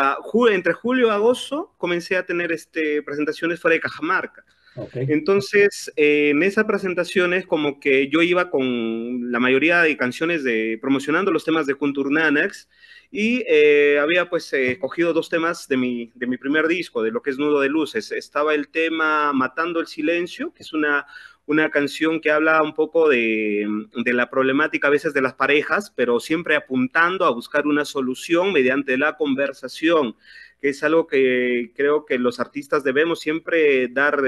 entre 0.52 0.74
julio 0.74 1.08
y 1.08 1.10
agosto, 1.12 1.76
comencé 1.78 2.18
a 2.18 2.26
tener 2.26 2.52
este, 2.52 3.04
presentaciones 3.04 3.60
fuera 3.60 3.76
de 3.76 3.82
Cajamarca. 3.82 4.44
Entonces, 4.94 5.92
en 5.96 6.44
esas 6.44 6.66
presentaciones, 6.66 7.46
como 7.46 7.80
que 7.80 8.08
yo 8.10 8.22
iba 8.22 8.50
con 8.50 9.32
la 9.32 9.40
mayoría 9.40 9.82
de 9.82 9.98
canciones 9.98 10.44
de 10.44 10.78
promocionando 10.82 11.32
los 11.32 11.44
temas 11.44 11.66
de 11.66 11.76
Kunturnanax 11.76 12.70
y 13.12 13.44
eh, 13.48 13.98
había 14.00 14.30
pues 14.30 14.54
escogido 14.54 15.14
dos 15.14 15.30
temas 15.30 15.68
de 15.68 15.78
mi, 15.78 16.12
de 16.16 16.28
mi 16.28 16.38
primer 16.38 16.68
disco, 16.68 17.02
de 17.02 17.12
lo 17.12 17.22
que 17.22 17.32
es 17.32 17.40
Nudo 17.40 17.60
de 17.60 17.70
Luces. 17.70 18.12
Estaba 18.12 18.54
el 18.54 18.70
tema 18.70 19.34
Matando 19.34 19.80
el 19.80 19.88
Silencio, 19.88 20.54
que 20.54 20.64
es 20.64 20.74
una, 20.74 21.08
una 21.48 21.72
canción 21.72 22.22
que 22.22 22.30
habla 22.30 22.62
un 22.62 22.76
poco 22.76 23.10
de, 23.10 23.68
de, 24.06 24.14
la 24.14 24.30
problemática 24.30 24.88
a 24.88 24.92
veces 24.92 25.16
de 25.16 25.24
las 25.24 25.34
parejas, 25.34 25.92
pero 25.96 26.20
siempre 26.20 26.56
apuntando 26.56 27.26
a 27.26 27.32
buscar 27.32 27.66
una 27.66 27.86
solución 27.86 28.54
mediante 28.54 28.98
la 28.98 29.18
conversación 29.18 30.16
que 30.60 30.70
es 30.70 30.84
algo 30.84 31.08
que 31.08 31.72
creo 31.76 32.06
que 32.06 32.20
los 32.20 32.40
artistas 32.40 32.84
debemos 32.84 33.20
siempre 33.20 33.88
dar, 33.88 34.22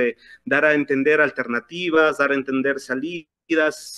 dar 0.46 0.66
a 0.66 0.74
entender 0.74 1.22
alternativas, 1.22 2.18
dar 2.18 2.32
a 2.32 2.36
entender 2.36 2.80
salidas 2.80 3.28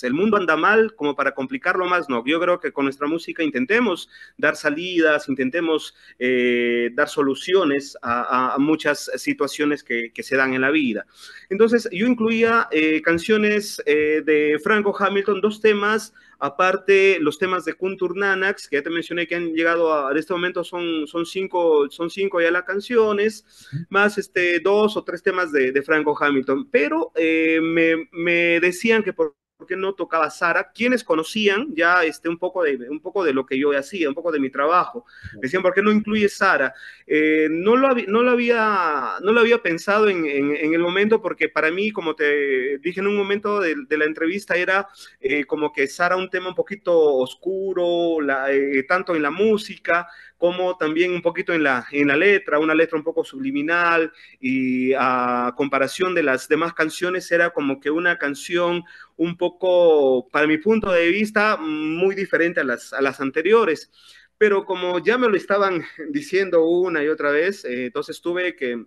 el 0.01 0.13
mundo 0.13 0.38
anda 0.38 0.55
mal 0.55 0.95
como 0.95 1.15
para 1.15 1.34
complicarlo 1.34 1.86
más, 1.86 2.09
no. 2.09 2.23
Yo 2.25 2.39
creo 2.39 2.59
que 2.59 2.71
con 2.71 2.86
nuestra 2.86 3.07
música 3.07 3.43
intentemos 3.43 4.09
dar 4.38 4.55
salidas, 4.55 5.29
intentemos 5.29 5.95
eh, 6.17 6.89
dar 6.93 7.07
soluciones 7.07 7.97
a, 8.01 8.55
muchas 8.59 9.11
situaciones 9.15 9.84
que, 9.84 10.11
se 10.23 10.38
dan 10.38 10.53
en 10.53 10.61
la 10.61 10.71
vida. 10.71 11.05
Entonces, 11.49 11.88
yo 11.91 12.07
incluía 12.07 12.67
eh, 12.71 13.01
canciones 13.01 13.81
eh, 13.86 14.21
de 14.25 14.59
Franco 14.63 14.95
Hamilton, 14.97 15.41
dos 15.41 15.59
temas, 15.59 16.13
aparte 16.43 17.19
los 17.21 17.39
temas 17.39 17.63
de 17.63 17.73
Kuntur 17.73 18.17
Nanax, 18.17 18.67
que 18.67 18.75
ya 18.75 18.83
te 18.83 18.89
mencioné 18.89 19.27
que 19.27 19.35
han 19.35 19.53
llegado 19.53 19.93
a, 19.93 20.11
en 20.11 20.17
este 20.17 20.33
momento 20.33 20.63
son, 20.63 21.07
son, 21.07 21.25
cinco, 21.25 21.89
son 21.89 22.09
cinco 22.09 22.41
ya 22.41 22.51
las 22.51 22.63
canciones, 22.63 23.45
más 23.89 24.17
este, 24.17 24.59
dos 24.59 24.97
o 24.97 25.03
tres 25.05 25.23
temas 25.23 25.53
de, 25.53 25.81
Franco 25.83 26.15
Hamilton, 26.19 26.69
pero 26.69 27.11
me, 27.15 28.09
me 28.11 28.59
decían 28.59 29.03
que 29.03 29.13
por 29.13 29.35
qué 29.68 29.76
no 29.76 29.93
tocaba 29.93 30.30
Sara, 30.30 30.72
quienes 30.74 31.04
conocían 31.04 31.74
ya 31.76 32.04
este, 32.04 32.30
un, 32.30 32.38
poco 32.38 32.64
de, 32.64 32.76
un 32.89 32.99
poco 32.99 33.24
de 33.24 33.34
lo 33.34 33.45
que 33.45 33.58
yo 33.58 33.78
hacía, 33.78 34.10
un 34.10 34.16
poco 34.16 34.32
de 34.32 34.39
mi 34.39 34.49
trabajo. 34.49 35.06
Decían, 35.41 35.62
¿por 35.62 35.74
qué 35.74 35.82
no 35.82 35.91
incluye 35.91 36.28
Sara? 36.30 36.74
Eh, 37.08 37.47
no, 37.49 37.76
lo, 37.76 37.95
no, 38.08 38.24
lo 38.24 38.32
había, 38.32 39.14
no 39.22 39.32
lo 39.32 39.39
había 39.39 39.62
pensado 39.62 40.10
en, 40.10 40.26
en, 40.26 40.74
el 40.74 40.80
momento 40.80 41.22
porque 41.22 41.49
para 41.49 41.72
mí, 41.72 41.91
como 41.91 42.16
te 42.16 42.78
dije 42.80 42.99
en 42.99 43.08
un 43.08 43.18
momento 43.18 43.60
de, 43.60 43.76
la 43.89 44.06
entrevista, 44.06 44.56
era 44.56 44.88
eh, 45.20 45.45
como 45.45 45.72
que 45.72 45.88
Sara 45.88 46.16
un 46.18 46.30
tema 46.30 46.49
un 46.49 46.56
poquito 46.56 47.16
oscuro, 47.16 48.22
la, 48.22 48.51
eh, 48.51 48.84
tanto 48.84 49.16
en 49.16 49.22
la 49.22 49.32
música 49.32 50.08
como 50.38 50.77
también 50.77 51.13
un 51.13 51.21
poquito 51.21 51.53
en 51.53 51.63
la, 51.63 51.86
en 51.91 52.07
la 52.07 52.17
letra, 52.17 52.59
una 52.59 52.75
letra 52.75 52.97
un 52.97 53.03
poco 53.03 53.23
subliminal 53.23 54.11
y 54.39 54.93
a 54.97 55.53
comparación 55.55 56.13
de 56.13 56.23
las 56.23 56.47
demás 56.47 56.73
canciones 56.73 57.31
era 57.31 57.51
como 57.51 57.79
que 57.79 57.91
una 57.91 58.17
canción 58.17 58.84
un 59.15 59.38
poco, 59.38 60.27
para 60.29 60.47
mi 60.47 60.57
punto 60.57 60.91
de 60.91 61.07
vista, 61.09 61.57
muy 61.57 62.15
diferente 62.15 62.59
a 62.59 62.63
las, 62.63 62.93
a 62.93 63.01
las 63.01 63.21
anteriores. 63.21 63.91
Pero 64.38 64.65
como 64.65 64.99
ya 64.99 65.17
me 65.17 65.29
lo 65.29 65.38
estaban 65.38 65.84
diciendo 66.09 66.65
una 66.65 67.03
y 67.03 67.07
otra 67.07 67.31
vez, 67.31 67.63
eh, 67.65 67.86
entonces 67.86 68.19
tuve 68.21 68.55
que 68.55 68.84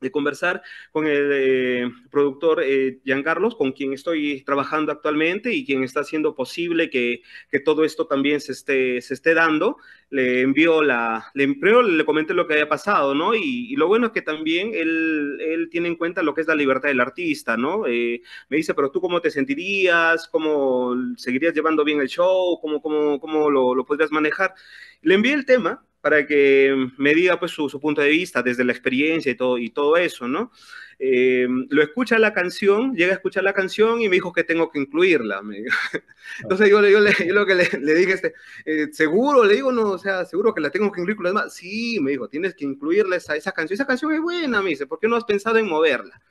de 0.00 0.10
conversar 0.10 0.62
con 0.92 1.06
el 1.06 1.30
eh, 1.32 1.90
productor 2.10 2.62
eh, 2.62 3.00
Giancarlos, 3.04 3.56
con 3.56 3.72
quien 3.72 3.92
estoy 3.92 4.42
trabajando 4.42 4.92
actualmente 4.92 5.52
y 5.52 5.64
quien 5.64 5.82
está 5.82 6.00
haciendo 6.00 6.34
posible 6.34 6.90
que, 6.90 7.22
que 7.50 7.60
todo 7.60 7.84
esto 7.84 8.06
también 8.06 8.40
se 8.40 8.52
esté, 8.52 9.00
se 9.00 9.14
esté 9.14 9.34
dando. 9.34 9.78
Le 10.10 10.42
envió 10.42 10.82
la, 10.82 11.30
le, 11.34 11.48
primero 11.54 11.82
le 11.82 12.04
comenté 12.04 12.32
lo 12.34 12.46
que 12.46 12.54
había 12.54 12.68
pasado, 12.68 13.14
¿no? 13.14 13.34
Y, 13.34 13.74
lo 13.76 13.88
bueno 13.88 14.06
es 14.06 14.12
que 14.12 14.22
también 14.22 14.70
él, 14.74 15.38
él, 15.40 15.68
tiene 15.70 15.88
en 15.88 15.96
cuenta 15.96 16.22
lo 16.22 16.32
que 16.34 16.42
es 16.42 16.46
la 16.46 16.54
libertad 16.54 16.88
del 16.88 17.00
artista, 17.00 17.56
¿no? 17.56 17.86
Eh, 17.86 18.22
me 18.48 18.56
dice, 18.56 18.74
pero 18.74 18.90
tú 18.90 19.00
cómo 19.00 19.20
te 19.20 19.30
sentirías, 19.30 20.28
cómo 20.28 20.94
seguirías 21.16 21.54
llevando 21.54 21.84
bien 21.84 22.00
el 22.00 22.08
show, 22.08 22.58
cómo, 22.60 22.80
cómo, 22.80 23.18
cómo 23.20 23.50
lo, 23.50 23.74
lo 23.74 23.84
podrías 23.84 24.12
manejar. 24.12 24.54
Le 25.02 25.14
envié 25.14 25.32
el 25.34 25.44
tema 25.44 25.84
para 26.06 26.24
que 26.24 26.72
me 26.98 27.16
diga 27.16 27.36
pues 27.36 27.50
su, 27.50 27.80
punto 27.80 28.00
de 28.00 28.10
vista 28.10 28.40
desde 28.40 28.62
la 28.62 28.70
experiencia 28.70 29.32
y 29.32 29.34
todo, 29.34 29.58
y 29.58 29.70
todo 29.70 29.96
eso, 29.96 30.28
¿no? 30.28 30.52
Eh, 31.00 31.48
lo 31.68 31.82
escucha 31.82 32.16
la 32.20 32.32
canción, 32.32 32.94
llega 32.94 33.10
a 33.10 33.16
escuchar 33.16 33.42
la 33.42 33.52
canción 33.52 34.00
y 34.00 34.08
me 34.08 34.14
dijo 34.14 34.32
que 34.32 34.44
tengo 34.44 34.70
que 34.70 34.78
incluirla. 34.78 35.42
Entonces 36.42 36.70
yo, 36.70 36.80
yo, 36.88 37.00
lo 37.00 37.44
que 37.44 37.54
le, 37.56 37.94
dije, 37.96 38.12
este, 38.12 38.34
eh, 38.66 38.86
seguro, 38.92 39.44
le 39.44 39.54
digo, 39.54 39.72
no, 39.72 39.90
o 39.90 39.98
sea, 39.98 40.24
seguro 40.24 40.54
que 40.54 40.60
la 40.60 40.70
tengo 40.70 40.92
que 40.92 41.00
incluir 41.00 41.16
con 41.16 41.24
las 41.24 41.32
demás. 41.32 41.54
Sí, 41.54 41.98
me 42.00 42.12
dijo, 42.12 42.28
tienes 42.28 42.54
que 42.54 42.64
incluirla 42.64 43.16
esa, 43.16 43.34
esa 43.34 43.50
canción. 43.50 43.74
Esa 43.74 43.88
canción 43.88 44.12
es 44.12 44.20
buena, 44.20 44.62
me 44.62 44.70
dice, 44.70 44.86
¿por 44.86 45.00
qué 45.00 45.08
no 45.08 45.16
has 45.16 45.24
pensado 45.24 45.58
en 45.58 45.66
moverla? 45.66 46.22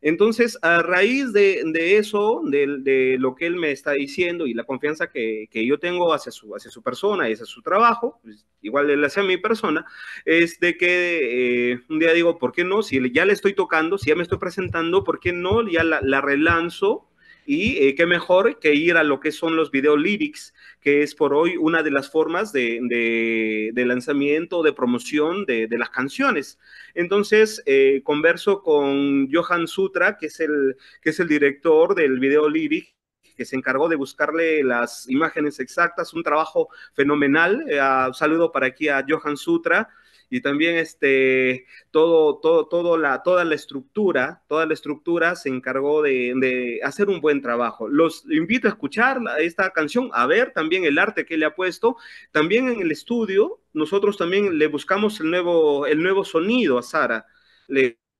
Entonces, 0.00 0.58
a 0.62 0.80
raíz 0.82 1.32
de, 1.32 1.96
eso, 1.96 2.42
de, 2.44 3.16
lo 3.18 3.34
que 3.34 3.46
él 3.46 3.56
me 3.56 3.72
está 3.72 3.92
diciendo 3.92 4.46
y 4.46 4.54
la 4.54 4.64
confianza 4.64 5.08
que, 5.10 5.48
yo 5.52 5.78
tengo 5.78 6.14
hacia 6.14 6.30
su, 6.30 6.54
hacia 6.54 6.70
su 6.70 6.82
persona 6.82 7.28
y 7.28 7.32
hacia 7.32 7.46
su 7.46 7.62
trabajo, 7.62 8.20
pues, 8.22 8.46
igual 8.62 8.90
él 8.90 9.04
hacia 9.04 9.22
mi 9.24 9.38
persona, 9.38 9.84
es 10.24 10.60
de 10.60 10.76
que 10.76 11.72
eh, 11.72 11.80
un 11.88 11.98
día 11.98 12.12
digo, 12.12 12.38
¿por 12.38 12.52
qué 12.52 12.62
no? 12.64 12.82
Si 12.82 13.00
ya 13.12 13.24
le 13.24 13.32
estoy 13.32 13.54
tocando, 13.54 13.98
si 13.98 14.10
ya 14.10 14.16
me 14.16 14.22
estoy 14.22 14.38
presentando, 14.38 15.02
¿por 15.02 15.18
qué 15.18 15.32
no? 15.32 15.68
Ya 15.68 15.82
la, 15.82 16.00
la 16.02 16.20
relanzo 16.20 17.07
y 17.50 17.78
eh, 17.78 17.94
qué 17.94 18.04
mejor 18.04 18.58
que 18.58 18.74
ir 18.74 18.98
a 18.98 19.02
lo 19.02 19.20
que 19.20 19.32
son 19.32 19.56
los 19.56 19.70
video 19.70 19.96
lyrics, 19.96 20.52
que 20.82 21.02
es 21.02 21.14
por 21.14 21.32
hoy 21.32 21.56
una 21.56 21.82
de 21.82 21.90
las 21.90 22.10
formas 22.10 22.52
de, 22.52 23.72
lanzamiento, 23.74 24.62
de 24.62 24.74
promoción 24.74 25.46
de, 25.46 25.66
las 25.70 25.88
canciones. 25.88 26.58
Entonces, 26.92 27.62
eh, 27.64 28.02
converso 28.04 28.62
con 28.62 29.32
Johan 29.32 29.66
Sutra, 29.66 30.18
que 30.18 30.26
es, 30.26 30.40
el, 30.40 30.76
que 31.00 31.08
es 31.08 31.20
el 31.20 31.28
director 31.28 31.94
del 31.94 32.20
video 32.20 32.50
lyric 32.50 32.94
que 33.34 33.46
se 33.46 33.56
encargó 33.56 33.88
de 33.88 33.96
buscarle 33.96 34.62
las 34.62 35.08
imágenes 35.08 35.58
exactas, 35.58 36.12
un 36.12 36.22
trabajo 36.22 36.68
fenomenal. 36.92 37.64
Eh, 37.66 37.80
saludo 38.12 38.52
para 38.52 38.66
aquí 38.66 38.88
a 38.88 39.06
Johan 39.08 39.38
Sutra, 39.38 39.88
y 40.30 40.40
también 40.40 40.76
este, 40.76 41.66
todo, 41.90 42.38
todo, 42.38 42.98
la, 42.98 43.22
toda 43.22 43.44
la 43.44 43.54
estructura, 43.54 44.42
toda 44.48 44.66
la 44.66 44.74
estructura 44.74 45.36
se 45.36 45.48
encargó 45.48 46.02
de, 46.02 46.80
hacer 46.82 47.08
un 47.08 47.20
buen 47.20 47.42
trabajo. 47.42 47.88
Los 47.88 48.24
invito 48.30 48.68
a 48.68 48.70
escuchar 48.70 49.20
esta 49.38 49.70
canción, 49.70 50.10
a 50.12 50.26
ver 50.26 50.52
también 50.52 50.84
el 50.84 50.98
arte 50.98 51.24
que 51.24 51.36
le 51.36 51.46
ha 51.46 51.54
puesto. 51.54 51.96
También 52.32 52.68
en 52.68 52.80
el 52.82 52.90
estudio, 52.90 53.60
nosotros 53.72 54.16
también 54.16 54.58
le 54.58 54.66
buscamos 54.66 55.20
el 55.20 55.30
nuevo, 55.30 55.86
el 55.86 56.02
nuevo 56.02 56.24
sonido 56.24 56.78
a 56.78 56.82
Sara. 56.82 57.26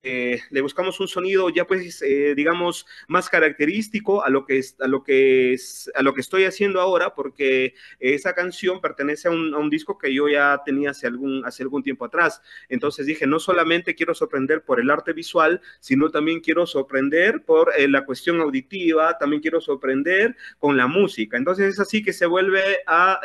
Eh, 0.05 0.41
le 0.51 0.61
buscamos 0.61 1.01
un 1.01 1.09
sonido 1.09 1.51
ya 1.51 1.67
pues 1.67 2.03
eh, 2.03 2.35
digamos 2.37 2.87
más 3.09 3.29
característico 3.29 4.23
a 4.23 4.31
lo 4.31 4.47
que 4.47 4.59
es, 4.59 4.77
a 4.81 4.87
lo 4.87 5.03
que 5.03 5.53
es, 5.53 5.91
a 5.93 6.03
lo 6.03 6.15
que 6.15 6.21
estoy 6.21 6.45
haciendo 6.45 6.81
ahora 6.81 7.15
porque 7.15 7.75
esa 7.99 8.33
canción 8.33 8.81
pertenece 8.81 9.27
a 9.27 9.33
un, 9.33 9.69
disco 9.71 9.99
que 9.99 10.15
yo 10.15 10.29
ya 10.29 10.63
tenía 10.65 10.91
hace 10.91 11.09
algún 11.09 11.45
hace 11.45 11.65
algún 11.65 11.83
tiempo 11.83 12.05
atrás. 12.05 12.41
Entonces 12.69 13.07
dije 13.07 13.27
no 13.27 13.41
solamente 13.41 13.97
quiero 13.97 14.15
sorprender 14.15 14.63
por 14.63 14.79
el 14.79 14.89
arte 14.89 15.13
visual 15.13 15.61
sino 15.81 16.11
también 16.11 16.41
quiero 16.41 16.65
sorprender 16.65 17.43
por 17.45 17.73
eh, 17.77 17.89
la 17.89 18.05
cuestión 18.05 18.41
auditiva 18.41 19.19
también 19.19 19.43
quiero 19.43 19.61
sorprender 19.61 20.37
con 20.61 20.77
la 20.77 20.87
música. 20.87 21.37
Entonces 21.37 21.75
es 21.75 21.81
así 21.81 22.05
que 22.05 22.13
se 22.13 22.27
vuelve 22.27 22.79
a 22.87 23.21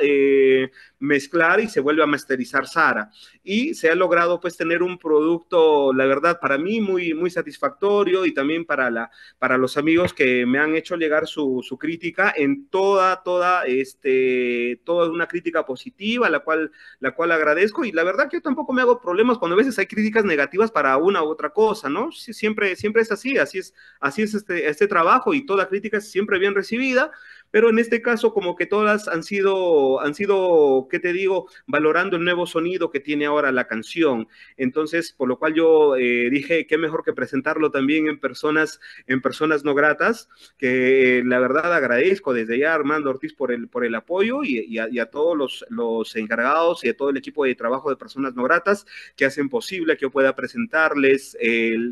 mezclar 1.03 1.59
y 1.59 1.67
se 1.67 1.81
vuelve 1.81 2.01
a 2.01 2.07
masterizar 2.07 2.65
Sara 2.65 3.11
y 3.43 3.73
se 3.73 3.89
ha 3.89 3.95
logrado 3.95 4.39
pues 4.39 4.55
tener 4.55 4.81
un 4.81 4.97
producto 4.97 5.91
la 5.93 6.05
verdad 6.05 6.39
para 6.39 6.57
mí 6.57 6.79
muy, 6.79 7.13
muy 7.13 7.29
satisfactorio 7.29 8.25
y 8.25 8.33
también 8.33 8.63
para, 8.63 8.89
la, 8.89 9.11
para 9.37 9.57
los 9.57 9.75
amigos 9.75 10.13
que 10.13 10.45
me 10.45 10.59
han 10.59 10.75
hecho 10.75 10.95
llegar 10.95 11.27
su, 11.27 11.61
su 11.61 11.77
crítica 11.77 12.33
en 12.35 12.69
toda, 12.69 13.21
toda, 13.21 13.65
este, 13.65 14.81
toda 14.85 15.09
una 15.09 15.27
crítica 15.27 15.65
positiva, 15.65 16.29
la 16.29 16.39
cual, 16.39 16.71
la 16.99 17.11
cual 17.11 17.33
agradezco. 17.33 17.83
Y 17.83 17.91
la 17.91 18.03
verdad 18.03 18.29
que 18.29 18.37
yo 18.37 18.41
tampoco 18.41 18.71
me 18.71 18.81
hago 18.81 19.01
problemas 19.01 19.37
cuando 19.37 19.55
a 19.55 19.57
veces 19.57 19.77
hay 19.79 19.87
críticas 19.87 20.23
negativas 20.23 20.71
para 20.71 20.95
una 20.97 21.21
u 21.21 21.27
otra 21.27 21.49
cosa, 21.49 21.89
¿no? 21.89 22.13
Siempre, 22.13 22.77
siempre 22.77 23.01
es 23.01 23.11
así, 23.11 23.37
así 23.37 23.59
es, 23.59 23.73
así 23.99 24.21
es 24.21 24.33
este, 24.33 24.69
este 24.69 24.87
trabajo 24.87 25.33
y 25.33 25.45
toda 25.45 25.67
crítica 25.67 25.97
es 25.97 26.09
siempre 26.09 26.39
bien 26.39 26.55
recibida 26.55 27.11
pero 27.53 27.69
en 27.69 27.77
este 27.77 28.01
caso 28.01 28.33
como 28.33 28.55
que 28.55 28.65
todas 28.65 29.07
han 29.07 29.21
sido, 29.21 30.01
han 30.01 30.15
sido, 30.15 30.87
¿qué 30.89 30.97
te 30.97 31.13
digo?, 31.13 31.47
valorando 31.67 32.17
el 32.17 32.23
nuevo 32.23 32.47
sonido 32.47 32.89
que 32.89 32.99
tiene 32.99 33.27
ahora 33.27 33.51
la 33.51 33.67
canción. 33.67 34.27
Entonces, 34.57 35.13
por 35.13 35.27
lo 35.27 35.37
cual 35.37 35.53
yo 35.53 35.95
eh, 35.95 36.31
dije, 36.31 36.65
qué 36.65 36.79
mejor 36.79 37.03
que 37.03 37.13
presentarlo 37.13 37.69
también 37.69 38.07
en 38.07 38.19
personas, 38.19 38.79
en 39.05 39.21
personas 39.21 39.63
no 39.63 39.75
gratas, 39.75 40.29
que 40.57 41.21
la 41.23 41.37
verdad 41.37 41.71
agradezco 41.71 42.33
desde 42.33 42.57
ya 42.57 42.73
Armando 42.73 43.11
Ortiz 43.11 43.35
por 43.35 43.51
el, 43.51 43.67
por 43.67 43.85
el 43.85 43.93
apoyo 43.93 44.43
y, 44.43 44.79
a, 44.79 45.05
todos 45.11 45.37
los, 45.37 45.63
los 45.69 46.15
encargados 46.15 46.83
y 46.83 46.89
a 46.89 46.97
todo 46.97 47.11
el 47.11 47.17
equipo 47.17 47.45
de 47.45 47.53
trabajo 47.53 47.91
de 47.91 47.97
personas 47.97 48.33
no 48.33 48.41
gratas 48.41 48.87
que 49.15 49.25
hacen 49.25 49.47
posible 49.47 49.95
que 49.95 50.01
yo 50.01 50.11
pueda 50.11 50.35
presentarles 50.35 51.37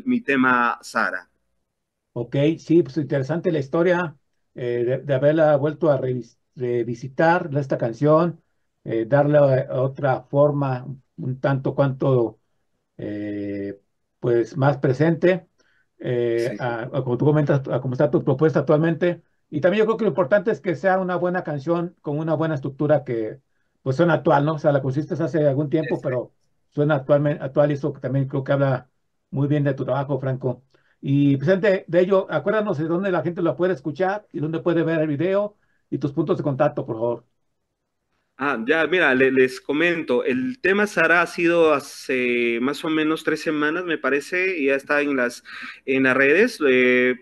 mi 0.04 0.22
tema 0.22 0.80
Sara. 0.82 1.30
Ok, 2.14 2.34
sí, 2.58 2.82
pues 2.82 2.96
interesante 2.96 3.52
la 3.52 3.60
historia 3.60 4.16
eh, 4.54 5.02
de, 5.04 5.14
haberla 5.14 5.56
vuelto 5.56 5.90
a 5.90 6.00
revisitar 6.54 7.50
esta 7.56 7.78
canción, 7.78 8.42
eh, 8.84 9.06
darle 9.06 9.38
otra 9.70 10.22
forma 10.22 10.86
un 11.16 11.40
tanto 11.40 11.74
cuanto 11.74 12.40
eh, 12.98 13.80
pues 14.20 14.56
más 14.56 14.78
presente, 14.78 15.48
como 17.04 17.16
tú 17.18 17.24
comentas, 17.24 17.60
a 17.68 17.80
cómo 17.80 17.94
está 17.94 18.10
tu 18.10 18.24
propuesta 18.24 18.60
actualmente. 18.60 19.22
Y 19.50 19.60
también 19.60 19.80
yo 19.80 19.86
creo 19.86 19.98
que 19.98 20.04
lo 20.04 20.10
importante 20.10 20.50
es 20.50 20.60
que 20.60 20.76
sea 20.76 20.98
una 20.98 21.16
buena 21.16 21.44
canción 21.44 21.96
con 22.02 22.18
una 22.18 22.34
buena 22.34 22.54
estructura 22.54 23.04
que 23.04 23.40
pues 23.82 23.96
suena 23.96 24.14
actual, 24.14 24.44
¿no? 24.44 24.54
O 24.54 24.58
sea, 24.58 24.72
la 24.72 24.82
pusiste 24.82 25.14
hace 25.14 25.46
algún 25.46 25.68
tiempo, 25.70 26.00
pero 26.02 26.32
suena 26.70 26.96
actualmente, 26.96 27.42
actual 27.42 27.70
y 27.70 27.74
eso 27.74 27.92
también 27.92 28.28
creo 28.28 28.44
que 28.44 28.52
habla 28.52 28.90
muy 29.30 29.48
bien 29.48 29.64
de 29.64 29.74
tu 29.74 29.84
trabajo, 29.84 30.18
Franco. 30.20 30.62
Y 31.04 31.36
presente 31.36 31.84
de 31.88 32.00
ello, 32.00 32.28
acuérdanos 32.30 32.78
de 32.78 32.84
dónde 32.84 33.10
la 33.10 33.22
gente 33.22 33.42
lo 33.42 33.56
puede 33.56 33.74
escuchar 33.74 34.24
y 34.32 34.38
dónde 34.38 34.60
puede 34.60 34.84
ver 34.84 35.00
el 35.00 35.08
video 35.08 35.56
y 35.90 35.98
tus 35.98 36.12
puntos 36.12 36.38
de 36.38 36.44
contacto, 36.44 36.86
por 36.86 36.94
favor. 36.94 37.24
Ah, 38.38 38.56
ya, 38.66 38.86
mira, 38.86 39.12
les 39.14 39.60
comento, 39.60 40.24
el 40.24 40.60
tema 40.60 40.86
Sara 40.86 41.22
ha 41.22 41.26
sido 41.26 41.74
hace 41.74 42.58
más 42.62 42.84
o 42.84 42.88
menos 42.88 43.24
tres 43.24 43.42
semanas, 43.42 43.84
me 43.84 43.98
parece, 43.98 44.58
y 44.58 44.66
ya 44.66 44.76
está 44.76 45.00
en 45.00 45.16
las, 45.16 45.42
en 45.86 46.04
las 46.04 46.16
redes, 46.16 46.58
eh, 46.66 47.16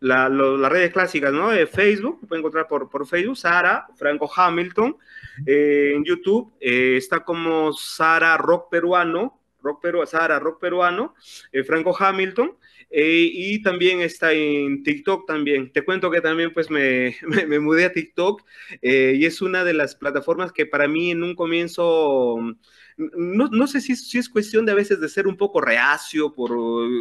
las 0.00 0.30
redes 0.70 0.92
clásicas, 0.92 1.32
¿no? 1.32 1.50
De 1.50 1.66
Facebook, 1.68 2.20
pueden 2.26 2.40
encontrar 2.40 2.66
por, 2.66 2.90
por 2.90 3.06
Facebook, 3.06 3.36
Sara, 3.36 3.86
Franco 3.96 4.30
Hamilton, 4.34 4.96
eh, 5.46 5.92
en 5.94 6.04
YouTube 6.04 6.52
eh, 6.60 6.96
está 6.96 7.20
como 7.20 7.72
Sara 7.72 8.36
Rock 8.36 8.70
Peruano, 8.70 9.40
Rock 9.62 9.82
Peru, 9.82 10.04
Sara 10.04 10.38
Rock 10.40 10.60
Peruano, 10.60 11.14
Franco 11.64 11.96
Hamilton, 11.96 12.52
eh, 12.90 13.30
y 13.32 13.62
también 13.62 14.00
está 14.00 14.32
en 14.32 14.82
TikTok 14.82 15.26
también. 15.26 15.72
Te 15.72 15.82
cuento 15.82 16.10
que 16.10 16.20
también 16.20 16.52
pues 16.52 16.70
me, 16.70 17.16
me, 17.22 17.60
mudé 17.60 17.84
a 17.84 17.92
TikTok 17.92 18.42
eh, 18.82 19.14
y 19.16 19.24
es 19.24 19.40
una 19.42 19.64
de 19.64 19.74
las 19.74 19.94
plataformas 19.94 20.52
que 20.52 20.66
para 20.66 20.88
mí 20.88 21.10
en 21.10 21.22
un 21.22 21.34
comienzo 21.34 22.38
no, 23.16 23.48
no 23.48 23.66
sé 23.66 23.80
si, 23.80 23.96
si, 23.96 24.18
es 24.18 24.28
cuestión 24.28 24.66
de 24.66 24.72
a 24.72 24.74
veces 24.74 25.00
de 25.00 25.08
ser 25.08 25.26
un 25.26 25.36
poco 25.36 25.60
reacio 25.60 26.34
por 26.34 26.50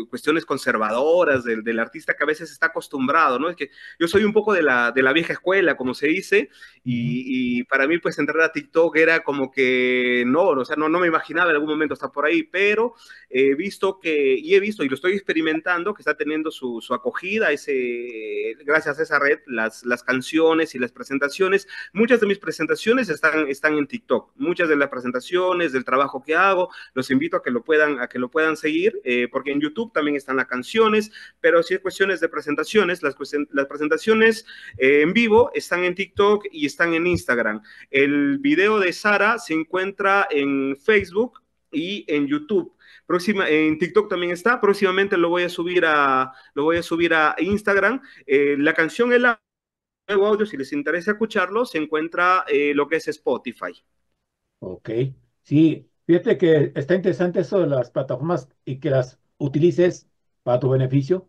cuestiones 0.10 0.46
conservadoras 0.46 1.44
del, 1.44 1.64
del, 1.64 1.80
artista 1.80 2.16
que 2.16 2.24
a 2.24 2.28
veces 2.28 2.52
está 2.52 2.68
acostumbrado, 2.68 3.40
¿no? 3.40 3.50
Es 3.50 3.56
que 3.56 3.70
yo 4.00 4.08
soy 4.08 4.24
un 4.24 4.34
poco 4.34 4.54
de 4.54 4.64
la, 4.64 4.92
de 4.92 5.04
la 5.04 5.14
vieja 5.14 5.34
escuela, 5.34 5.76
como 5.76 5.94
se 5.94 6.08
dice, 6.08 6.50
y, 6.84 7.60
y, 7.60 7.64
para 7.66 7.88
mí 7.88 7.98
pues 7.98 8.18
entrar 8.18 8.42
a 8.42 8.52
TikTok 8.52 8.96
era 8.96 9.24
como 9.24 9.52
que 9.52 10.24
no, 10.26 10.44
o 10.50 10.66
sea, 10.66 10.76
no, 10.76 10.88
no 10.90 11.00
me 11.00 11.08
imaginaba 11.08 11.50
en 11.50 11.56
algún 11.56 11.70
momento 11.70 11.94
estar 11.94 12.12
por 12.12 12.26
ahí, 12.26 12.44
pero 12.44 12.94
he 13.30 13.56
visto 13.56 14.00
que, 14.00 14.36
y 14.36 14.56
he 14.56 14.60
visto 14.60 14.84
y 14.84 14.90
lo 14.90 14.96
estoy 14.96 15.14
experimentando, 15.14 15.94
que 15.94 16.02
está 16.02 16.16
teniendo 16.16 16.52
su, 16.52 16.82
su 16.82 16.94
acogida, 16.94 17.52
ese, 17.52 18.56
gracias 18.66 19.00
a 19.00 19.04
esa 19.04 19.20
red, 19.20 19.40
las, 19.48 19.86
las 19.86 20.04
canciones 20.04 20.76
y 20.76 20.80
las 20.80 20.92
presentaciones. 20.92 21.68
Muchas 21.94 22.22
de 22.22 22.28
mis 22.28 22.40
presentaciones 22.40 23.10
están, 23.10 23.48
están 23.48 23.78
en 23.78 23.88
TikTok, 23.88 24.32
muchas 24.36 24.70
de 24.70 24.76
las 24.76 24.90
presentaciones, 24.90 25.72
del 25.72 25.86
trabajo 25.90 26.22
que 26.24 26.36
hago. 26.36 26.70
Los 26.94 27.10
invito 27.10 27.38
a 27.38 27.42
que 27.42 27.50
lo 27.50 27.64
puedan, 27.64 28.00
a 28.00 28.08
que 28.08 28.20
lo 28.20 28.30
puedan 28.30 28.56
seguir, 28.56 29.02
eh, 29.04 29.28
porque 29.32 29.52
en 29.52 29.60
YouTube 29.60 29.92
también 29.92 30.16
están 30.16 30.38
las 30.38 30.46
canciones, 30.46 31.12
pero 31.42 31.64
si 31.64 31.74
es 31.74 31.80
cuestiones 31.80 32.20
de 32.20 32.30
presentaciones, 32.30 33.02
las, 33.02 33.16
las 33.52 33.66
presentaciones 33.66 34.46
eh, 34.78 35.02
en 35.02 35.14
vivo 35.14 35.52
están 35.54 35.84
en 35.84 35.96
TikTok 35.96 36.46
y 36.52 36.66
están 36.68 36.94
en 36.94 37.08
Instagram. 37.08 37.62
El 37.90 38.38
video 38.38 38.80
de 38.80 38.94
Sara 38.94 39.40
se 39.40 39.54
encuentra 39.56 40.28
en 40.30 40.78
Facebook 40.78 41.42
y 41.72 42.06
en 42.08 42.28
YouTube. 42.28 42.76
Próxima, 43.08 43.50
en 43.50 43.80
TikTok 43.80 44.08
también 44.08 44.32
está. 44.32 44.62
Próximamente 44.62 45.18
lo 45.18 45.30
voy 45.30 45.44
a 45.44 45.50
subir 45.50 45.84
a, 45.86 46.32
lo 46.54 46.64
voy 46.64 46.78
a 46.78 46.84
subir 46.84 47.16
a 47.16 47.36
Instagram. 47.40 48.02
Eh, 48.28 48.56
la 48.60 48.74
canción 48.74 49.12
el 49.14 49.26
nuevo 50.08 50.28
audio, 50.28 50.46
si 50.46 50.58
les 50.58 50.72
interesa 50.74 51.12
escucharlo, 51.12 51.66
se 51.66 51.80
encuentra 51.80 52.46
lo 52.76 52.88
que 52.88 52.98
es 52.98 53.08
Spotify. 53.08 53.74
Ok. 54.60 54.90
Sí, 55.50 55.90
fíjate 56.06 56.38
que 56.38 56.72
está 56.76 56.94
interesante 56.94 57.40
eso 57.40 57.60
de 57.60 57.66
las 57.66 57.90
plataformas 57.90 58.48
y 58.66 58.80
que 58.80 58.92
las 58.92 59.20
utilices 59.40 60.08
para 60.44 60.60
tu 60.60 60.70
beneficio. 60.70 61.28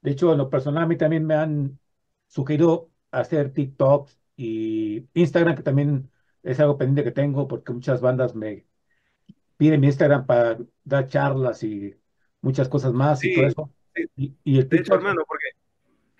De 0.00 0.10
hecho, 0.10 0.32
en 0.32 0.38
lo 0.38 0.50
personal, 0.50 0.82
a 0.82 0.86
mí 0.88 0.96
también 0.96 1.24
me 1.24 1.36
han 1.36 1.78
sugerido 2.26 2.90
hacer 3.12 3.52
TikToks 3.52 4.18
y 4.36 5.06
Instagram, 5.14 5.54
que 5.54 5.62
también 5.62 6.10
es 6.42 6.58
algo 6.58 6.78
pendiente 6.78 7.04
que 7.04 7.14
tengo 7.14 7.46
porque 7.46 7.72
muchas 7.72 8.00
bandas 8.00 8.34
me, 8.34 8.66
pide 9.56 9.78
mi 9.78 9.86
Instagram 9.86 10.26
para 10.26 10.58
dar 10.82 11.06
charlas 11.06 11.62
y 11.62 11.94
muchas 12.40 12.68
cosas 12.68 12.92
más 12.92 13.22
y 13.22 13.32
todo 13.36 13.46
eso. 13.46 13.70
Y, 14.16 14.58
el 14.58 14.68
de 14.68 14.78
hecho, 14.78 14.94
hermano, 14.94 15.22
porque 15.28 15.46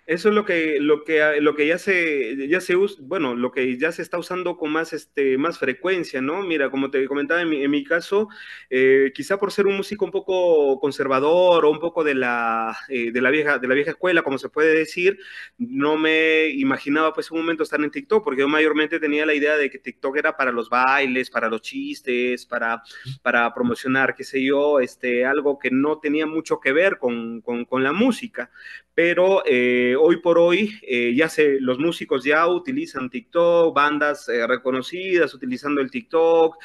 eso 0.07 0.29
es 0.29 0.35
lo 0.35 0.45
que, 0.45 0.79
lo 0.79 1.03
que, 1.03 1.39
lo 1.41 1.55
que 1.55 1.67
ya 1.67 1.77
se, 1.77 2.47
ya 2.47 2.59
se 2.59 2.75
usa, 2.75 2.99
bueno, 3.03 3.35
lo 3.35 3.51
que 3.51 3.77
ya 3.77 3.91
se 3.91 4.01
está 4.01 4.17
usando 4.17 4.57
con 4.57 4.71
más, 4.71 4.93
este, 4.93 5.37
más 5.37 5.59
frecuencia, 5.59 6.21
¿no? 6.21 6.41
Mira, 6.41 6.71
como 6.71 6.89
te 6.89 7.07
comentaba 7.07 7.41
en 7.41 7.49
mi, 7.49 7.63
en 7.63 7.69
mi 7.69 7.83
caso, 7.83 8.27
eh, 8.69 9.11
quizá 9.13 9.37
por 9.37 9.51
ser 9.51 9.67
un 9.67 9.77
músico 9.77 10.03
un 10.03 10.11
poco 10.11 10.79
conservador 10.79 11.65
o 11.65 11.69
un 11.69 11.79
poco 11.79 12.03
de 12.03 12.15
la, 12.15 12.75
eh, 12.89 13.11
de 13.11 13.21
la, 13.21 13.29
vieja, 13.29 13.59
de 13.59 13.67
la 13.67 13.75
vieja 13.75 13.91
escuela, 13.91 14.23
como 14.23 14.39
se 14.39 14.49
puede 14.49 14.73
decir, 14.73 15.19
no 15.59 15.97
me 15.97 16.47
imaginaba 16.49 17.13
pues 17.13 17.29
un 17.29 17.37
momento 17.37 17.63
estar 17.63 17.79
en 17.79 17.91
TikTok, 17.91 18.23
porque 18.23 18.41
yo 18.41 18.47
mayormente 18.47 18.99
tenía 18.99 19.25
la 19.25 19.35
idea 19.35 19.55
de 19.55 19.69
que 19.69 19.77
TikTok 19.77 20.17
era 20.17 20.35
para 20.35 20.51
los 20.51 20.69
bailes, 20.69 21.29
para 21.29 21.47
los 21.47 21.61
chistes, 21.61 22.45
para, 22.47 22.81
para 23.21 23.53
promocionar, 23.53 24.15
qué 24.15 24.23
sé 24.23 24.43
yo, 24.43 24.79
este, 24.79 25.25
algo 25.25 25.59
que 25.59 25.69
no 25.69 25.99
tenía 25.99 26.25
mucho 26.25 26.59
que 26.59 26.71
ver 26.73 26.97
con, 26.97 27.41
con, 27.41 27.65
con 27.65 27.83
la 27.83 27.93
música 27.93 28.49
pero 28.93 29.43
eh, 29.45 29.95
hoy 29.97 30.17
por 30.17 30.37
hoy 30.37 30.77
eh, 30.81 31.13
ya 31.15 31.29
se, 31.29 31.59
los 31.59 31.79
músicos 31.79 32.23
ya 32.23 32.47
utilizan 32.47 33.09
TikTok, 33.09 33.73
bandas 33.73 34.27
eh, 34.27 34.45
reconocidas 34.45 35.33
utilizando 35.33 35.81
el 35.81 35.89
TikTok 35.89 36.57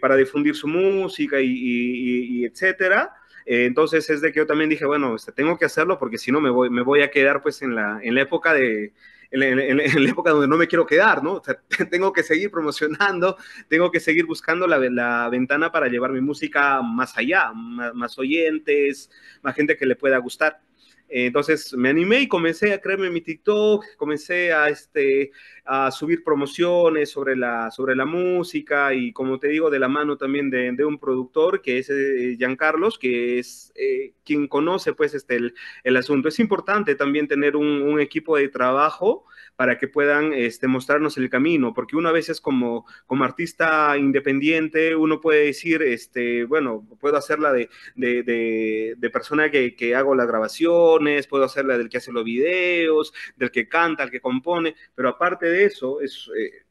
para 0.00 0.16
difundir 0.16 0.54
su 0.54 0.66
música 0.66 1.40
y, 1.40 2.44
etcétera. 2.44 3.14
entonces 3.46 4.10
es 4.10 4.20
de 4.20 4.32
que 4.32 4.38
yo 4.40 4.46
también 4.46 4.70
dije, 4.70 4.84
bueno, 4.84 5.14
este, 5.14 5.32
tengo 5.32 5.56
que 5.56 5.64
hacerlo 5.64 5.98
porque 5.98 6.18
si 6.18 6.32
no 6.32 6.40
me 6.40 6.50
voy, 6.50 6.68
me 6.68 6.82
voy 6.82 7.02
a 7.02 7.10
quedar 7.10 7.42
pues 7.42 7.62
en 7.62 7.74
la, 7.74 8.00
en 8.02 8.14
la 8.14 8.22
época 8.22 8.52
de, 8.52 8.92
en, 9.30 9.76
la 9.76 10.10
época 10.10 10.30
donde 10.30 10.48
no 10.48 10.56
me 10.56 10.66
quiero 10.66 10.86
quedar, 10.86 11.22
¿no? 11.22 11.40
Tengo 11.90 12.12
que 12.12 12.22
seguir 12.22 12.50
promocionando, 12.50 13.36
tengo 13.68 13.90
que 13.90 14.00
seguir 14.00 14.26
buscando 14.26 14.66
la, 14.66 14.78
la 14.78 15.28
ventana 15.28 15.70
para 15.70 15.88
llevar 15.88 16.12
mi 16.12 16.20
música 16.20 16.82
más 16.82 17.16
allá, 17.16 17.52
más 17.52 18.18
oyentes, 18.18 19.10
más 19.42 19.54
gente 19.54 19.76
que 19.76 19.86
le 19.86 19.96
pueda 19.96 20.18
gustar. 20.18 20.60
Entonces 21.08 21.74
me 21.74 21.88
animé 21.88 22.20
y 22.20 22.28
comencé 22.28 22.72
a 22.72 22.80
crearme 22.80 23.10
mi 23.10 23.20
TikTok, 23.20 23.84
comencé 23.96 24.52
a, 24.52 24.68
este, 24.68 25.30
a 25.64 25.90
subir 25.90 26.22
promociones 26.22 27.10
sobre 27.10 27.34
la, 27.34 27.70
sobre 27.70 27.96
la 27.96 28.04
música 28.04 28.92
y 28.92 29.12
como 29.12 29.38
te 29.38 29.48
digo, 29.48 29.70
de 29.70 29.78
la 29.78 29.88
mano 29.88 30.16
también 30.16 30.50
de, 30.50 30.72
de 30.72 30.84
un 30.84 30.98
productor 30.98 31.62
que 31.62 31.78
es 31.78 31.88
eh, 31.90 32.36
Giancarlos, 32.38 32.98
que 32.98 33.38
es 33.38 33.72
eh, 33.74 34.12
quien 34.24 34.48
conoce 34.48 34.92
pues 34.92 35.14
este, 35.14 35.36
el, 35.36 35.54
el, 35.84 35.96
asunto. 35.96 36.28
Es 36.28 36.38
importante 36.38 36.94
también 36.94 37.26
tener 37.26 37.56
un 37.56 38.00
equipo 38.00 38.36
de 38.36 38.48
trabajo 38.48 39.24
para 39.58 39.76
que 39.76 39.88
puedan 39.88 40.32
este, 40.34 40.68
mostrarnos 40.68 41.18
el 41.18 41.28
camino, 41.28 41.74
porque 41.74 41.96
uno 41.96 42.10
a 42.10 42.12
veces 42.12 42.40
como, 42.40 42.86
como 43.06 43.24
artista 43.24 43.98
independiente, 43.98 44.94
uno 44.94 45.20
puede 45.20 45.46
decir, 45.46 45.82
este, 45.82 46.44
bueno, 46.44 46.86
puedo 47.00 47.16
hacerla 47.16 47.52
de, 47.52 47.68
de, 47.96 48.94
de, 48.96 49.10
persona 49.10 49.50
que, 49.50 49.74
que, 49.74 49.96
hago 49.96 50.14
las 50.14 50.28
grabaciones, 50.28 51.26
puedo 51.26 51.42
hacerla 51.42 51.76
del 51.76 51.88
que 51.88 51.98
hace 51.98 52.12
los 52.12 52.22
videos, 52.22 53.12
del 53.36 53.50
que 53.50 53.68
canta, 53.68 54.04
el 54.04 54.12
que 54.12 54.20
compone, 54.20 54.76
pero 54.94 55.08
aparte 55.08 55.46
de 55.46 55.64
eso, 55.64 56.00
es... 56.00 56.30
Eh, 56.38 56.64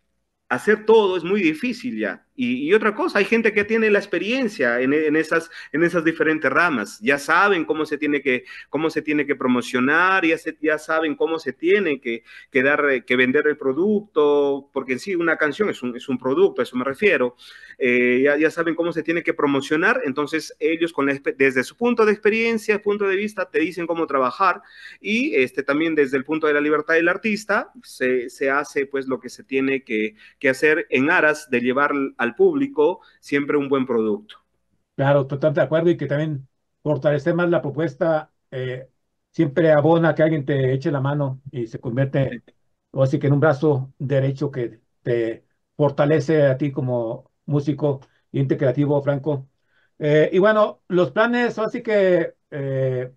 hacer 0.49 0.85
todo 0.85 1.17
es 1.17 1.25
muy 1.25 1.41
difícil 1.41 1.99
ya. 1.99 2.26
Y, 2.39 2.71
otra 2.75 2.93
cosa, 2.93 3.17
hay 3.17 3.25
gente 3.25 3.51
que 3.51 3.63
tiene 3.63 3.89
la 3.89 3.97
experiencia 3.97 4.79
en, 4.79 5.15
esas, 5.15 5.49
en 5.71 5.83
esas 5.83 6.03
diferentes 6.03 6.51
ramas. 6.51 6.99
Ya 7.01 7.17
saben 7.17 7.65
cómo 7.65 7.83
se 7.83 7.97
tiene 7.97 8.21
que, 8.21 8.45
cómo 8.69 8.91
se 8.91 9.01
tiene 9.01 9.25
que 9.25 9.35
promocionar, 9.35 10.23
ya, 10.23 10.37
ya 10.61 10.77
saben 10.77 11.15
cómo 11.15 11.39
se 11.39 11.53
tiene 11.53 11.99
que, 11.99 12.23
que, 12.51 12.61
dar, 12.61 13.03
que 13.05 13.15
vender 13.15 13.47
el 13.47 13.57
producto, 13.57 14.69
porque 14.71 14.93
en 14.93 14.99
sí 14.99 15.15
una 15.15 15.35
canción 15.35 15.71
es 15.71 15.81
un, 15.81 15.97
es 15.97 16.07
un 16.09 16.19
producto, 16.19 16.61
a 16.61 16.63
eso 16.63 16.77
me 16.77 16.85
refiero. 16.85 17.35
Eh, 17.79 18.21
ya, 18.23 18.37
ya, 18.37 18.51
saben 18.51 18.75
cómo 18.75 18.93
se 18.93 19.01
tiene 19.01 19.23
que 19.23 19.33
promocionar, 19.33 20.01
entonces 20.05 20.55
ellos 20.59 20.93
con 20.93 21.07
desde 21.37 21.63
su 21.63 21.75
punto 21.75 22.05
de 22.05 22.11
experiencia, 22.11 22.81
punto 22.81 23.07
de 23.07 23.15
vista, 23.15 23.49
te 23.49 23.59
dicen 23.59 23.87
cómo 23.87 24.05
trabajar 24.05 24.61
y 25.01 25.33
este, 25.35 25.63
también 25.63 25.95
desde 25.95 26.17
el 26.17 26.23
punto 26.23 26.47
de 26.47 26.53
la 26.53 26.61
libertad 26.61 26.93
del 26.93 27.07
artista 27.07 27.71
se, 27.83 28.29
se 28.29 28.49
hace 28.49 28.85
pues 28.85 29.07
lo 29.07 29.19
que 29.19 29.29
se 29.29 29.43
tiene 29.43 29.83
que, 29.83 30.15
que 30.39 30.49
hacer 30.49 30.85
en 30.89 31.09
aras 31.09 31.49
de 31.49 31.61
llevar 31.61 31.93
al 32.27 32.35
público 32.35 33.01
siempre 33.19 33.57
un 33.57 33.69
buen 33.69 33.85
producto. 33.85 34.37
Claro, 34.95 35.27
totalmente 35.27 35.59
de 35.61 35.65
acuerdo 35.65 35.89
y 35.91 35.97
que 35.97 36.07
también 36.07 36.47
fortalecer 36.81 37.35
más 37.35 37.49
la 37.49 37.61
propuesta 37.61 38.31
eh, 38.49 38.89
siempre 39.31 39.71
abona 39.71 40.15
que 40.15 40.23
alguien 40.23 40.43
te 40.45 40.73
eche 40.73 40.89
la 40.91 41.01
mano 41.01 41.39
y 41.51 41.67
se 41.67 41.79
convierte, 41.79 42.43
o 42.91 43.03
así 43.03 43.19
que 43.19 43.27
en 43.27 43.33
un 43.33 43.39
brazo 43.39 43.93
derecho 43.99 44.49
que 44.49 44.81
te 45.03 45.45
fortalece 45.75 46.47
a 46.47 46.57
ti 46.57 46.71
como 46.71 47.31
músico 47.45 47.99
y 48.31 48.39
ente 48.39 48.57
creativo, 48.57 48.99
Franco. 49.03 49.47
Eh, 49.99 50.29
y 50.33 50.39
bueno, 50.39 50.81
los 50.87 51.11
planes, 51.11 51.59
así 51.59 51.83
que, 51.83 52.33
eh, 52.49 53.13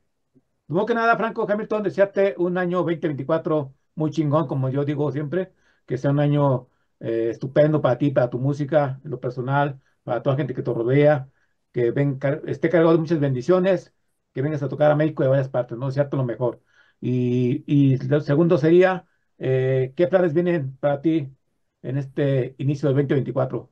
que 0.86 0.94
nada, 0.94 1.16
Franco 1.16 1.46
Hamilton, 1.50 1.82
desearte 1.82 2.34
un 2.38 2.56
año 2.58 2.78
2024 2.78 3.74
muy 3.94 4.10
chingón, 4.10 4.46
como 4.46 4.70
yo 4.70 4.84
digo 4.84 5.10
siempre, 5.12 5.52
que 5.86 5.98
sea 5.98 6.10
un 6.10 6.20
año 6.20 6.68
eh, 7.00 7.28
estupendo 7.30 7.80
para 7.82 7.98
ti, 7.98 8.10
para 8.10 8.30
tu 8.30 8.38
música, 8.38 9.00
lo 9.04 9.20
personal, 9.20 9.80
para 10.02 10.22
toda 10.22 10.34
la 10.34 10.38
gente 10.38 10.54
que 10.54 10.62
te 10.62 10.72
rodea, 10.72 11.28
que 11.72 11.90
ven, 11.90 12.18
esté 12.46 12.68
cargado 12.70 12.92
de 12.92 12.98
muchas 12.98 13.20
bendiciones, 13.20 13.94
que 14.34 14.42
vengas 14.42 14.62
a 14.62 14.68
tocar 14.68 14.90
a 14.90 14.96
México 14.96 15.22
de 15.22 15.28
varias 15.30 15.48
partes, 15.48 15.76
¿no? 15.78 15.90
Cierto, 15.90 16.16
lo 16.16 16.24
mejor. 16.24 16.62
Y, 17.00 17.64
y 17.66 17.96
lo 18.08 18.20
segundo 18.20 18.58
sería, 18.58 19.06
eh, 19.38 19.92
¿qué 19.96 20.06
planes 20.08 20.34
vienen 20.34 20.76
para 20.78 21.00
ti 21.00 21.28
en 21.82 21.96
este 21.98 22.54
inicio 22.58 22.88
del 22.88 22.96
2024? 22.96 23.70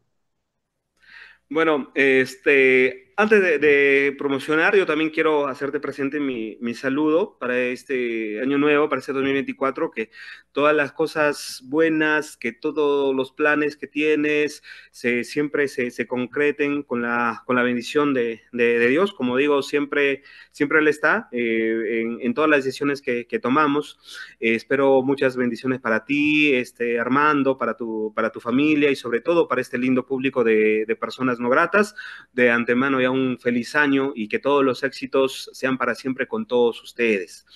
Bueno, 1.51 1.91
este, 1.95 3.08
antes 3.21 3.61
de, 3.61 4.15
promocionar, 4.17 4.77
yo 4.77 4.87
también 4.87 5.11
quiero 5.11 5.49
hacerte 5.49 5.81
presente 5.81 6.21
mi, 6.21 6.57
mi, 6.61 6.73
saludo 6.73 7.37
para 7.41 7.59
este 7.59 8.41
año 8.41 8.59
nuevo, 8.59 8.89
para 8.89 9.01
este 9.01 9.13
2024, 9.13 9.91
que 9.91 10.11
todas 10.53 10.75
las 10.75 10.93
cosas 10.93 11.61
buenas, 11.65 12.37
que 12.37 12.53
todos 12.53 13.13
los 13.17 13.33
planes 13.33 13.77
que 13.77 13.89
tienes 13.89 14.63
se, 14.93 15.25
siempre 15.25 15.67
se, 15.67 15.91
se 15.91 16.07
concreten 16.07 16.85
con 16.85 17.03
la, 17.03 17.43
con 17.45 17.57
la 17.57 17.65
bendición 17.65 18.15
de, 18.15 18.43
de, 18.53 18.87
Dios. 18.87 19.13
Como 19.13 19.37
digo, 19.37 19.63
siempre, 19.63 20.23
siempre 20.53 20.79
Él 20.79 20.87
está 20.87 21.29
eh, 21.33 22.03
en, 22.03 22.21
en, 22.21 22.35
todas 22.35 22.49
las 22.49 22.65
decisiones 22.65 23.03
que, 23.03 23.27
que 23.27 23.41
tomamos. 23.41 23.99
Eh, 24.39 24.55
espero 24.55 25.03
muchas 25.03 25.37
bendiciones 25.37 25.81
para 25.81 26.05
ti, 26.05 26.55
este, 26.55 27.01
Armando, 27.01 27.59
para 27.59 27.77
tu, 27.77 28.13
para 28.15 28.31
tu 28.31 28.39
familia 28.39 28.93
y 28.93 28.97
sobre 28.97 29.21
todo 29.21 29.49
para 29.49 29.61
este 29.61 29.77
lindo 29.77 30.07
público 30.07 30.45
de, 30.45 30.85
de 30.87 30.95
personas 30.95 31.41
no 31.41 31.51
gratas. 31.51 31.97
De 32.33 32.53
antemano 32.53 33.01
ya 33.01 33.08
un 33.11 33.39
feliz 33.39 33.75
año 33.75 34.13
y 34.15 34.29
que 34.29 34.39
todos 34.39 34.65
los 34.65 34.83
éxitos 34.83 35.51
sean 35.53 35.79
para 35.79 35.95
siempre 35.95 36.27
con 36.27 36.47
todos 36.47 36.83
ustedes. 36.83 37.47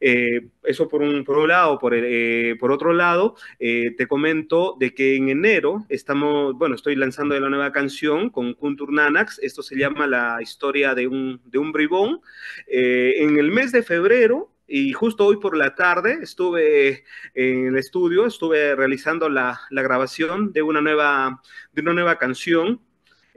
Eh, 0.00 0.48
eso 0.64 0.88
por 0.88 1.02
un, 1.02 1.24
por 1.24 1.38
un 1.38 1.48
lado. 1.48 1.78
Por, 1.78 1.94
eh, 1.94 2.56
por 2.58 2.72
otro 2.72 2.92
lado, 2.92 3.36
eh, 3.58 3.94
te 3.96 4.06
comento 4.06 4.76
de 4.78 4.94
que 4.94 5.16
en 5.16 5.28
enero 5.28 5.86
estamos, 5.88 6.54
bueno, 6.54 6.74
estoy 6.74 6.96
lanzando 6.96 7.38
la 7.38 7.48
nueva 7.48 7.72
canción 7.72 8.30
con 8.30 8.54
Kuntur 8.54 8.92
Nanax. 8.92 9.38
Esto 9.40 9.62
se 9.62 9.76
llama 9.76 10.06
La 10.06 10.38
historia 10.40 10.94
de 10.94 11.06
un, 11.06 11.40
de 11.44 11.58
un 11.58 11.72
bribón. 11.72 12.20
en 12.66 13.38
el 13.38 13.50
mes 13.50 13.72
de 13.72 13.82
febrero 13.82 14.52
y 14.68 14.92
justo 14.92 15.26
hoy 15.26 15.36
por 15.36 15.56
la 15.56 15.74
tarde 15.74 16.18
estuve 16.22 17.04
en 17.34 17.68
el 17.68 17.76
estudio, 17.78 18.26
estuve 18.26 18.74
realizando 18.74 19.28
la, 19.28 19.60
la, 19.70 19.82
grabación 19.82 20.52
de 20.52 20.62
una 20.62 20.80
nueva, 20.80 21.40
de 21.72 21.82
una 21.82 21.92
nueva 21.92 22.18
canción 22.18 22.80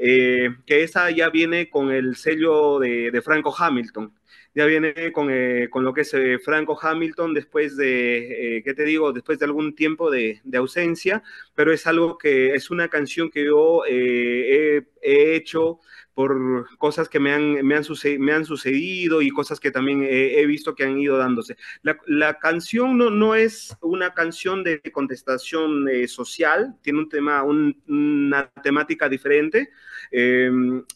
eh, 0.01 0.55
que 0.65 0.83
esa 0.83 1.11
ya 1.11 1.29
viene 1.29 1.69
con 1.69 1.91
el 1.91 2.15
sello 2.15 2.79
de, 2.79 3.21
Franco 3.23 3.53
Hamilton. 3.55 4.13
Ya 4.55 4.65
viene 4.65 5.11
con, 5.11 5.29
eh, 5.29 5.67
con 5.69 5.83
lo 5.83 5.93
que 5.93 6.01
es 6.01 6.13
eh, 6.13 6.39
Franco 6.39 6.79
Hamilton 6.81 7.33
después 7.33 7.75
de, 7.77 8.61
¿qué 8.65 8.73
te 8.73 8.83
digo? 8.83 9.11
Después 9.11 9.39
de 9.39 9.45
algún 9.45 9.75
tiempo 9.75 10.09
de, 10.09 10.39
de, 10.43 10.57
ausencia, 10.57 11.21
pero 11.53 11.73
es 11.73 11.85
algo 11.85 12.17
que 12.17 12.55
es 12.55 12.71
una 12.71 12.87
canción 12.87 13.29
que 13.29 13.45
yo 13.45 13.83
he, 13.85 14.85
he 15.01 15.35
hecho 15.35 15.79
por 16.19 16.67
cosas 16.77 17.07
que 17.07 17.17
me 17.17 17.31
han, 17.31 17.65
me 17.65 17.75
han, 17.75 17.83
me 18.19 18.33
han 18.33 18.43
sucedido 18.43 19.21
y 19.21 19.29
cosas 19.29 19.57
que 19.57 19.71
también 19.71 20.05
he, 20.05 20.45
visto 20.45 20.75
que 20.75 20.83
han 20.83 20.99
ido 20.99 21.17
dándose. 21.17 21.55
La, 21.81 21.97
la 22.07 22.39
canción 22.39 22.97
no, 22.97 23.09
no, 23.09 23.35
es 23.35 23.77
una 23.79 24.13
canción 24.13 24.61
de 24.65 24.81
contestación 24.91 25.87
eh, 25.87 26.09
social, 26.09 26.75
tiene 26.81 26.99
un 26.99 27.07
tema, 27.07 27.43
un, 27.43 27.81
una 27.87 28.51
temática 28.61 29.07
diferente, 29.07 29.69
eh, 30.11 30.51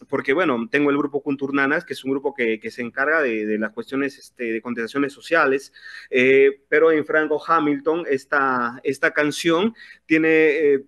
porque 0.09 0.33
bueno, 0.33 0.67
tengo 0.69 0.89
el 0.89 0.97
grupo 0.97 1.23
Conturnanas, 1.23 1.85
que 1.85 1.93
es 1.93 2.03
un 2.03 2.11
grupo 2.11 2.33
que, 2.33 2.59
que 2.59 2.69
se 2.69 2.81
encarga 2.81 3.21
de, 3.21 3.45
de, 3.45 3.57
las 3.57 3.71
cuestiones 3.71 4.17
este, 4.17 4.51
de 4.51 4.61
contestaciones 4.61 5.13
sociales, 5.13 5.71
eh, 6.09 6.63
pero 6.67 6.91
en 6.91 7.05
Franco 7.05 7.41
Hamilton 7.47 8.03
esta, 8.09 8.81
esta 8.83 9.11
canción 9.11 9.73
tiene 10.05 10.29
eh, 10.29 10.83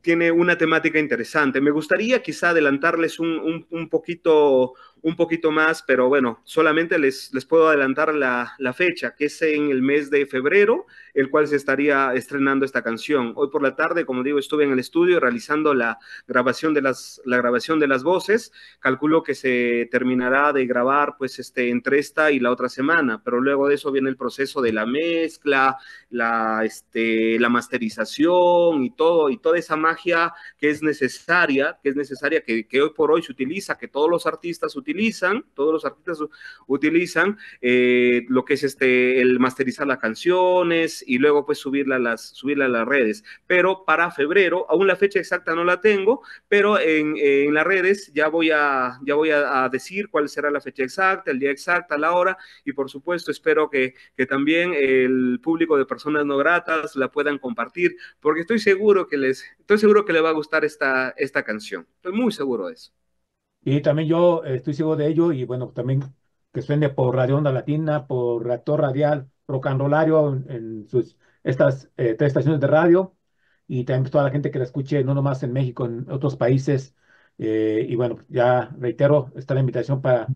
tiene 0.00 0.30
una 0.30 0.56
temática 0.56 0.98
interesante. 0.98 1.60
Me 1.60 1.70
gustaría 1.70 2.22
quizá 2.22 2.50
adelantarles 2.50 3.18
un, 3.18 3.66
un, 3.70 3.88
poquito, 3.88 4.74
un 5.02 5.16
poquito 5.16 5.50
más, 5.50 5.82
pero 5.82 6.08
bueno, 6.08 6.40
solamente 6.44 6.98
les, 6.98 7.32
les 7.32 7.44
puedo 7.44 7.68
adelantar 7.68 8.14
la, 8.14 8.54
la, 8.58 8.72
fecha, 8.72 9.14
que 9.14 9.26
es 9.26 9.42
en 9.42 9.70
el 9.70 9.82
mes 9.82 10.10
de 10.10 10.26
febrero, 10.26 10.86
el 11.14 11.30
cual 11.30 11.46
se 11.48 11.56
estaría 11.56 12.12
estrenando 12.14 12.64
esta 12.64 12.82
canción. 12.82 13.32
Hoy 13.36 13.48
por 13.50 13.62
la 13.62 13.76
tarde, 13.76 14.04
como 14.04 14.22
digo, 14.22 14.38
estuve 14.38 14.64
en 14.64 14.72
el 14.72 14.78
estudio 14.78 15.20
realizando 15.20 15.74
la 15.74 15.98
grabación 16.26 16.74
de 16.74 16.82
las, 16.82 17.20
la 17.24 17.36
grabación 17.36 17.80
de 17.80 17.88
las 17.88 18.02
voces. 18.02 18.52
Calculo 18.80 19.22
que 19.22 19.34
se 19.34 19.88
terminará 19.90 20.52
de 20.52 20.66
grabar 20.66 21.16
pues 21.18 21.38
este, 21.38 21.70
entre 21.70 21.98
esta 21.98 22.30
y 22.30 22.40
la 22.40 22.50
otra 22.50 22.68
semana, 22.68 23.22
pero 23.24 23.40
luego 23.40 23.68
de 23.68 23.74
eso 23.74 23.90
viene 23.92 24.08
el 24.08 24.16
proceso 24.16 24.60
de 24.60 24.72
la 24.72 24.86
mezcla, 24.86 25.76
la, 26.10 26.62
este, 26.64 27.38
la 27.38 27.48
masterización 27.48 28.84
y 28.84 28.90
todo, 28.90 29.30
y 29.30 29.38
toda 29.38 29.58
esa 29.58 29.76
magia 29.76 30.32
que 30.58 30.70
es 30.70 30.82
necesaria, 30.82 31.78
que 31.82 31.90
es 31.90 31.96
necesaria, 31.96 32.42
que, 32.42 32.66
que 32.66 32.82
hoy 32.82 32.90
por 32.94 33.10
hoy 33.10 33.22
se 33.22 33.32
utiliza, 33.32 33.78
que 33.78 33.88
todos 33.88 34.10
los 34.10 34.26
artistas 34.26 34.76
utilizan, 34.76 34.89
todos 35.54 35.72
los 35.72 35.84
artistas 35.84 36.18
utilizan, 36.66 37.38
eh, 37.60 38.24
lo 38.28 38.44
que 38.44 38.54
es 38.54 38.62
este, 38.62 39.20
el 39.20 39.38
masterizar 39.38 39.86
las 39.86 39.98
canciones 39.98 41.04
y 41.06 41.18
luego 41.18 41.44
pues 41.44 41.58
subirla 41.58 41.96
a 41.96 41.98
las, 41.98 42.28
subirla 42.30 42.66
a 42.66 42.68
las 42.68 42.86
redes. 42.86 43.24
Pero 43.46 43.84
para 43.84 44.10
febrero, 44.10 44.66
aún 44.68 44.86
la 44.86 44.96
fecha 44.96 45.18
exacta 45.18 45.54
no 45.54 45.64
la 45.64 45.80
tengo, 45.80 46.22
pero 46.48 46.78
en, 46.78 47.10
las 47.54 47.66
redes 47.66 48.12
ya 48.14 48.28
voy, 48.28 48.50
a, 48.50 48.98
ya 49.02 49.14
voy 49.14 49.30
a, 49.30 49.68
decir 49.70 50.08
cuál 50.08 50.28
será 50.28 50.50
la 50.50 50.60
fecha 50.60 50.82
exacta, 50.82 51.30
el 51.30 51.38
día 51.38 51.50
exacto, 51.50 51.96
la 51.96 52.12
hora, 52.12 52.36
y 52.64 52.72
por 52.72 52.90
supuesto 52.90 53.30
espero 53.30 53.68
que, 53.68 53.94
que 54.16 54.26
también 54.26 54.72
el 54.74 55.40
público 55.42 55.76
de 55.76 55.86
personas 55.86 56.24
no 56.24 56.36
gratas 56.36 56.96
la 56.96 57.10
puedan 57.10 57.38
compartir, 57.38 57.96
porque 58.20 58.40
estoy 58.42 58.58
seguro 58.58 59.06
que 59.06 59.16
les, 59.16 59.44
estoy 59.58 59.78
seguro 59.78 60.04
que 60.04 60.12
le 60.12 60.20
va 60.20 60.30
a 60.30 60.32
gustar 60.32 60.64
esta, 60.64 61.10
esta 61.16 61.42
canción. 61.42 61.86
Estoy 61.96 62.12
muy 62.12 62.32
seguro 62.32 62.68
de 62.68 62.74
eso. 62.74 62.92
Y 63.62 63.80
también 63.82 64.08
yo 64.08 64.42
estoy 64.44 64.74
seguro 64.74 64.96
de 64.96 65.06
ello, 65.08 65.32
y 65.32 65.44
bueno, 65.44 65.68
también 65.72 66.02
que 66.52 66.62
suene 66.62 66.88
por 66.88 67.14
Radio 67.14 67.36
Onda 67.36 67.52
Latina, 67.52 68.06
por 68.06 68.44
Reactor 68.44 68.80
Radial, 68.80 69.30
Rock 69.46 69.66
and 69.66 69.80
Rollario, 69.80 70.34
en 70.48 70.88
sus, 70.88 71.18
estas 71.42 71.90
eh, 71.96 72.14
tres 72.14 72.28
estaciones 72.28 72.60
de 72.60 72.66
radio, 72.66 73.16
y 73.66 73.84
también 73.84 74.10
toda 74.10 74.24
la 74.24 74.30
gente 74.30 74.50
que 74.50 74.58
la 74.58 74.64
escuche, 74.64 75.04
no 75.04 75.14
nomás 75.14 75.42
en 75.42 75.52
México, 75.52 75.84
en 75.86 76.10
otros 76.10 76.36
países. 76.36 76.94
Eh, 77.38 77.86
y 77.88 77.94
bueno, 77.96 78.18
ya 78.28 78.70
reitero, 78.78 79.30
está 79.36 79.54
la 79.54 79.60
invitación 79.60 80.00
para 80.02 80.26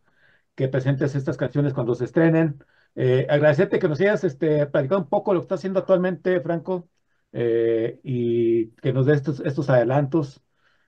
que 0.55 0.69
presentes 0.69 1.15
estas 1.15 1.37
canciones 1.37 1.75
cuando 1.75 1.95
se 1.95 2.05
estrenen. 2.05 2.63
Eh, 2.95 3.27
agradecerte 3.29 3.79
que 3.79 3.89
nos 3.89 4.01
hayas 4.01 4.25
este, 4.25 4.67
platicado 4.67 5.01
un 5.01 5.09
poco 5.09 5.35
lo 5.35 5.41
que 5.41 5.45
está 5.45 5.57
haciendo 5.57 5.81
actualmente, 5.81 6.41
Franco, 6.41 6.89
y 7.33 8.71
que 8.77 8.93
nos 8.93 9.07
dé 9.07 9.15
estos, 9.15 9.41
estos 9.41 9.69
adelantos. 9.71 10.43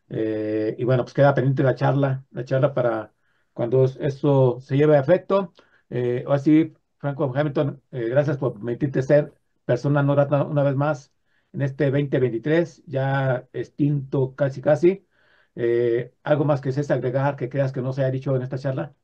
Y 0.08 0.84
bueno, 0.84 1.04
pues 1.04 1.14
queda 1.14 1.34
pendiente 1.34 1.62
la 1.62 1.74
charla, 1.74 2.24
la 2.30 2.44
charla 2.44 2.74
para 2.74 3.12
cuando 3.52 3.84
esto 3.84 4.60
se 4.60 4.76
lleve 4.76 4.96
a 4.96 5.00
efecto. 5.00 5.52
Eh, 5.90 6.24
así, 6.28 6.74
Franco 6.98 7.32
Hamilton, 7.34 7.82
eh, 7.92 8.08
gracias 8.08 8.38
por 8.38 8.54
permitirte 8.54 9.02
ser 9.02 9.32
persona 9.64 10.02
no 10.02 10.14
grata 10.14 10.44
una 10.44 10.62
vez 10.62 10.76
más 10.76 11.12
en 11.52 11.62
este 11.62 11.90
2023, 11.90 12.82
ya 12.86 13.48
extinto 13.52 14.34
casi 14.34 14.60
casi. 14.60 15.06
Eh, 15.54 16.12
¿Algo 16.22 16.44
más 16.44 16.60
que 16.60 16.68
es 16.70 16.90
agregar 16.90 17.36
que 17.36 17.48
creas 17.48 17.72
que 17.72 17.80
no 17.82 17.92
se 17.92 18.02
haya 18.02 18.10
dicho 18.10 18.34
en 18.36 18.42
esta 18.42 18.58
charla? 18.58 18.94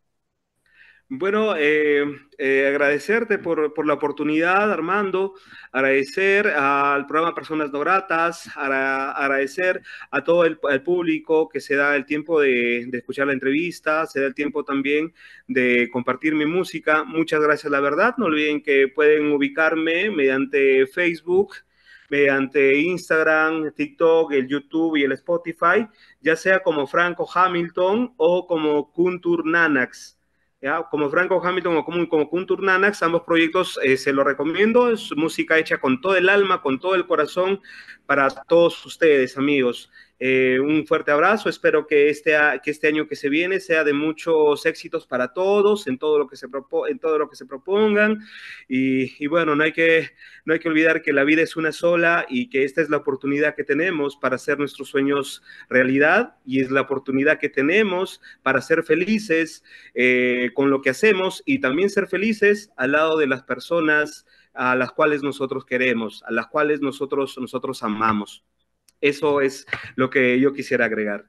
Bueno, 1.14 1.54
eh, 1.58 2.06
eh, 2.38 2.66
agradecerte 2.68 3.36
por, 3.36 3.86
la 3.86 3.92
oportunidad, 3.92 4.72
Armando, 4.72 5.34
agradecer 5.70 6.46
al 6.46 7.06
programa 7.06 7.34
Personas 7.34 7.70
No 7.70 7.80
Gratas, 7.80 8.48
agradecer 8.56 9.82
a 10.10 10.24
todo 10.24 10.46
el, 10.46 10.58
público 10.82 11.50
que 11.50 11.60
se 11.60 11.76
da 11.76 11.96
el 11.96 12.06
tiempo 12.06 12.40
de, 12.40 12.88
escuchar 12.90 13.26
la 13.26 13.34
entrevista, 13.34 14.06
se 14.06 14.20
da 14.20 14.26
el 14.28 14.34
tiempo 14.34 14.64
también 14.64 15.12
de 15.48 15.90
compartir 15.92 16.34
mi 16.34 16.46
música. 16.46 17.04
Muchas 17.04 17.42
gracias, 17.42 17.70
la 17.70 17.80
verdad. 17.80 18.14
No 18.16 18.24
olviden 18.24 18.62
que 18.62 18.88
pueden 18.88 19.32
ubicarme 19.32 20.08
mediante 20.10 20.86
Facebook, 20.86 21.56
mediante 22.08 22.74
Instagram, 22.78 23.70
TikTok, 23.74 24.32
el 24.32 24.48
YouTube 24.48 24.96
y 24.96 25.02
el 25.02 25.12
Spotify, 25.12 25.86
ya 26.22 26.36
sea 26.36 26.60
como 26.62 26.86
Franco 26.86 27.28
Hamilton 27.30 28.14
o 28.16 28.46
como 28.46 28.90
Kuntur 28.92 29.44
Nanax. 29.44 30.21
Como 30.90 31.10
Franco 31.10 31.44
Hamilton 31.44 31.78
o 31.78 31.84
como, 31.84 32.08
como 32.08 32.28
Kuntur 32.30 32.62
Nanax, 32.62 33.02
ambos 33.02 33.22
proyectos 33.22 33.80
eh, 33.82 33.96
se 33.96 34.12
los 34.12 34.24
recomiendo. 34.24 34.90
Es 34.90 35.10
música 35.16 35.58
hecha 35.58 35.78
con 35.78 36.00
todo 36.00 36.16
el 36.16 36.28
alma, 36.28 36.62
con 36.62 36.78
todo 36.78 36.94
el 36.94 37.06
corazón 37.06 37.60
para 38.06 38.28
todos 38.28 38.86
ustedes, 38.86 39.36
amigos. 39.36 39.90
Eh, 40.24 40.60
un 40.60 40.86
fuerte 40.86 41.10
abrazo. 41.10 41.48
Espero 41.48 41.84
que 41.84 42.08
este, 42.08 42.36
que 42.62 42.70
este 42.70 42.86
año 42.86 43.08
que 43.08 43.16
se 43.16 43.28
viene 43.28 43.58
sea 43.58 43.82
de 43.82 43.92
muchos 43.92 44.64
éxitos 44.66 45.04
para 45.04 45.32
todos, 45.32 45.88
en 45.88 45.98
todo 45.98 46.16
lo 46.16 46.28
que 46.28 46.36
se, 46.36 46.46
en 46.88 46.98
todo 47.00 47.18
lo 47.18 47.28
que 47.28 47.34
se 47.34 47.44
propongan. 47.44 48.20
Y, 48.68 49.26
bueno, 49.26 49.56
no 49.56 49.64
hay, 49.64 49.72
que, 49.72 50.10
no 50.44 50.54
hay 50.54 50.60
que 50.60 50.68
olvidar 50.68 51.02
que 51.02 51.12
la 51.12 51.24
vida 51.24 51.42
es 51.42 51.56
una 51.56 51.72
sola 51.72 52.24
y 52.28 52.48
que 52.50 52.62
esta 52.62 52.80
es 52.80 52.88
la 52.88 52.98
oportunidad 52.98 53.56
que 53.56 53.64
tenemos 53.64 54.16
para 54.16 54.36
hacer 54.36 54.60
nuestros 54.60 54.90
sueños 54.90 55.42
realidad 55.68 56.36
y 56.46 56.60
es 56.60 56.70
la 56.70 56.82
oportunidad 56.82 57.40
que 57.40 57.48
tenemos 57.48 58.20
para 58.44 58.60
ser 58.60 58.84
felices 58.84 59.64
eh, 59.92 60.52
con 60.54 60.70
lo 60.70 60.82
que 60.82 60.90
hacemos 60.90 61.42
y 61.46 61.58
también 61.58 61.90
ser 61.90 62.06
felices 62.06 62.70
al 62.76 62.92
lado 62.92 63.18
de 63.18 63.26
las 63.26 63.42
personas 63.42 64.24
a 64.54 64.76
las 64.76 64.92
cuales 64.92 65.24
nosotros 65.24 65.64
queremos, 65.64 66.22
a 66.28 66.30
las 66.30 66.46
cuales 66.46 66.80
nosotros, 66.80 67.36
nosotros 67.38 67.82
amamos. 67.82 68.44
Eso 69.02 69.40
es 69.40 69.66
lo 69.96 70.10
que 70.10 70.40
yo 70.40 70.52
quisiera 70.52 70.86
agregar. 70.86 71.26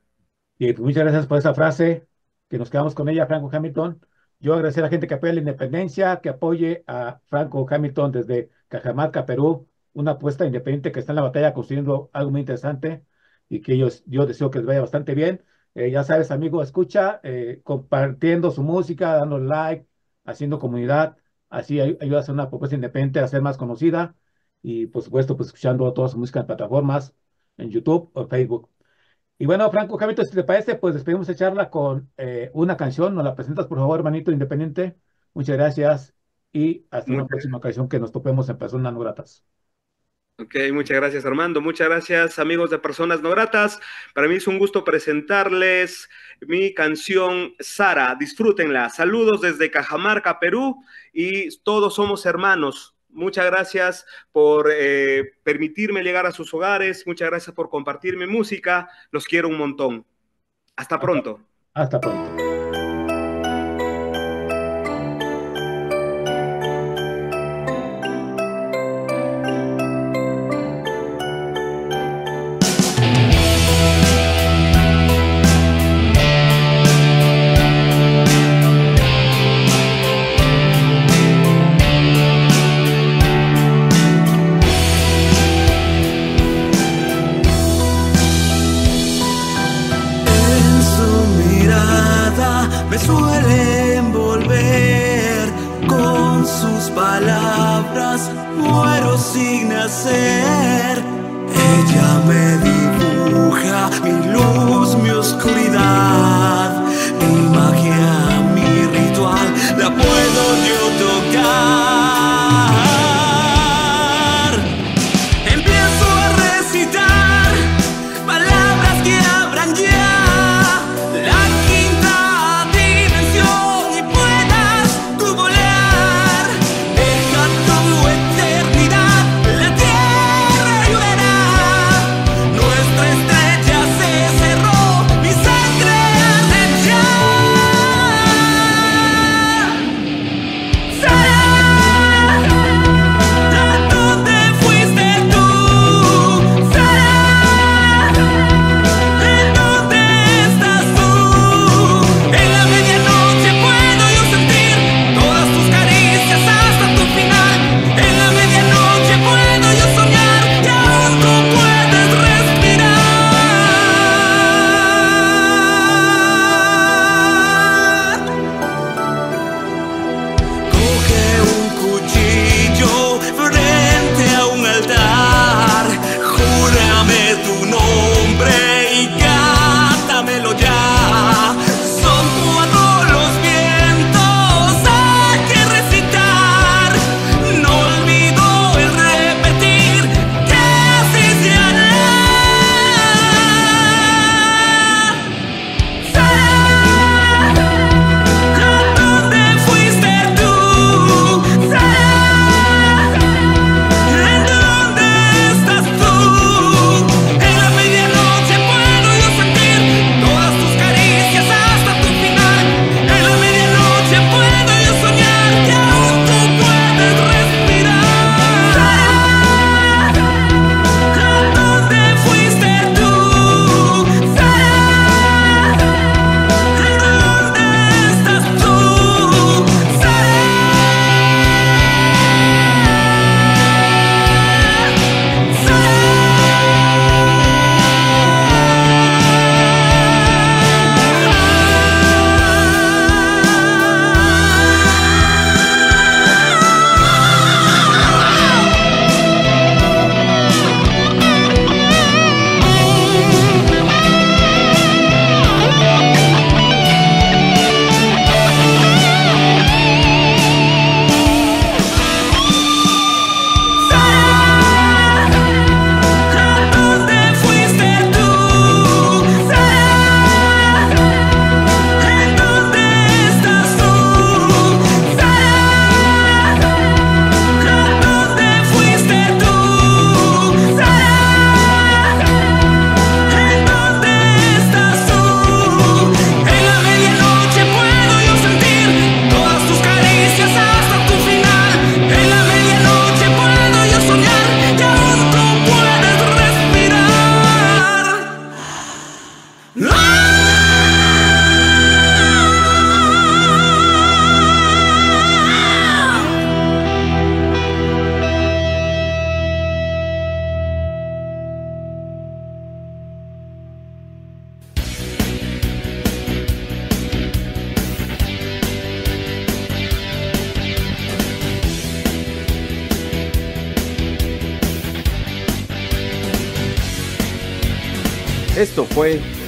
Y 0.60 0.72
pues, 0.74 0.80
muchas 0.80 1.04
gracias 1.04 1.26
por 1.26 1.40
esa 1.40 1.54
frase, 1.56 2.08
que 2.48 2.60
nos 2.60 2.70
quedamos 2.70 2.94
con 2.94 3.10
ella, 3.10 3.26
Franco 3.26 3.50
Hamilton. 3.52 4.00
Yo 4.40 4.54
agradecer 4.54 4.84
a 4.84 4.88
la 4.88 4.92
gente 4.92 5.08
que 5.08 5.16
apoya 5.16 5.34
la 5.34 5.40
independencia, 5.40 6.22
que 6.22 6.30
apoye 6.30 6.84
a 6.86 7.20
Franco 7.28 7.66
Hamilton 7.70 8.12
desde 8.12 8.52
Cajamarca, 8.68 9.26
Perú, 9.26 9.68
una 9.94 10.12
apuesta 10.12 10.46
independiente 10.46 10.92
que 10.92 11.00
está 11.00 11.14
en 11.14 11.16
la 11.18 11.24
batalla 11.24 11.54
construyendo 11.54 12.10
algo 12.14 12.32
muy 12.32 12.42
interesante 12.42 13.04
y 13.50 13.62
que 13.62 13.74
ellos, 13.74 14.04
yo 14.06 14.26
deseo 14.28 14.52
que 14.52 14.60
les 14.60 14.68
vaya 14.68 14.82
bastante 14.82 15.16
bien. 15.16 15.44
Eh, 15.76 15.90
ya 15.90 16.04
sabes, 16.04 16.30
amigo, 16.30 16.62
escucha, 16.62 17.22
eh, 17.24 17.62
compartiendo 17.64 18.52
su 18.52 18.62
música, 18.64 19.16
dando 19.16 19.40
like, 19.40 19.88
haciendo 20.26 20.60
comunidad, 20.60 21.18
así 21.50 21.80
ayuda 21.82 22.18
a 22.18 22.20
hacer 22.22 22.34
una 22.34 22.50
propuesta 22.50 22.76
independiente 22.76 23.20
a 23.20 23.28
ser 23.28 23.42
más 23.42 23.58
conocida 23.58 24.16
y, 24.62 24.88
por 24.88 25.02
supuesto, 25.04 25.36
pues 25.36 25.48
escuchando 25.48 25.92
toda 25.94 26.10
su 26.10 26.18
música 26.20 26.42
en 26.42 26.46
plataformas 26.48 27.16
en 27.58 27.70
YouTube 27.70 28.10
o 28.14 28.28
Facebook. 28.28 28.70
Y 29.38 29.46
bueno, 29.46 29.70
Franco 29.72 29.98
Javito, 29.98 30.24
si 30.24 30.36
te 30.36 30.44
parece, 30.44 30.76
pues 30.76 30.94
despedimos 30.94 31.28
esta 31.28 31.46
charla 31.46 31.70
con 31.70 32.12
eh, 32.18 32.50
una 32.54 32.78
canción. 32.78 33.16
Nos 33.16 33.24
la 33.24 33.36
presentas, 33.36 33.68
por 33.68 33.78
favor, 33.80 34.00
hermanito 34.00 34.32
independiente. 34.32 34.96
Muchas 35.34 35.58
gracias 35.58 36.16
y 36.54 36.86
hasta 36.92 37.12
una 37.12 37.26
próxima 37.26 37.58
ocasión 37.58 37.90
que 37.90 38.00
nos 38.00 38.12
topemos 38.12 38.48
en 38.48 38.58
Personas 38.58 38.94
No 38.94 39.00
Gratas. 39.00 39.44
Ok, 40.38 40.56
muchas 40.72 40.98
gracias 40.98 41.26
Armando, 41.26 41.62
muchas 41.62 41.88
gracias 41.88 42.40
amigos 42.40 42.72
de 42.72 42.80
Personas 42.80 43.22
No 43.22 43.30
Gratas. 43.30 43.80
Para 44.16 44.28
mí 44.28 44.36
es 44.36 44.48
un 44.48 44.58
gusto 44.58 44.84
presentarles 44.84 46.10
mi 46.42 46.74
canción 46.74 47.54
Sara, 47.60 48.16
disfrútenla. 48.20 48.90
Saludos 48.90 49.42
desde 49.42 49.70
Cajamarca, 49.70 50.40
Perú 50.40 50.84
y 51.12 51.56
todos 51.60 51.96
somos 51.96 52.26
hermanos. 52.26 52.93
Muchas 53.14 53.46
gracias 53.46 54.06
por 54.32 54.70
eh, 54.74 55.34
permitirme 55.44 56.04
llegar 56.04 56.26
a 56.26 56.32
sus 56.32 56.54
hogares. 56.54 57.06
Muchas 57.08 57.30
gracias 57.30 57.56
por 57.56 57.70
compartir 57.70 58.18
mi 58.18 58.28
música. 58.28 58.90
Los 59.12 59.26
quiero 59.26 59.48
un 59.48 59.58
montón. 59.58 60.06
Hasta 60.76 61.00
pronto. 61.00 61.40
Hasta 61.74 62.00
pronto. 62.00 62.43